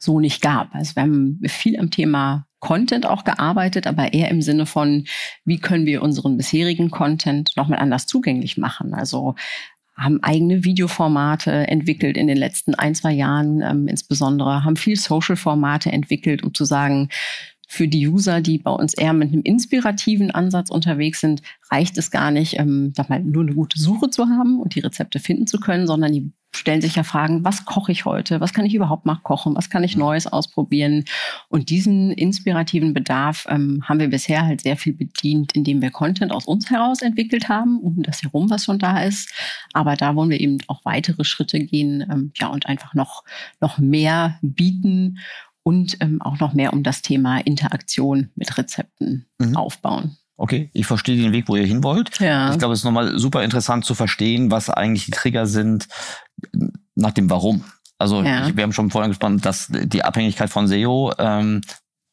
so 0.06 0.20
nicht 0.20 0.40
gab. 0.40 0.74
Also 0.74 0.96
wir 0.96 1.02
haben 1.02 1.40
viel 1.46 1.78
am 1.78 1.90
Thema 1.90 2.46
Content 2.60 3.04
auch 3.04 3.24
gearbeitet, 3.24 3.86
aber 3.86 4.14
eher 4.14 4.30
im 4.30 4.40
Sinne 4.40 4.64
von, 4.64 5.04
wie 5.44 5.58
können 5.58 5.84
wir 5.84 6.02
unseren 6.02 6.38
bisherigen 6.38 6.90
Content 6.90 7.52
nochmal 7.56 7.78
anders 7.78 8.06
zugänglich 8.06 8.56
machen. 8.56 8.94
Also 8.94 9.34
haben 9.96 10.22
eigene 10.22 10.64
Videoformate 10.64 11.50
entwickelt 11.68 12.16
in 12.16 12.26
den 12.26 12.36
letzten 12.36 12.74
ein, 12.74 12.94
zwei 12.94 13.12
Jahren 13.12 13.62
ähm, 13.62 13.88
insbesondere, 13.88 14.64
haben 14.64 14.76
viel 14.76 14.96
Social-Formate 14.96 15.90
entwickelt, 15.90 16.42
um 16.42 16.52
zu 16.52 16.64
sagen, 16.64 17.08
für 17.66 17.88
die 17.88 18.06
User, 18.08 18.40
die 18.40 18.58
bei 18.58 18.70
uns 18.70 18.94
eher 18.94 19.12
mit 19.12 19.32
einem 19.32 19.42
inspirativen 19.42 20.30
Ansatz 20.30 20.70
unterwegs 20.70 21.20
sind, 21.20 21.42
reicht 21.70 21.98
es 21.98 22.10
gar 22.10 22.30
nicht, 22.30 22.58
ähm, 22.58 22.92
sag 22.96 23.10
mal, 23.10 23.22
nur 23.22 23.42
eine 23.42 23.54
gute 23.54 23.78
Suche 23.78 24.08
zu 24.10 24.26
haben 24.26 24.60
und 24.60 24.74
die 24.74 24.80
Rezepte 24.80 25.18
finden 25.18 25.46
zu 25.46 25.58
können, 25.58 25.86
sondern 25.86 26.12
die 26.12 26.32
stellen 26.54 26.80
sich 26.80 26.96
ja 26.96 27.02
Fragen, 27.02 27.44
was 27.44 27.64
koche 27.64 27.92
ich 27.92 28.04
heute? 28.04 28.40
Was 28.40 28.52
kann 28.52 28.64
ich 28.64 28.74
überhaupt 28.74 29.04
mal 29.04 29.16
kochen? 29.16 29.54
Was 29.56 29.68
kann 29.70 29.84
ich. 29.84 29.96
Neues 29.96 30.26
ausprobieren? 30.26 31.04
Und 31.48 31.70
diesen 31.70 32.12
inspirativen 32.12 32.94
Bedarf 32.94 33.46
ähm, 33.48 33.82
haben 33.84 34.00
wir 34.00 34.08
bisher 34.08 34.44
halt 34.44 34.62
sehr 34.62 34.76
viel 34.76 34.94
bedient, 34.94 35.52
indem 35.54 35.82
wir 35.82 35.90
Content 35.90 36.32
aus 36.32 36.46
uns 36.46 36.70
heraus 36.70 37.02
entwickelt 37.02 37.48
haben, 37.48 37.80
um 37.80 38.02
das 38.02 38.22
herum, 38.22 38.48
was 38.50 38.64
schon 38.64 38.78
da 38.78 39.02
ist. 39.02 39.32
Aber 39.72 39.96
da 39.96 40.14
wollen 40.16 40.30
wir 40.30 40.40
eben 40.40 40.58
auch 40.66 40.84
weitere 40.84 41.24
Schritte 41.24 41.60
gehen, 41.60 42.06
ähm, 42.10 42.32
ja, 42.36 42.48
und 42.48 42.66
einfach 42.66 42.94
noch, 42.94 43.24
noch 43.60 43.78
mehr 43.78 44.38
bieten 44.40 45.18
und 45.66 45.96
ähm, 45.98 46.22
auch 46.22 46.38
noch 46.38 46.52
mehr 46.54 46.72
um 46.72 46.84
das 46.84 47.02
Thema 47.02 47.38
Interaktion 47.38 48.30
mit 48.36 48.56
Rezepten 48.56 49.26
mhm. 49.38 49.56
aufbauen. 49.56 50.16
Okay, 50.36 50.70
ich 50.72 50.86
verstehe 50.86 51.20
den 51.20 51.32
Weg, 51.32 51.48
wo 51.48 51.56
ihr 51.56 51.66
hin 51.66 51.82
wollt. 51.82 52.20
Ja. 52.20 52.52
Ich 52.52 52.58
glaube, 52.58 52.72
es 52.72 52.80
ist 52.80 52.84
nochmal 52.84 53.18
super 53.18 53.42
interessant 53.42 53.84
zu 53.84 53.96
verstehen, 53.96 54.52
was 54.52 54.70
eigentlich 54.70 55.06
die 55.06 55.10
Trigger 55.10 55.44
sind 55.44 55.88
nach 56.94 57.10
dem 57.10 57.28
Warum. 57.30 57.64
Also 57.98 58.22
ja. 58.22 58.46
ich, 58.46 58.56
wir 58.56 58.62
haben 58.62 58.72
schon 58.72 58.92
vorhin 58.92 59.10
gesprochen, 59.10 59.40
dass 59.40 59.66
die 59.68 60.04
Abhängigkeit 60.04 60.50
von 60.50 60.68
SEO, 60.68 61.12
ähm, 61.18 61.62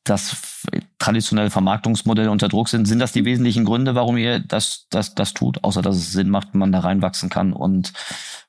dass 0.04 0.68
traditionelle 1.00 1.50
Vermarktungsmodelle 1.50 2.30
unter 2.30 2.50
Druck 2.50 2.70
sind. 2.70 2.86
Sind 2.86 3.00
das 3.00 3.14
die 3.14 3.26
wesentlichen 3.26 3.66
Gründe, 3.66 3.96
warum 3.96 4.18
ihr 4.18 4.40
das, 4.40 4.88
das, 4.90 5.16
das 5.16 5.34
tut, 5.34 5.64
außer 5.64 5.82
dass 5.82 5.96
es 5.96 6.12
Sinn 6.12 6.30
macht, 6.30 6.56
man 6.56 6.72
da 6.72 6.80
reinwachsen 6.80 7.30
kann 7.30 7.54
und 7.54 7.94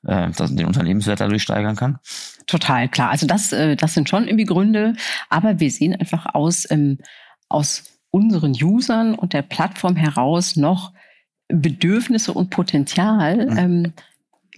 äh, 0.05 0.29
den 0.31 0.65
Unternehmenswert 0.65 1.21
dadurch 1.21 1.43
steigern 1.43 1.75
kann? 1.75 1.99
Total, 2.47 2.89
klar. 2.89 3.09
Also 3.09 3.25
das, 3.25 3.51
äh, 3.53 3.75
das 3.75 3.93
sind 3.93 4.09
schon 4.09 4.27
irgendwie 4.27 4.45
Gründe, 4.45 4.95
aber 5.29 5.59
wir 5.59 5.71
sehen 5.71 5.95
einfach 5.95 6.33
aus, 6.33 6.69
ähm, 6.69 6.99
aus 7.49 7.83
unseren 8.11 8.51
Usern 8.51 9.15
und 9.15 9.33
der 9.33 9.41
Plattform 9.41 9.95
heraus 9.95 10.55
noch 10.55 10.93
Bedürfnisse 11.47 12.33
und 12.33 12.49
Potenzial, 12.49 13.47
mhm. 13.47 13.57
ähm, 13.57 13.93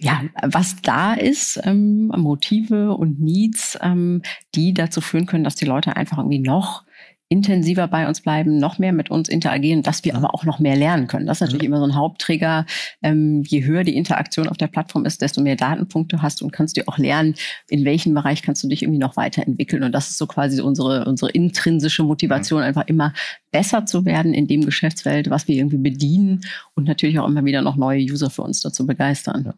ja, 0.00 0.22
was 0.42 0.76
da 0.82 1.14
ist, 1.14 1.60
ähm, 1.64 2.06
Motive 2.16 2.94
und 2.94 3.20
Needs, 3.20 3.76
ähm, 3.82 4.22
die 4.54 4.72
dazu 4.72 5.00
führen 5.00 5.26
können, 5.26 5.44
dass 5.44 5.56
die 5.56 5.64
Leute 5.64 5.96
einfach 5.96 6.18
irgendwie 6.18 6.38
noch 6.38 6.84
intensiver 7.28 7.88
bei 7.88 8.08
uns 8.08 8.22
bleiben, 8.22 8.58
noch 8.58 8.78
mehr 8.78 8.92
mit 8.92 9.10
uns 9.10 9.28
interagieren, 9.28 9.82
dass 9.82 10.02
wir 10.04 10.16
aber 10.16 10.34
auch 10.34 10.44
noch 10.44 10.58
mehr 10.58 10.76
lernen 10.76 11.06
können. 11.06 11.26
Das 11.26 11.38
ist 11.38 11.40
natürlich 11.42 11.66
immer 11.66 11.78
so 11.78 11.84
ein 11.84 11.94
Hauptträger. 11.94 12.64
Ähm, 13.02 13.42
je 13.46 13.64
höher 13.64 13.84
die 13.84 13.96
Interaktion 13.96 14.48
auf 14.48 14.56
der 14.56 14.68
Plattform 14.68 15.04
ist, 15.04 15.20
desto 15.20 15.42
mehr 15.42 15.56
Datenpunkte 15.56 16.22
hast 16.22 16.40
du 16.40 16.46
und 16.46 16.52
kannst 16.52 16.76
dir 16.76 16.84
auch 16.86 16.96
lernen, 16.96 17.34
in 17.68 17.84
welchem 17.84 18.14
Bereich 18.14 18.42
kannst 18.42 18.64
du 18.64 18.68
dich 18.68 18.82
irgendwie 18.82 18.98
noch 18.98 19.16
weiterentwickeln. 19.16 19.82
Und 19.82 19.92
das 19.92 20.08
ist 20.08 20.18
so 20.18 20.26
quasi 20.26 20.60
unsere, 20.62 21.04
unsere 21.04 21.30
intrinsische 21.30 22.02
Motivation, 22.02 22.62
einfach 22.62 22.86
immer 22.86 23.12
besser 23.50 23.84
zu 23.84 24.06
werden 24.06 24.32
in 24.32 24.46
dem 24.46 24.64
Geschäftsfeld, 24.64 25.28
was 25.28 25.48
wir 25.48 25.56
irgendwie 25.56 25.78
bedienen 25.78 26.40
und 26.74 26.84
natürlich 26.84 27.18
auch 27.18 27.28
immer 27.28 27.44
wieder 27.44 27.60
noch 27.60 27.76
neue 27.76 28.00
User 28.00 28.30
für 28.30 28.42
uns 28.42 28.62
dazu 28.62 28.86
begeistern. 28.86 29.44
Ja 29.46 29.54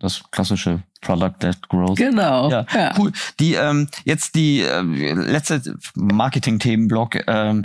das 0.00 0.22
klassische 0.30 0.82
Product-led 1.02 1.68
Growth. 1.68 1.96
Genau. 1.96 2.50
Ja, 2.50 2.66
ja. 2.74 2.92
cool. 2.98 3.12
Die 3.38 3.54
ähm, 3.54 3.88
jetzt 4.04 4.34
die 4.34 4.60
äh, 4.60 4.82
letzte 4.82 5.76
Marketing-Themenblock 5.94 7.26
ähm, 7.26 7.64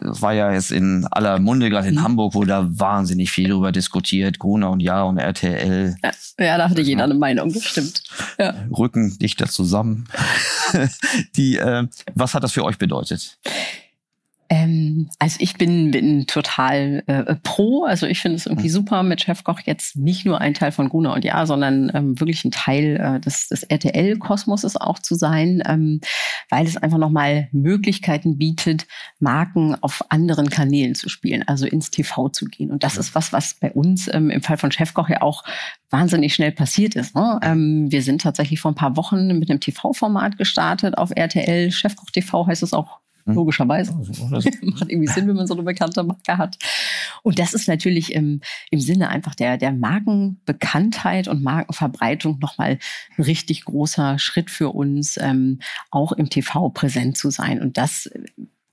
war 0.00 0.32
ja 0.32 0.52
jetzt 0.52 0.72
in 0.72 1.06
aller 1.10 1.38
Munde, 1.38 1.70
gerade 1.70 1.88
in 1.88 1.96
mhm. 1.96 2.02
Hamburg, 2.02 2.34
wo 2.34 2.44
da 2.44 2.66
wahnsinnig 2.68 3.30
viel 3.30 3.50
drüber 3.50 3.72
diskutiert. 3.72 4.38
Gruner 4.38 4.70
und 4.70 4.80
Ja 4.80 5.04
und 5.04 5.18
RTL. 5.18 5.96
Ja, 6.02 6.10
ja 6.38 6.58
da 6.58 6.68
hatte 6.68 6.82
jeder 6.82 7.04
eine 7.04 7.14
Meinung, 7.14 7.52
das 7.52 7.64
stimmt. 7.64 8.02
Ja. 8.38 8.54
Rücken 8.76 9.18
dichter 9.18 9.46
zusammen. 9.46 10.08
die, 11.36 11.56
äh, 11.56 11.86
was 12.14 12.34
hat 12.34 12.42
das 12.42 12.52
für 12.52 12.64
euch 12.64 12.78
bedeutet? 12.78 13.38
Ähm, 14.48 15.08
also 15.18 15.36
ich 15.40 15.54
bin, 15.54 15.90
bin 15.90 16.26
total 16.26 17.02
äh, 17.06 17.34
pro. 17.42 17.84
Also 17.84 18.06
ich 18.06 18.20
finde 18.20 18.36
es 18.36 18.46
irgendwie 18.46 18.68
mhm. 18.68 18.72
super, 18.72 19.02
mit 19.02 19.20
Chefkoch 19.22 19.60
jetzt 19.64 19.96
nicht 19.96 20.24
nur 20.24 20.40
ein 20.40 20.54
Teil 20.54 20.72
von 20.72 20.88
Gruner 20.88 21.14
und 21.14 21.24
Ja, 21.24 21.46
sondern 21.46 21.90
ähm, 21.94 22.20
wirklich 22.20 22.44
ein 22.44 22.50
Teil 22.50 22.96
äh, 22.96 23.20
des, 23.20 23.48
des 23.48 23.64
RTL-Kosmoses 23.64 24.76
auch 24.76 24.98
zu 24.98 25.14
sein, 25.14 25.62
ähm, 25.66 26.00
weil 26.48 26.66
es 26.66 26.76
einfach 26.76 26.98
nochmal 26.98 27.48
Möglichkeiten 27.52 28.38
bietet, 28.38 28.86
Marken 29.18 29.74
auf 29.80 30.04
anderen 30.10 30.50
Kanälen 30.50 30.94
zu 30.94 31.08
spielen, 31.08 31.42
also 31.46 31.66
ins 31.66 31.90
TV 31.90 32.28
zu 32.28 32.46
gehen. 32.46 32.70
Und 32.70 32.84
das 32.84 32.96
ist 32.96 33.14
was, 33.14 33.32
was 33.32 33.54
bei 33.54 33.72
uns 33.72 34.12
ähm, 34.12 34.30
im 34.30 34.42
Fall 34.42 34.58
von 34.58 34.70
Chefkoch 34.70 35.08
ja 35.08 35.22
auch 35.22 35.44
wahnsinnig 35.90 36.34
schnell 36.34 36.52
passiert 36.52 36.94
ist. 36.94 37.14
Ne? 37.14 37.40
Ähm, 37.42 37.90
wir 37.90 38.02
sind 38.02 38.20
tatsächlich 38.20 38.60
vor 38.60 38.72
ein 38.72 38.76
paar 38.76 38.96
Wochen 38.96 39.38
mit 39.38 39.50
einem 39.50 39.60
TV-Format 39.60 40.38
gestartet 40.38 40.98
auf 40.98 41.10
RTL. 41.14 41.70
Chefkoch 41.70 42.10
TV 42.10 42.46
heißt 42.46 42.62
es 42.62 42.72
auch? 42.72 43.00
Logischerweise. 43.34 43.92
Macht 44.62 44.88
irgendwie 44.88 45.08
Sinn, 45.08 45.26
wenn 45.26 45.36
man 45.36 45.46
so 45.46 45.54
eine 45.54 45.64
bekannte 45.64 46.02
Marke 46.04 46.38
hat. 46.38 46.56
Und 47.22 47.38
das 47.38 47.54
ist 47.54 47.66
natürlich 47.66 48.12
im, 48.12 48.40
im 48.70 48.80
Sinne 48.80 49.08
einfach 49.08 49.34
der, 49.34 49.56
der 49.56 49.72
Markenbekanntheit 49.72 51.26
und 51.26 51.42
Markenverbreitung 51.42 52.38
nochmal 52.38 52.78
ein 53.16 53.24
richtig 53.24 53.64
großer 53.64 54.18
Schritt 54.18 54.50
für 54.50 54.70
uns, 54.70 55.16
ähm, 55.20 55.58
auch 55.90 56.12
im 56.12 56.30
TV 56.30 56.70
präsent 56.70 57.16
zu 57.16 57.30
sein. 57.30 57.60
Und 57.60 57.76
das 57.76 58.08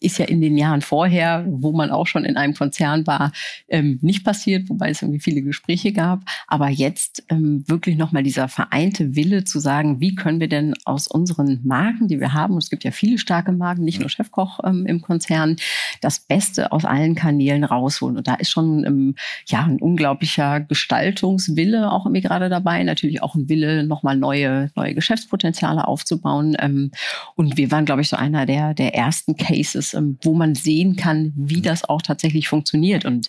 ist 0.04 0.18
ja 0.18 0.26
in 0.26 0.42
den 0.42 0.58
Jahren 0.58 0.82
vorher, 0.82 1.46
wo 1.48 1.72
man 1.72 1.92
auch 1.92 2.08
schon 2.08 2.26
in 2.26 2.38
einem 2.38 2.54
Konzern 2.54 3.08
war, 3.08 3.32
ähm, 3.68 4.00
nicht 4.02 4.24
passiert, 4.24 4.70
wobei 4.70 4.90
es 4.90 5.02
irgendwie 5.02 5.20
viele 5.20 5.42
Gespräche 5.42 5.94
gab. 5.94 6.22
Aber 6.48 6.70
jetzt 6.70 7.24
ähm, 7.30 7.64
wirklich 7.68 7.98
nochmal 7.98 8.24
dieser 8.24 8.48
vereinte 8.48 9.16
Wille 9.16 9.44
zu 9.44 9.60
sagen, 9.60 10.00
wie 10.00 10.16
können 10.16 10.40
wir 10.40 10.50
denn 10.50 10.74
aus 10.86 11.08
unseren 11.08 11.62
Marken, 11.64 12.08
die 12.08 12.20
wir 12.20 12.34
haben, 12.34 12.54
und 12.54 12.64
es 12.64 12.70
gibt 12.70 12.84
ja 12.84 12.92
viele 12.92 13.18
starke 13.18 13.52
Marken, 13.52 13.84
nicht 13.84 14.00
nur 14.00 14.10
Chefkoch 14.10 14.60
ähm, 14.64 14.86
im 14.86 15.02
Konzern, 15.02 15.56
das 16.02 16.20
Beste 16.20 16.72
aus 16.72 16.86
allen 16.86 17.16
Kanälen 17.16 17.64
rausholen. 17.64 18.18
Und 18.18 18.28
da 18.28 18.36
ist 18.36 18.52
schon 18.52 18.86
ähm, 18.86 19.16
ja 19.48 19.64
ein 19.64 19.80
unglaublicher 19.80 20.60
Gestaltungswille 20.60 21.92
auch 21.92 22.06
irgendwie 22.06 22.22
gerade 22.22 22.50
dabei. 22.50 22.84
Natürlich 22.84 23.22
auch 23.22 23.36
ein 23.36 23.50
Wille, 23.50 23.84
nochmal 23.84 24.18
neue, 24.18 24.72
neue 24.76 24.94
Geschäftspotenziale 24.94 25.88
aufzubauen. 25.88 26.56
Ähm, 26.60 26.92
und 27.36 27.58
wir 27.58 27.72
waren, 27.72 27.86
glaube 27.86 28.02
ich, 28.02 28.10
so 28.10 28.18
einer 28.18 28.46
der, 28.46 28.74
der 28.74 28.96
ersten 28.96 29.38
Cases, 29.38 29.93
ähm, 29.94 30.18
wo 30.22 30.34
man 30.34 30.56
sehen 30.56 30.96
kann, 30.96 31.34
wie 31.36 31.62
das 31.62 31.88
auch 31.88 32.02
tatsächlich 32.02 32.48
funktioniert. 32.48 33.06
Und 33.06 33.28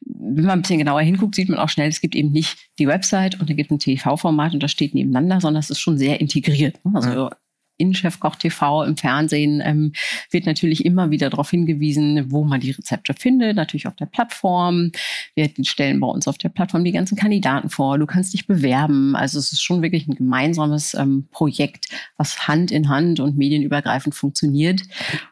wenn 0.00 0.44
man 0.44 0.58
ein 0.58 0.62
bisschen 0.62 0.78
genauer 0.78 1.02
hinguckt, 1.02 1.34
sieht 1.34 1.48
man 1.48 1.58
auch 1.58 1.68
schnell, 1.68 1.88
es 1.88 2.00
gibt 2.00 2.14
eben 2.14 2.32
nicht 2.32 2.70
die 2.78 2.86
Website 2.86 3.40
und 3.40 3.50
da 3.50 3.54
gibt 3.54 3.70
ein 3.70 3.78
TV-Format 3.78 4.54
und 4.54 4.62
das 4.62 4.70
steht 4.70 4.94
nebeneinander, 4.94 5.40
sondern 5.40 5.60
es 5.60 5.70
ist 5.70 5.80
schon 5.80 5.98
sehr 5.98 6.20
integriert. 6.20 6.84
Ne? 6.84 6.92
Also 6.94 7.30
in 7.76 7.94
Chefkoch 7.94 8.36
TV 8.36 8.84
im 8.84 8.96
Fernsehen 8.96 9.62
ähm, 9.64 9.92
wird 10.30 10.46
natürlich 10.46 10.84
immer 10.84 11.10
wieder 11.10 11.30
darauf 11.30 11.50
hingewiesen, 11.50 12.30
wo 12.30 12.44
man 12.44 12.60
die 12.60 12.70
Rezepte 12.70 13.14
findet, 13.14 13.56
natürlich 13.56 13.86
auf 13.86 13.96
der 13.96 14.06
Plattform. 14.06 14.92
Wir 15.34 15.50
stellen 15.62 16.00
bei 16.00 16.06
uns 16.06 16.28
auf 16.28 16.38
der 16.38 16.48
Plattform 16.48 16.84
die 16.84 16.92
ganzen 16.92 17.16
Kandidaten 17.16 17.70
vor. 17.70 17.98
Du 17.98 18.06
kannst 18.06 18.32
dich 18.34 18.46
bewerben. 18.46 19.16
Also 19.16 19.38
es 19.38 19.52
ist 19.52 19.62
schon 19.62 19.82
wirklich 19.82 20.06
ein 20.06 20.14
gemeinsames 20.14 20.94
ähm, 20.94 21.28
Projekt, 21.30 21.86
was 22.16 22.46
Hand 22.46 22.70
in 22.70 22.88
Hand 22.88 23.20
und 23.20 23.36
medienübergreifend 23.36 24.14
funktioniert 24.14 24.82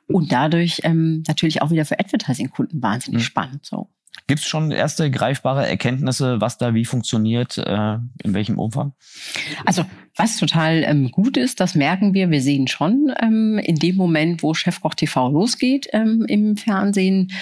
und 0.06 0.32
dadurch 0.32 0.80
ähm, 0.84 1.22
natürlich 1.28 1.62
auch 1.62 1.70
wieder 1.70 1.84
für 1.84 1.98
Advertising-Kunden 1.98 2.82
wahnsinnig 2.82 3.22
mhm. 3.22 3.24
spannend. 3.24 3.66
So. 3.66 3.88
Gibt 4.26 4.40
es 4.40 4.46
schon 4.46 4.70
erste 4.70 5.10
greifbare 5.10 5.66
Erkenntnisse, 5.66 6.40
was 6.40 6.58
da 6.58 6.74
wie 6.74 6.84
funktioniert, 6.84 7.58
äh, 7.58 7.94
in 8.22 8.34
welchem 8.34 8.58
Umfang? 8.58 8.92
Also 9.64 9.84
was 10.16 10.36
total 10.36 10.84
ähm, 10.84 11.10
gut 11.10 11.36
ist, 11.36 11.60
das 11.60 11.74
merken 11.74 12.14
wir, 12.14 12.30
wir 12.30 12.40
sehen 12.40 12.68
schon 12.68 13.12
ähm, 13.20 13.58
in 13.62 13.76
dem 13.76 13.96
Moment, 13.96 14.42
wo 14.42 14.54
Chefkoch 14.54 14.94
TV 14.94 15.30
losgeht 15.30 15.88
ähm, 15.92 16.24
im 16.28 16.56
Fernsehen, 16.56 17.32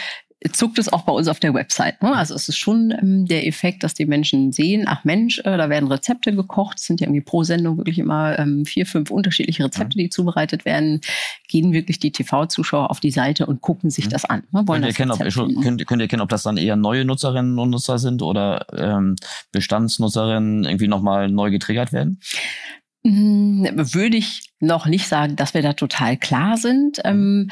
zuckt 0.52 0.78
es 0.78 0.92
auch 0.92 1.02
bei 1.02 1.12
uns 1.12 1.26
auf 1.26 1.40
der 1.40 1.52
Website. 1.52 2.00
Ne? 2.02 2.14
Also 2.14 2.34
es 2.34 2.48
ist 2.48 2.58
schon 2.58 2.92
ähm, 2.92 3.26
der 3.26 3.46
Effekt, 3.46 3.82
dass 3.82 3.94
die 3.94 4.06
Menschen 4.06 4.52
sehen, 4.52 4.84
ach 4.86 5.04
Mensch, 5.04 5.40
äh, 5.40 5.56
da 5.56 5.68
werden 5.68 5.90
Rezepte 5.90 6.34
gekocht, 6.34 6.78
es 6.78 6.86
sind 6.86 7.00
ja 7.00 7.06
irgendwie 7.06 7.22
pro 7.22 7.42
Sendung 7.42 7.76
wirklich 7.76 7.98
immer 7.98 8.38
ähm, 8.38 8.64
vier, 8.64 8.86
fünf 8.86 9.10
unterschiedliche 9.10 9.64
Rezepte, 9.64 9.98
mhm. 9.98 10.02
die 10.02 10.08
zubereitet 10.10 10.64
werden, 10.64 11.00
gehen 11.48 11.72
wirklich 11.72 11.98
die 11.98 12.12
TV-Zuschauer 12.12 12.90
auf 12.90 13.00
die 13.00 13.10
Seite 13.10 13.46
und 13.46 13.62
gucken 13.62 13.90
sich 13.90 14.06
mhm. 14.06 14.10
das 14.10 14.24
an. 14.24 14.44
Ne? 14.52 14.62
Wollen 14.66 14.82
könnt, 14.82 14.92
ihr 14.92 14.94
kennen, 14.94 15.10
ob, 15.10 15.18
könnt, 15.62 15.86
könnt 15.86 16.00
ihr 16.00 16.04
erkennen, 16.04 16.22
ob 16.22 16.28
das 16.28 16.44
dann 16.44 16.56
eher 16.56 16.76
neue 16.76 17.04
Nutzerinnen 17.04 17.58
und 17.58 17.70
Nutzer 17.70 17.98
sind 17.98 18.22
oder 18.22 18.66
ähm, 18.76 19.16
Bestandsnutzerinnen 19.50 20.64
irgendwie 20.64 20.88
nochmal 20.88 21.28
neu 21.30 21.50
getriggert 21.50 21.92
werden? 21.92 22.20
Hm, 23.04 23.66
würde 23.74 24.16
ich 24.16 24.50
noch 24.60 24.86
nicht 24.86 25.08
sagen, 25.08 25.36
dass 25.36 25.54
wir 25.54 25.62
da 25.62 25.72
total 25.72 26.16
klar 26.16 26.56
sind. 26.56 27.00
Ähm, 27.04 27.50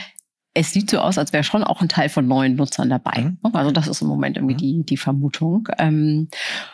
es 0.56 0.72
sieht 0.72 0.90
so 0.90 1.00
aus, 1.00 1.18
als 1.18 1.34
wäre 1.34 1.44
schon 1.44 1.62
auch 1.62 1.82
ein 1.82 1.88
Teil 1.88 2.08
von 2.08 2.26
neuen 2.26 2.56
Nutzern 2.56 2.88
dabei. 2.88 3.20
Mhm. 3.20 3.38
Also 3.52 3.70
das 3.70 3.88
ist 3.88 4.00
im 4.00 4.08
Moment 4.08 4.38
irgendwie 4.38 4.54
mhm. 4.54 4.58
die, 4.58 4.82
die 4.84 4.96
Vermutung. 4.96 5.68
Ähm, 5.78 6.28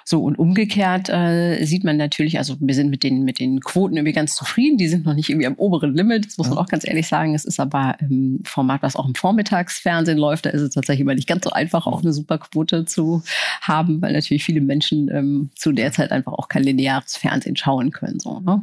so 0.04 0.22
und 0.22 0.38
umgekehrt 0.38 1.08
äh, 1.08 1.64
sieht 1.64 1.82
man 1.82 1.96
natürlich, 1.96 2.38
also 2.38 2.56
wir 2.60 2.74
sind 2.76 2.90
mit 2.90 3.02
den, 3.02 3.24
mit 3.24 3.40
den 3.40 3.58
Quoten 3.60 3.96
irgendwie 3.96 4.12
ganz 4.12 4.36
zufrieden. 4.36 4.78
Die 4.78 4.86
sind 4.86 5.04
noch 5.04 5.14
nicht 5.14 5.30
irgendwie 5.30 5.48
am 5.48 5.54
oberen 5.54 5.94
Limit, 5.94 6.26
das 6.26 6.38
muss 6.38 6.46
man 6.46 6.58
mhm. 6.58 6.62
auch 6.62 6.68
ganz 6.68 6.86
ehrlich 6.86 7.08
sagen. 7.08 7.34
Es 7.34 7.44
ist 7.44 7.58
aber 7.58 7.96
ein 8.00 8.38
Format, 8.44 8.82
was 8.82 8.94
auch 8.94 9.06
im 9.06 9.16
Vormittagsfernsehen 9.16 10.16
läuft. 10.16 10.46
Da 10.46 10.50
ist 10.50 10.62
es 10.62 10.74
tatsächlich 10.74 11.00
immer 11.00 11.16
nicht 11.16 11.26
ganz 11.26 11.42
so 11.42 11.50
einfach, 11.50 11.88
auch 11.88 12.02
eine 12.02 12.12
super 12.12 12.38
Quote 12.38 12.84
zu 12.84 13.24
haben, 13.62 14.00
weil 14.00 14.12
natürlich 14.12 14.44
viele 14.44 14.60
Menschen 14.60 15.10
ähm, 15.12 15.50
zu 15.56 15.72
der 15.72 15.90
Zeit 15.90 16.12
einfach 16.12 16.34
auch 16.34 16.46
kein 16.46 16.62
lineares 16.62 17.16
Fernsehen 17.16 17.56
schauen 17.56 17.90
können. 17.90 18.20
So, 18.20 18.38
ne? 18.38 18.62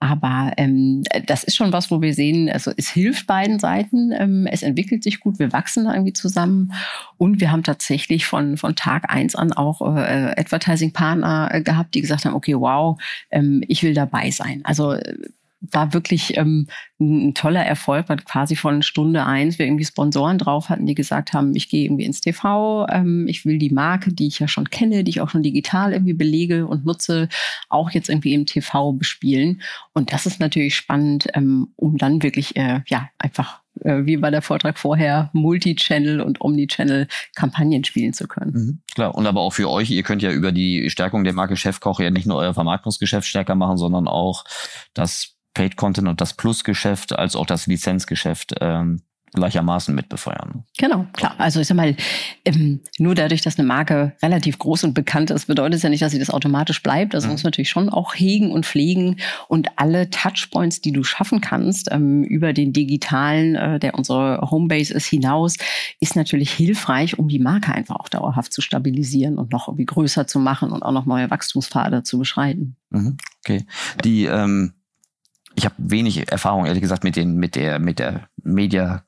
Aber 0.00 0.52
ähm, 0.56 1.02
das 1.26 1.42
ist 1.42 1.56
schon 1.56 1.72
was, 1.72 1.90
wo 1.90 2.00
wir 2.00 2.14
sehen, 2.14 2.48
also 2.48 2.70
es 2.76 2.88
hilft 2.88 3.26
beiden 3.26 3.58
Seiten, 3.58 4.12
ähm, 4.12 4.46
es 4.46 4.62
entwickelt 4.62 5.02
sich 5.02 5.18
gut, 5.18 5.40
wir 5.40 5.52
wachsen 5.52 5.86
irgendwie 5.86 6.12
zusammen 6.12 6.72
und 7.16 7.40
wir 7.40 7.50
haben 7.50 7.64
tatsächlich 7.64 8.24
von, 8.24 8.56
von 8.56 8.76
Tag 8.76 9.10
eins 9.10 9.34
an 9.34 9.52
auch 9.52 9.80
äh, 9.82 10.34
Advertising-Partner 10.36 11.48
äh, 11.52 11.62
gehabt, 11.62 11.94
die 11.94 12.00
gesagt 12.00 12.24
haben, 12.24 12.34
okay, 12.34 12.54
wow, 12.54 13.00
ähm, 13.30 13.64
ich 13.66 13.82
will 13.82 13.92
dabei 13.92 14.30
sein. 14.30 14.60
Also 14.64 14.92
äh, 14.92 15.16
war 15.60 15.92
wirklich 15.92 16.36
ähm, 16.36 16.68
ein 17.00 17.34
toller 17.34 17.64
Erfolg, 17.64 18.08
weil 18.08 18.18
quasi 18.18 18.56
von 18.56 18.82
Stunde 18.82 19.24
eins 19.24 19.58
wir 19.58 19.66
irgendwie 19.66 19.84
Sponsoren 19.84 20.38
drauf 20.38 20.68
hatten, 20.68 20.86
die 20.86 20.94
gesagt 20.94 21.32
haben, 21.32 21.54
ich 21.54 21.68
gehe 21.68 21.84
irgendwie 21.84 22.04
ins 22.04 22.20
TV, 22.20 22.86
ähm, 22.88 23.26
ich 23.28 23.44
will 23.44 23.58
die 23.58 23.70
Marke, 23.70 24.12
die 24.12 24.28
ich 24.28 24.38
ja 24.38 24.48
schon 24.48 24.70
kenne, 24.70 25.04
die 25.04 25.10
ich 25.10 25.20
auch 25.20 25.30
schon 25.30 25.42
digital 25.42 25.92
irgendwie 25.92 26.14
belege 26.14 26.66
und 26.66 26.84
nutze, 26.84 27.28
auch 27.68 27.90
jetzt 27.90 28.08
irgendwie 28.08 28.34
im 28.34 28.46
TV 28.46 28.92
bespielen. 28.92 29.62
Und 29.92 30.12
das 30.12 30.26
ist 30.26 30.40
natürlich 30.40 30.76
spannend, 30.76 31.28
ähm, 31.34 31.68
um 31.76 31.98
dann 31.98 32.22
wirklich 32.22 32.56
äh, 32.56 32.82
ja 32.86 33.08
einfach 33.18 33.60
äh, 33.84 34.06
wie 34.06 34.16
bei 34.16 34.30
der 34.30 34.42
Vortrag 34.42 34.78
vorher, 34.78 35.30
Multi-Channel 35.32 36.20
und 36.20 36.40
Omni-Channel-Kampagnen 36.40 37.84
spielen 37.84 38.12
zu 38.12 38.26
können. 38.26 38.52
Mhm, 38.52 38.78
klar, 38.94 39.14
und 39.14 39.26
aber 39.26 39.40
auch 39.40 39.52
für 39.52 39.70
euch, 39.70 39.90
ihr 39.90 40.02
könnt 40.02 40.22
ja 40.22 40.30
über 40.32 40.52
die 40.52 40.90
Stärkung 40.90 41.24
der 41.24 41.32
Marke 41.32 41.56
Chefkoch 41.56 42.00
ja 42.00 42.10
nicht 42.10 42.26
nur 42.26 42.38
euer 42.38 42.54
Vermarktungsgeschäft 42.54 43.26
stärker 43.26 43.54
machen, 43.54 43.76
sondern 43.76 44.08
auch 44.08 44.44
das 44.94 45.37
Paid 45.58 45.74
Content 45.74 46.06
und 46.06 46.20
das 46.20 46.34
Plus-Geschäft 46.34 47.18
als 47.18 47.34
auch 47.34 47.44
das 47.44 47.66
Lizenzgeschäft 47.66 48.54
ähm, 48.60 49.02
gleichermaßen 49.34 49.92
mit 49.92 50.08
befeuern. 50.08 50.62
Genau, 50.78 51.04
klar. 51.12 51.34
Also 51.38 51.58
ich 51.58 51.66
sag 51.66 51.76
mal, 51.76 51.96
ähm, 52.44 52.78
nur 53.00 53.16
dadurch, 53.16 53.42
dass 53.42 53.58
eine 53.58 53.66
Marke 53.66 54.12
relativ 54.22 54.60
groß 54.60 54.84
und 54.84 54.94
bekannt 54.94 55.32
ist, 55.32 55.46
bedeutet 55.46 55.78
es 55.78 55.82
ja 55.82 55.88
nicht, 55.88 56.00
dass 56.00 56.12
sie 56.12 56.20
das 56.20 56.30
automatisch 56.30 56.80
bleibt. 56.80 57.16
Also 57.16 57.26
mhm. 57.26 57.32
muss 57.32 57.42
man 57.42 57.48
natürlich 57.48 57.70
schon 57.70 57.88
auch 57.88 58.14
hegen 58.14 58.52
und 58.52 58.66
pflegen 58.66 59.16
und 59.48 59.68
alle 59.74 60.10
Touchpoints, 60.10 60.80
die 60.80 60.92
du 60.92 61.02
schaffen 61.02 61.40
kannst 61.40 61.88
ähm, 61.90 62.22
über 62.22 62.52
den 62.52 62.72
digitalen, 62.72 63.56
äh, 63.56 63.80
der 63.80 63.96
unsere 63.96 64.48
Homebase 64.48 64.94
ist, 64.94 65.06
hinaus, 65.06 65.56
ist 65.98 66.14
natürlich 66.14 66.52
hilfreich, 66.52 67.18
um 67.18 67.26
die 67.26 67.40
Marke 67.40 67.74
einfach 67.74 67.96
auch 67.96 68.08
dauerhaft 68.08 68.52
zu 68.52 68.60
stabilisieren 68.60 69.38
und 69.38 69.50
noch 69.50 69.66
irgendwie 69.66 69.86
größer 69.86 70.28
zu 70.28 70.38
machen 70.38 70.70
und 70.70 70.84
auch 70.84 70.92
noch 70.92 71.04
neue 71.04 71.28
Wachstumspfade 71.30 72.04
zu 72.04 72.20
beschreiten. 72.20 72.76
Mhm. 72.90 73.16
Okay. 73.44 73.66
Die 74.04 74.26
ähm 74.26 74.74
ich 75.58 75.64
habe 75.64 75.74
wenig 75.78 76.30
Erfahrung, 76.30 76.66
ehrlich 76.66 76.82
gesagt, 76.82 77.02
mit 77.02 77.16
den, 77.16 77.34
mit 77.34 77.56
der, 77.56 77.80
mit 77.80 77.98
der 77.98 78.28
Media, 78.44 79.02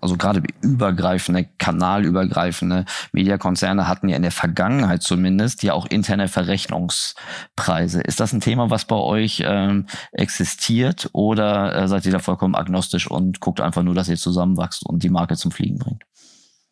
also 0.00 0.16
gerade 0.16 0.42
übergreifende, 0.60 1.48
kanalübergreifende 1.58 2.84
Mediakonzerne 3.12 3.86
hatten 3.86 4.08
ja 4.08 4.16
in 4.16 4.22
der 4.22 4.32
Vergangenheit 4.32 5.04
zumindest 5.04 5.62
ja 5.62 5.72
auch 5.72 5.86
interne 5.86 6.26
Verrechnungspreise. 6.26 8.00
Ist 8.00 8.18
das 8.18 8.32
ein 8.32 8.40
Thema, 8.40 8.70
was 8.70 8.86
bei 8.86 8.96
euch 8.96 9.44
ähm, 9.46 9.86
existiert 10.10 11.10
oder 11.12 11.76
äh, 11.76 11.88
seid 11.88 12.04
ihr 12.06 12.12
da 12.12 12.18
vollkommen 12.18 12.56
agnostisch 12.56 13.08
und 13.08 13.38
guckt 13.38 13.60
einfach 13.60 13.84
nur, 13.84 13.94
dass 13.94 14.08
ihr 14.08 14.16
zusammenwachst 14.16 14.84
und 14.84 15.04
die 15.04 15.10
Marke 15.10 15.36
zum 15.36 15.52
Fliegen 15.52 15.78
bringt? 15.78 16.02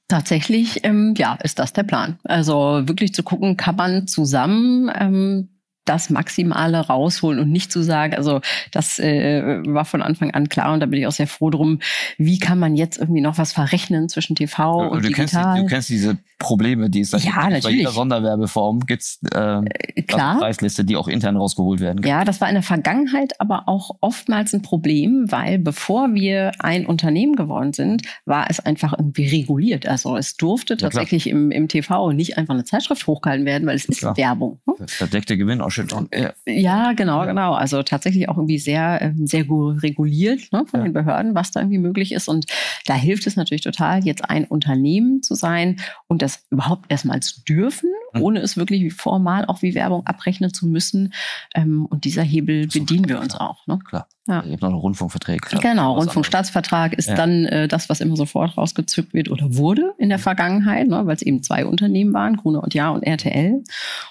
Tatsächlich, 0.09 0.85
ähm, 0.85 1.15
ja, 1.17 1.39
ist 1.43 1.61
das 1.61 1.73
der 1.73 1.85
Plan. 1.85 2.19
Also 2.25 2.83
wirklich 2.87 3.15
zu 3.15 3.23
gucken, 3.23 3.57
kann 3.57 3.77
man 3.77 4.09
zusammen 4.09 4.91
ähm, 4.93 5.52
das 5.85 6.11
Maximale 6.11 6.79
rausholen 6.79 7.41
und 7.41 7.51
nicht 7.51 7.73
zu 7.73 7.83
sagen, 7.83 8.15
also 8.15 8.41
das 8.71 8.99
äh, 8.99 9.63
war 9.67 9.85
von 9.85 10.03
Anfang 10.03 10.31
an 10.33 10.49
klar 10.49 10.73
und 10.73 10.81
da 10.81 10.87
bin 10.87 11.01
ich 11.01 11.07
auch 11.07 11.13
sehr 11.13 11.27
froh 11.27 11.51
drum, 11.51 11.81
wie 12.19 12.39
kann 12.39 12.59
man 12.59 12.77
jetzt 12.77 12.99
irgendwie 12.99 13.21
noch 13.21 13.39
was 13.39 13.53
verrechnen 13.53 14.09
zwischen 14.09 14.37
TV 14.37 14.91
und 14.91 15.03
du 15.03 15.09
digital. 15.09 15.55
Kennst, 15.55 15.63
du 15.63 15.75
kennst 15.75 15.89
diese 15.89 16.19
Probleme, 16.39 16.91
die 16.91 17.01
es 17.01 17.11
da 17.11 17.19
ja, 17.19 17.49
gibt. 17.49 17.65
Bei 17.65 17.71
jeder 17.71 17.91
Sonderwerbeform 17.91 18.81
gibt 18.81 19.03
es 19.03 19.21
äh, 19.35 19.59
äh, 19.59 20.03
klar. 20.03 20.39
Preisliste, 20.39 20.85
die 20.85 20.97
auch 20.97 21.09
intern 21.09 21.37
rausgeholt 21.37 21.81
werden 21.81 22.03
kann. 22.03 22.11
Ja, 22.11 22.25
das 22.25 22.41
war 22.41 22.49
in 22.49 22.55
der 22.55 22.63
Vergangenheit 22.63 23.41
aber 23.41 23.65
auch 23.67 23.91
oftmals 24.01 24.53
ein 24.53 24.63
Problem, 24.63 25.27
weil 25.31 25.59
bevor 25.59 26.15
wir 26.15 26.53
ein 26.59 26.87
Unternehmen 26.87 27.37
geworden 27.37 27.73
sind, 27.73 28.03
war 28.25 28.47
es 28.51 28.61
einfach 28.61 28.93
irgendwie 28.97 29.29
reguliert. 29.29 29.87
Also 29.87 30.17
es 30.17 30.37
durfte 30.37 30.77
tatsächlich 30.77 31.27
ja, 31.27 31.33
im, 31.33 31.51
im 31.51 31.69
TV 31.69 32.13
nicht 32.13 32.39
einfach 32.39 32.55
eine 32.55 32.65
Zeitschrift 32.65 33.07
hochgehalten 33.07 33.47
werden, 33.47 33.67
weil 33.67 33.77
es 33.77 33.85
ist 33.85 34.01
klar. 34.01 34.17
Werbung. 34.17 34.61
Ne? 34.67 34.75
Verdeckte 34.87 35.37
Gewinnausschüttung. 35.37 35.72
Ja. 36.15 36.33
ja, 36.47 36.93
genau, 36.93 37.25
genau. 37.27 37.55
Also 37.55 37.83
tatsächlich 37.83 38.29
auch 38.29 38.37
irgendwie 38.37 38.59
sehr, 38.59 39.01
ähm, 39.01 39.27
sehr 39.27 39.45
gut 39.45 39.83
reguliert 39.83 40.53
ne, 40.53 40.65
von 40.67 40.81
ja. 40.81 40.85
den 40.85 40.93
Behörden, 40.93 41.35
was 41.35 41.51
da 41.51 41.61
irgendwie 41.61 41.79
möglich 41.79 42.13
ist. 42.13 42.29
Und 42.29 42.47
da 42.87 42.95
hilft 42.95 43.27
es 43.27 43.37
natürlich 43.37 43.63
total, 43.63 44.05
jetzt 44.05 44.29
ein 44.29 44.45
Unternehmen 44.45 45.23
zu 45.23 45.35
sein 45.35 45.81
und 46.09 46.23
das 46.23 46.45
überhaupt 46.51 46.91
erstmal 46.91 47.21
zu 47.21 47.43
dürfen. 47.45 47.91
Ohne 48.21 48.41
es 48.41 48.57
wirklich 48.57 48.93
formal 48.95 49.45
auch 49.47 49.63
wie 49.63 49.75
Werbung 49.75 50.07
abrechnen 50.07 50.53
zu 50.53 50.67
müssen. 50.67 51.13
Ähm, 51.55 51.87
und 51.87 52.05
dieser 52.05 52.23
Hebel 52.23 52.67
bedienen 52.67 53.09
wir 53.09 53.21
uns 53.21 53.35
auch. 53.35 53.67
Ne? 53.67 53.79
Klar. 53.85 54.09
Ja. 54.29 54.45
Ihr 54.45 54.53
habt 54.53 54.63
noch 54.63 54.69
einen 54.69 54.79
Rundfunkvertrag. 54.79 55.51
Genau, 55.61 55.95
Rundfunkstaatsvertrag 55.95 56.93
ist 56.93 57.09
ja. 57.09 57.17
dann 57.17 57.45
äh, 57.47 57.67
das, 57.67 57.89
was 57.89 58.01
immer 58.01 58.15
sofort 58.15 58.57
rausgezückt 58.57 59.15
wird 59.15 59.29
oder 59.29 59.57
wurde 59.57 59.95
in 59.99 60.11
der 60.11 60.19
mhm. 60.19 60.23
Vergangenheit, 60.23 60.87
ne, 60.87 61.05
weil 61.07 61.17
es 61.17 61.23
eben 61.23 61.43
zwei 61.43 61.67
Unternehmen 61.67 62.15
waren, 62.15 62.37
Gruner 62.37 62.63
und 62.63 62.73
Ja 62.73 62.91
und 62.91 63.03
RTL. 63.03 63.65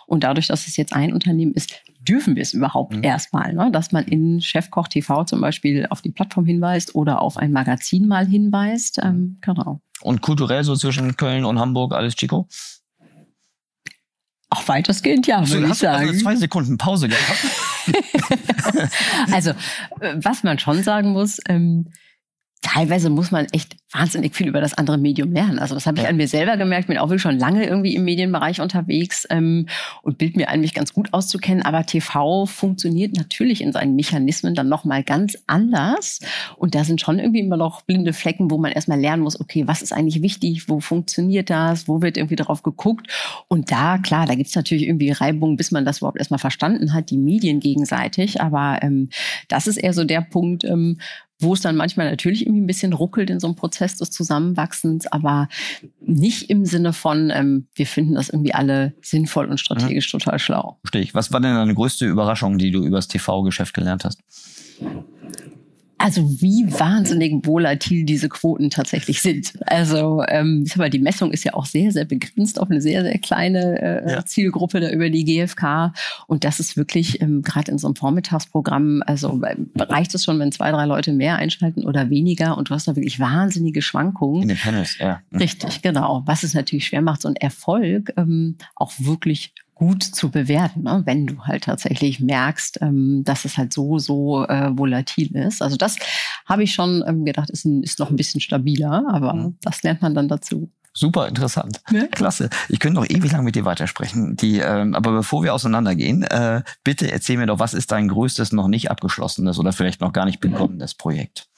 Und 0.08 0.26
dadurch, 0.26 0.48
dass 0.48 0.68
es 0.68 0.76
jetzt 0.76 0.94
ein 0.94 1.14
Unternehmen 1.14 1.54
ist, 1.54 1.82
dürfen 2.02 2.36
wir 2.36 2.42
es 2.42 2.54
überhaupt 2.54 2.94
mhm. 2.94 3.04
erstmal, 3.04 3.54
ne, 3.54 3.72
dass 3.72 3.94
man 3.94 4.04
in 4.04 4.42
Chefkoch 4.42 4.90
TV 4.90 5.24
zum 5.24 5.40
Beispiel 5.40 5.88
auf 5.90 6.02
die 6.02 6.12
Plattform 6.12 6.46
hinweist 6.46 6.94
oder 6.94 7.22
auf 7.22 7.38
ein 7.38 7.54
Magazin 7.54 8.08
mal 8.08 8.28
hinweist. 8.28 9.00
Ähm, 9.02 9.38
genau. 9.40 9.80
Und 10.02 10.22
kulturell 10.22 10.64
so 10.66 10.76
zwischen 10.76 11.16
Köln 11.16 11.46
und 11.46 11.58
Hamburg 11.60 11.94
alles 11.94 12.16
Chico? 12.16 12.48
Auch 14.54 14.68
weitestgehend, 14.68 15.28
ja, 15.28 15.48
würde 15.48 15.68
ich 15.68 15.76
sagen. 15.76 16.10
Also 16.10 16.20
zwei 16.20 16.36
Sekunden 16.36 16.78
Pause 16.78 17.08
gehabt. 17.08 17.40
also, 19.32 19.52
äh, 20.02 20.16
was 20.18 20.44
man 20.44 20.60
schon 20.60 20.84
sagen 20.84 21.14
muss, 21.14 21.40
ähm, 21.48 21.88
teilweise 22.62 23.10
muss 23.10 23.32
man 23.32 23.48
echt 23.52 23.76
wahnsinnig 23.92 24.36
viel 24.36 24.48
über 24.48 24.62
das 24.62 24.76
andere 24.76 24.98
Medium 24.98 25.34
lernen. 25.34 25.60
Also 25.60 25.74
das 25.74 25.86
habe 25.86 25.98
ich 25.98 26.04
ja. 26.04 26.10
an 26.10 26.16
mir 26.16 26.28
selber 26.28 26.58
gemerkt, 26.58 26.88
bin 26.88 26.98
auch 26.98 27.10
wirklich 27.10 27.24
schon 27.24 27.38
lange 27.38 27.66
irgendwie 27.66 27.96
im 27.96 28.06
Medienbereich 28.06 28.62
unterwegs 28.62 29.28
ähm, 29.30 29.68
und 30.04 30.18
bild 30.18 30.38
mir 30.38 30.48
an, 30.48 30.62
mich 30.62 30.74
ganz 30.74 30.94
gut 30.94 31.12
auszukennen. 31.12 31.64
Aber 31.64 31.86
TV 31.86 32.46
funktioniert 32.46 33.16
natürlich 33.16 33.62
in 33.62 33.74
seinen 33.74 33.96
Mechanismen 33.96 34.54
dann 34.54 34.70
nochmal 34.70 35.04
ganz 35.04 35.38
anders. 35.48 36.20
Und 36.56 36.76
da 36.76 36.84
sind 36.84 37.02
schon 37.02 37.20
irgendwie 37.20 37.40
immer 37.40 37.58
noch 37.58 37.82
blinde 37.82 38.14
Flecken, 38.14 38.52
wo 38.52 38.58
man 38.58 38.72
erstmal 38.72 39.00
lernen 39.00 39.24
muss, 39.24 39.40
okay, 39.40 39.68
was 39.68 39.82
ist 39.82 39.92
eigentlich 39.92 40.22
wichtig, 40.22 40.70
wo 40.70 40.80
funktioniert 40.80 41.50
das, 41.50 41.88
wo 41.88 42.02
wird 42.02 42.16
irgendwie 42.16 42.36
darauf 42.36 42.62
geguckt. 42.62 43.08
Und 43.48 43.72
da, 43.72 43.98
klar, 43.98 44.28
da 44.28 44.36
gibt's 44.36 44.56
natürlich 44.56 44.84
irgendwie 44.84 45.12
Reibungen, 45.12 45.58
bis 45.58 45.72
man 45.72 45.84
das 45.84 45.98
überhaupt 45.98 46.20
erstmal 46.20 46.40
verstanden 46.40 46.94
hat, 46.94 47.10
die 47.10 47.18
Medien 47.18 47.60
gegenseitig. 47.60 48.40
Aber 48.40 48.80
ähm, 48.84 49.10
das 49.48 49.66
ist 49.68 49.78
eher 49.78 49.94
so 49.94 50.04
der 50.04 50.22
Punkt, 50.22 50.64
ähm, 50.64 50.98
wo 51.42 51.54
es 51.54 51.62
dann 51.62 51.76
manchmal 51.76 52.10
natürlich 52.10 52.46
irgendwie 52.46 52.62
ein 52.62 52.68
bisschen 52.68 52.94
ruckelt 52.94 53.30
in 53.30 53.40
so 53.40 53.48
einem 53.48 53.56
Prozess 53.56 53.98
des 53.98 54.12
Zusammenwachsens, 54.12 55.08
aber 55.08 55.50
nicht 56.00 56.50
im 56.50 56.66
Sinne 56.66 56.94
von, 56.94 57.32
ähm, 57.32 57.68
wir 57.76 57.88
finden 57.88 58.16
das 58.16 58.30
irgendwie 58.30 58.54
alle 58.54 58.94
sinnvoll 59.02 59.48
und 59.48 59.60
strategisch 59.60 60.14
mhm. 60.14 60.20
total 60.20 60.40
schlau. 60.40 60.80
Verstehe 60.84 61.02
ich. 61.02 61.14
Was 61.14 61.34
war 61.34 61.42
denn 61.42 61.56
deine 61.56 61.74
größte 61.74 62.06
Überraschung, 62.06 62.58
die 62.58 62.72
du 62.72 62.84
übers 62.84 63.08
TV-Geschäft 63.08 63.74
gelernt 63.74 64.06
hast? 64.06 64.22
Also 66.02 66.22
wie 66.42 66.66
wahnsinnig 66.68 67.46
volatil 67.46 68.06
diese 68.06 68.30
Quoten 68.30 68.70
tatsächlich 68.70 69.22
sind. 69.22 69.54
Also 69.66 70.24
ähm, 70.28 70.64
ich 70.66 70.72
sag 70.72 70.80
mal, 70.80 70.90
die 70.90 71.00
Messung 71.00 71.32
ist 71.32 71.44
ja 71.44 71.54
auch 71.54 71.66
sehr, 71.66 71.92
sehr 71.92 72.06
begrenzt 72.06 72.60
auf 72.60 72.70
eine 72.70 72.82
sehr, 72.82 73.04
sehr 73.04 73.18
kleine 73.20 73.82
äh, 73.82 74.12
ja. 74.12 74.26
Zielgruppe 74.26 74.80
da 74.80 74.90
über 74.90 75.10
die 75.10 75.26
GfK. 75.26 75.94
Und 76.28 76.44
das 76.44 76.60
ist 76.60 76.78
wirklich 76.78 77.22
ähm, 77.22 77.42
gerade 77.42 77.72
in 77.72 77.78
so 77.78 77.88
einem 77.88 77.96
Vormittagsprogramm, 77.96 79.04
also 79.06 79.42
äh, 79.44 79.56
reicht 79.78 80.16
es 80.16 80.24
schon, 80.24 80.40
wenn 80.40 80.52
zwei, 80.52 80.72
drei 80.72 80.86
Leute 80.86 81.14
mehr 81.14 81.38
einschalten 81.38 81.86
oder 81.86 82.10
weniger 82.10 82.58
und 82.58 82.70
du 82.70 82.74
hast 82.74 82.88
da 82.88 82.96
wirklich 82.96 83.20
wahnsinnige 83.20 83.82
Schwankungen. 83.82 84.44
In 84.44 84.48
den 84.50 84.58
Panels, 84.58 84.98
ja. 84.98 85.22
Richtig, 85.38 85.82
genau. 85.82 86.24
Was 86.26 86.44
es 86.44 86.54
natürlich 86.54 86.88
schwer 86.88 87.02
macht, 87.02 87.22
so 87.22 87.28
ein 87.28 87.36
Erfolg 87.36 88.14
ähm, 88.18 88.58
auch 88.76 88.92
wirklich 88.98 89.54
gut 89.82 90.04
zu 90.04 90.30
bewerten, 90.30 90.84
ne? 90.84 91.02
wenn 91.06 91.26
du 91.26 91.42
halt 91.42 91.64
tatsächlich 91.64 92.20
merkst, 92.20 92.84
ähm, 92.84 93.24
dass 93.26 93.46
es 93.46 93.58
halt 93.58 93.74
so, 93.74 93.98
so 93.98 94.46
äh, 94.46 94.70
volatil 94.78 95.36
ist. 95.36 95.64
Also 95.64 95.76
das 95.76 95.96
habe 96.46 96.62
ich 96.62 96.76
schon 96.76 97.04
ähm, 97.08 97.26
gedacht, 97.26 97.50
ist, 97.50 97.66
ein, 97.66 97.82
ist 97.82 97.98
noch 97.98 98.12
ein 98.12 98.16
bisschen 98.16 98.42
stabiler, 98.42 99.04
aber 99.12 99.34
mhm. 99.34 99.58
das 99.64 99.82
lernt 99.82 100.04
man 100.04 100.14
dann 100.14 100.28
dazu. 100.28 100.70
Super 100.94 101.28
interessant. 101.28 101.82
Ja. 101.90 102.06
Klasse. 102.06 102.52
Ich 102.70 102.78
könnte 102.78 103.00
noch 103.00 103.10
ewig 103.10 103.32
lang 103.32 103.44
mit 103.44 103.56
dir 103.56 103.66
weitersprechen. 103.66 104.36
Die, 104.36 104.60
ähm, 104.60 104.94
aber 104.94 105.14
bevor 105.14 105.42
wir 105.42 105.52
auseinandergehen, 105.52 106.22
äh, 106.26 106.62
bitte 106.84 107.12
erzähl 107.12 107.38
mir 107.38 107.48
doch, 107.48 107.58
was 107.58 107.74
ist 107.74 107.92
dein 107.92 108.08
größtes 108.08 108.52
noch 108.52 108.68
nicht 108.68 108.92
abgeschlossenes 108.92 109.58
oder 109.58 109.74
vielleicht 109.74 110.00
noch 110.00 110.14
gar 110.14 110.26
nicht 110.26 110.42
begonnenes 110.42 110.94
Projekt? 110.94 111.50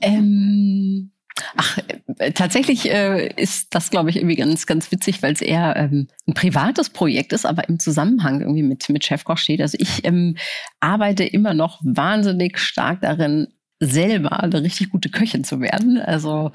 Ähm, 0.00 1.10
Ach, 1.56 1.78
äh, 2.18 2.32
tatsächlich 2.32 2.90
äh, 2.90 3.28
ist 3.36 3.74
das, 3.74 3.90
glaube 3.90 4.10
ich, 4.10 4.16
irgendwie 4.16 4.36
ganz, 4.36 4.66
ganz 4.66 4.90
witzig, 4.92 5.22
weil 5.22 5.32
es 5.32 5.42
eher 5.42 5.74
ähm, 5.76 6.08
ein 6.28 6.34
privates 6.34 6.90
Projekt 6.90 7.32
ist, 7.32 7.44
aber 7.44 7.68
im 7.68 7.78
Zusammenhang 7.78 8.40
irgendwie 8.40 8.62
mit, 8.62 8.88
mit 8.88 9.04
Chefkoch 9.04 9.38
steht. 9.38 9.60
Also 9.60 9.76
ich 9.80 10.04
ähm, 10.04 10.36
arbeite 10.80 11.24
immer 11.24 11.54
noch 11.54 11.80
wahnsinnig 11.82 12.58
stark 12.58 13.00
darin, 13.00 13.48
selber 13.86 14.42
eine 14.42 14.62
richtig 14.62 14.90
gute 14.90 15.08
Köchin 15.08 15.44
zu 15.44 15.60
werden. 15.60 15.98
Also 15.98 16.52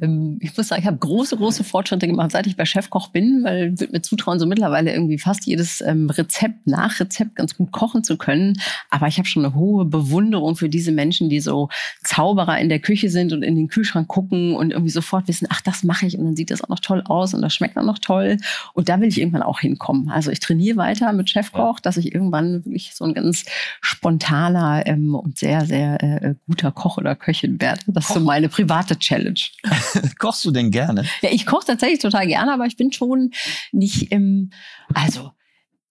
ähm, 0.00 0.38
ich 0.40 0.56
muss 0.56 0.68
sagen, 0.68 0.82
ich 0.82 0.86
habe 0.86 0.98
große, 0.98 1.36
große 1.36 1.64
Fortschritte 1.64 2.06
gemacht, 2.06 2.32
seit 2.32 2.46
ich 2.46 2.56
bei 2.56 2.64
Chefkoch 2.64 3.08
bin, 3.08 3.42
weil 3.44 3.74
ich 3.78 3.90
mir 3.90 4.02
zutrauen, 4.02 4.38
so 4.38 4.46
mittlerweile 4.46 4.92
irgendwie 4.92 5.18
fast 5.18 5.46
jedes 5.46 5.80
ähm, 5.80 6.10
Rezept, 6.10 6.66
Nachrezept 6.66 7.36
ganz 7.36 7.56
gut 7.56 7.72
kochen 7.72 8.04
zu 8.04 8.16
können. 8.16 8.60
Aber 8.90 9.06
ich 9.06 9.18
habe 9.18 9.28
schon 9.28 9.44
eine 9.44 9.54
hohe 9.54 9.84
Bewunderung 9.84 10.56
für 10.56 10.68
diese 10.68 10.92
Menschen, 10.92 11.28
die 11.28 11.40
so 11.40 11.68
Zauberer 12.04 12.58
in 12.58 12.68
der 12.68 12.80
Küche 12.80 13.10
sind 13.10 13.32
und 13.32 13.42
in 13.42 13.56
den 13.56 13.68
Kühlschrank 13.68 14.08
gucken 14.08 14.54
und 14.54 14.72
irgendwie 14.72 14.90
sofort 14.90 15.28
wissen, 15.28 15.48
ach, 15.50 15.60
das 15.60 15.84
mache 15.84 16.06
ich 16.06 16.18
und 16.18 16.24
dann 16.24 16.36
sieht 16.36 16.50
das 16.50 16.62
auch 16.62 16.68
noch 16.68 16.80
toll 16.80 17.02
aus 17.06 17.34
und 17.34 17.42
das 17.42 17.54
schmeckt 17.54 17.76
auch 17.76 17.84
noch 17.84 17.98
toll. 17.98 18.38
Und 18.74 18.88
da 18.88 19.00
will 19.00 19.08
ich 19.08 19.20
irgendwann 19.20 19.42
auch 19.42 19.60
hinkommen. 19.60 20.10
Also 20.10 20.30
ich 20.30 20.40
trainiere 20.40 20.76
weiter 20.76 21.12
mit 21.12 21.30
Chefkoch, 21.30 21.80
dass 21.80 21.96
ich 21.96 22.14
irgendwann 22.14 22.64
wirklich 22.64 22.94
so 22.94 23.04
ein 23.04 23.14
ganz 23.14 23.44
spontaner 23.80 24.86
ähm, 24.86 25.14
und 25.14 25.38
sehr, 25.38 25.66
sehr 25.66 26.02
äh, 26.02 26.34
guter 26.46 26.67
Koch 26.72 26.98
oder 26.98 27.14
Köchin 27.14 27.60
werde. 27.60 27.80
Das 27.86 28.08
ist 28.08 28.14
so 28.14 28.20
meine 28.20 28.48
private 28.48 28.98
Challenge. 28.98 29.40
Kochst 30.18 30.44
du 30.44 30.50
denn 30.50 30.70
gerne? 30.70 31.04
Ja, 31.22 31.30
ich 31.30 31.46
koche 31.46 31.66
tatsächlich 31.66 32.00
total 32.00 32.26
gerne, 32.26 32.52
aber 32.52 32.66
ich 32.66 32.76
bin 32.76 32.92
schon 32.92 33.30
nicht 33.72 34.12
im, 34.12 34.50
also 34.94 35.32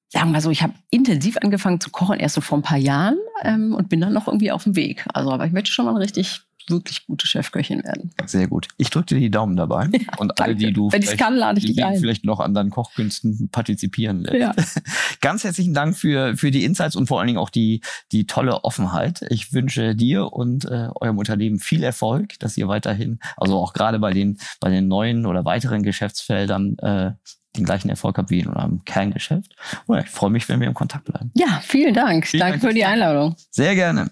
sagen 0.10 0.32
wir 0.32 0.42
so, 0.42 0.50
ich 0.50 0.62
habe 0.64 0.74
intensiv 0.90 1.38
angefangen 1.42 1.80
zu 1.80 1.90
kochen 1.90 2.20
erst 2.20 2.36
so 2.36 2.42
vor 2.42 2.58
ein 2.58 2.64
paar 2.64 2.78
Jahren 2.78 3.18
ähm, 3.44 3.74
und 3.76 3.90
bin 3.90 4.02
dann 4.02 4.14
noch 4.14 4.28
irgendwie 4.28 4.52
auf 4.52 4.64
dem 4.64 4.76
Weg. 4.76 5.06
Also, 5.14 5.32
aber 5.32 5.46
ich 5.46 5.52
möchte 5.52 5.72
schon 5.72 5.86
mal 5.86 5.98
richtig 5.98 6.42
wirklich 6.70 7.06
gute 7.06 7.28
Chefköchin 7.28 7.84
werden. 7.84 8.12
Sehr 8.26 8.48
gut. 8.48 8.68
Ich 8.78 8.90
drücke 8.90 9.16
dir 9.16 9.20
die 9.20 9.32
Daumen 9.32 9.56
dabei. 9.56 9.90
Ja, 9.98 10.20
und 10.20 10.40
alle, 10.40 10.56
die 10.56 10.72
du 10.72 10.92
Wenn 10.92 11.02
vielleicht, 11.02 11.20
kann, 11.20 11.36
lade 11.36 11.60
ich 11.60 11.66
dich 11.66 11.84
ein. 11.84 11.98
vielleicht 12.00 12.24
noch 12.24 12.40
an 12.40 12.54
deinen 12.54 12.70
Kochkünsten 12.70 13.50
partizipieren 13.52 14.22
lässt. 14.22 14.36
Ja. 14.36 14.54
Ganz 15.22 15.44
herzlichen 15.44 15.74
Dank 15.74 15.98
für, 15.98 16.38
für 16.38 16.52
die 16.52 16.64
Insights 16.64 16.96
und 16.96 17.08
vor 17.08 17.20
allen 17.20 17.28
Dingen 17.28 17.40
auch 17.40 17.50
die, 17.50 17.82
die 18.12 18.28
tolle 18.28 18.64
Offenheit. 18.64 19.26
Ich 19.30 19.54
wünsche 19.54 19.96
dir 19.96 20.32
und 20.34 20.66
äh, 20.66 20.90
eurem 20.96 21.18
Unternehmen 21.18 21.60
viel 21.60 21.84
Erfolg, 21.84 22.38
dass 22.40 22.58
ihr 22.58 22.68
weiterhin, 22.68 23.20
also 23.38 23.58
auch 23.58 23.74
gerade 23.74 23.98
bei 23.98 24.14
den, 24.14 24.38
bei 24.60 24.70
den 24.70 24.88
neuen 24.88 25.26
oder 25.26 25.46
weiteren 25.46 25.84
Geschäftsfeldern, 25.84 26.78
äh, 26.80 27.12
den 27.58 27.66
gleichen 27.66 27.90
Erfolg 27.90 28.18
habt 28.18 28.30
wie 28.30 28.40
in 28.40 28.48
eurem 28.48 28.84
Kerngeschäft. 28.86 29.56
Und 29.88 30.00
ich 30.00 30.10
freue 30.10 30.30
mich, 30.30 30.48
wenn 30.48 30.60
wir 30.60 30.68
im 30.68 30.74
Kontakt 30.74 31.06
bleiben. 31.06 31.32
Ja, 31.34 31.60
vielen 31.64 31.94
Dank. 31.94 32.28
Vielen 32.28 32.42
Danke 32.42 32.60
Dank 32.60 32.70
für 32.70 32.74
die 32.74 32.86
Einladung. 32.86 33.36
Sehr 33.52 33.76
gerne. 33.76 34.12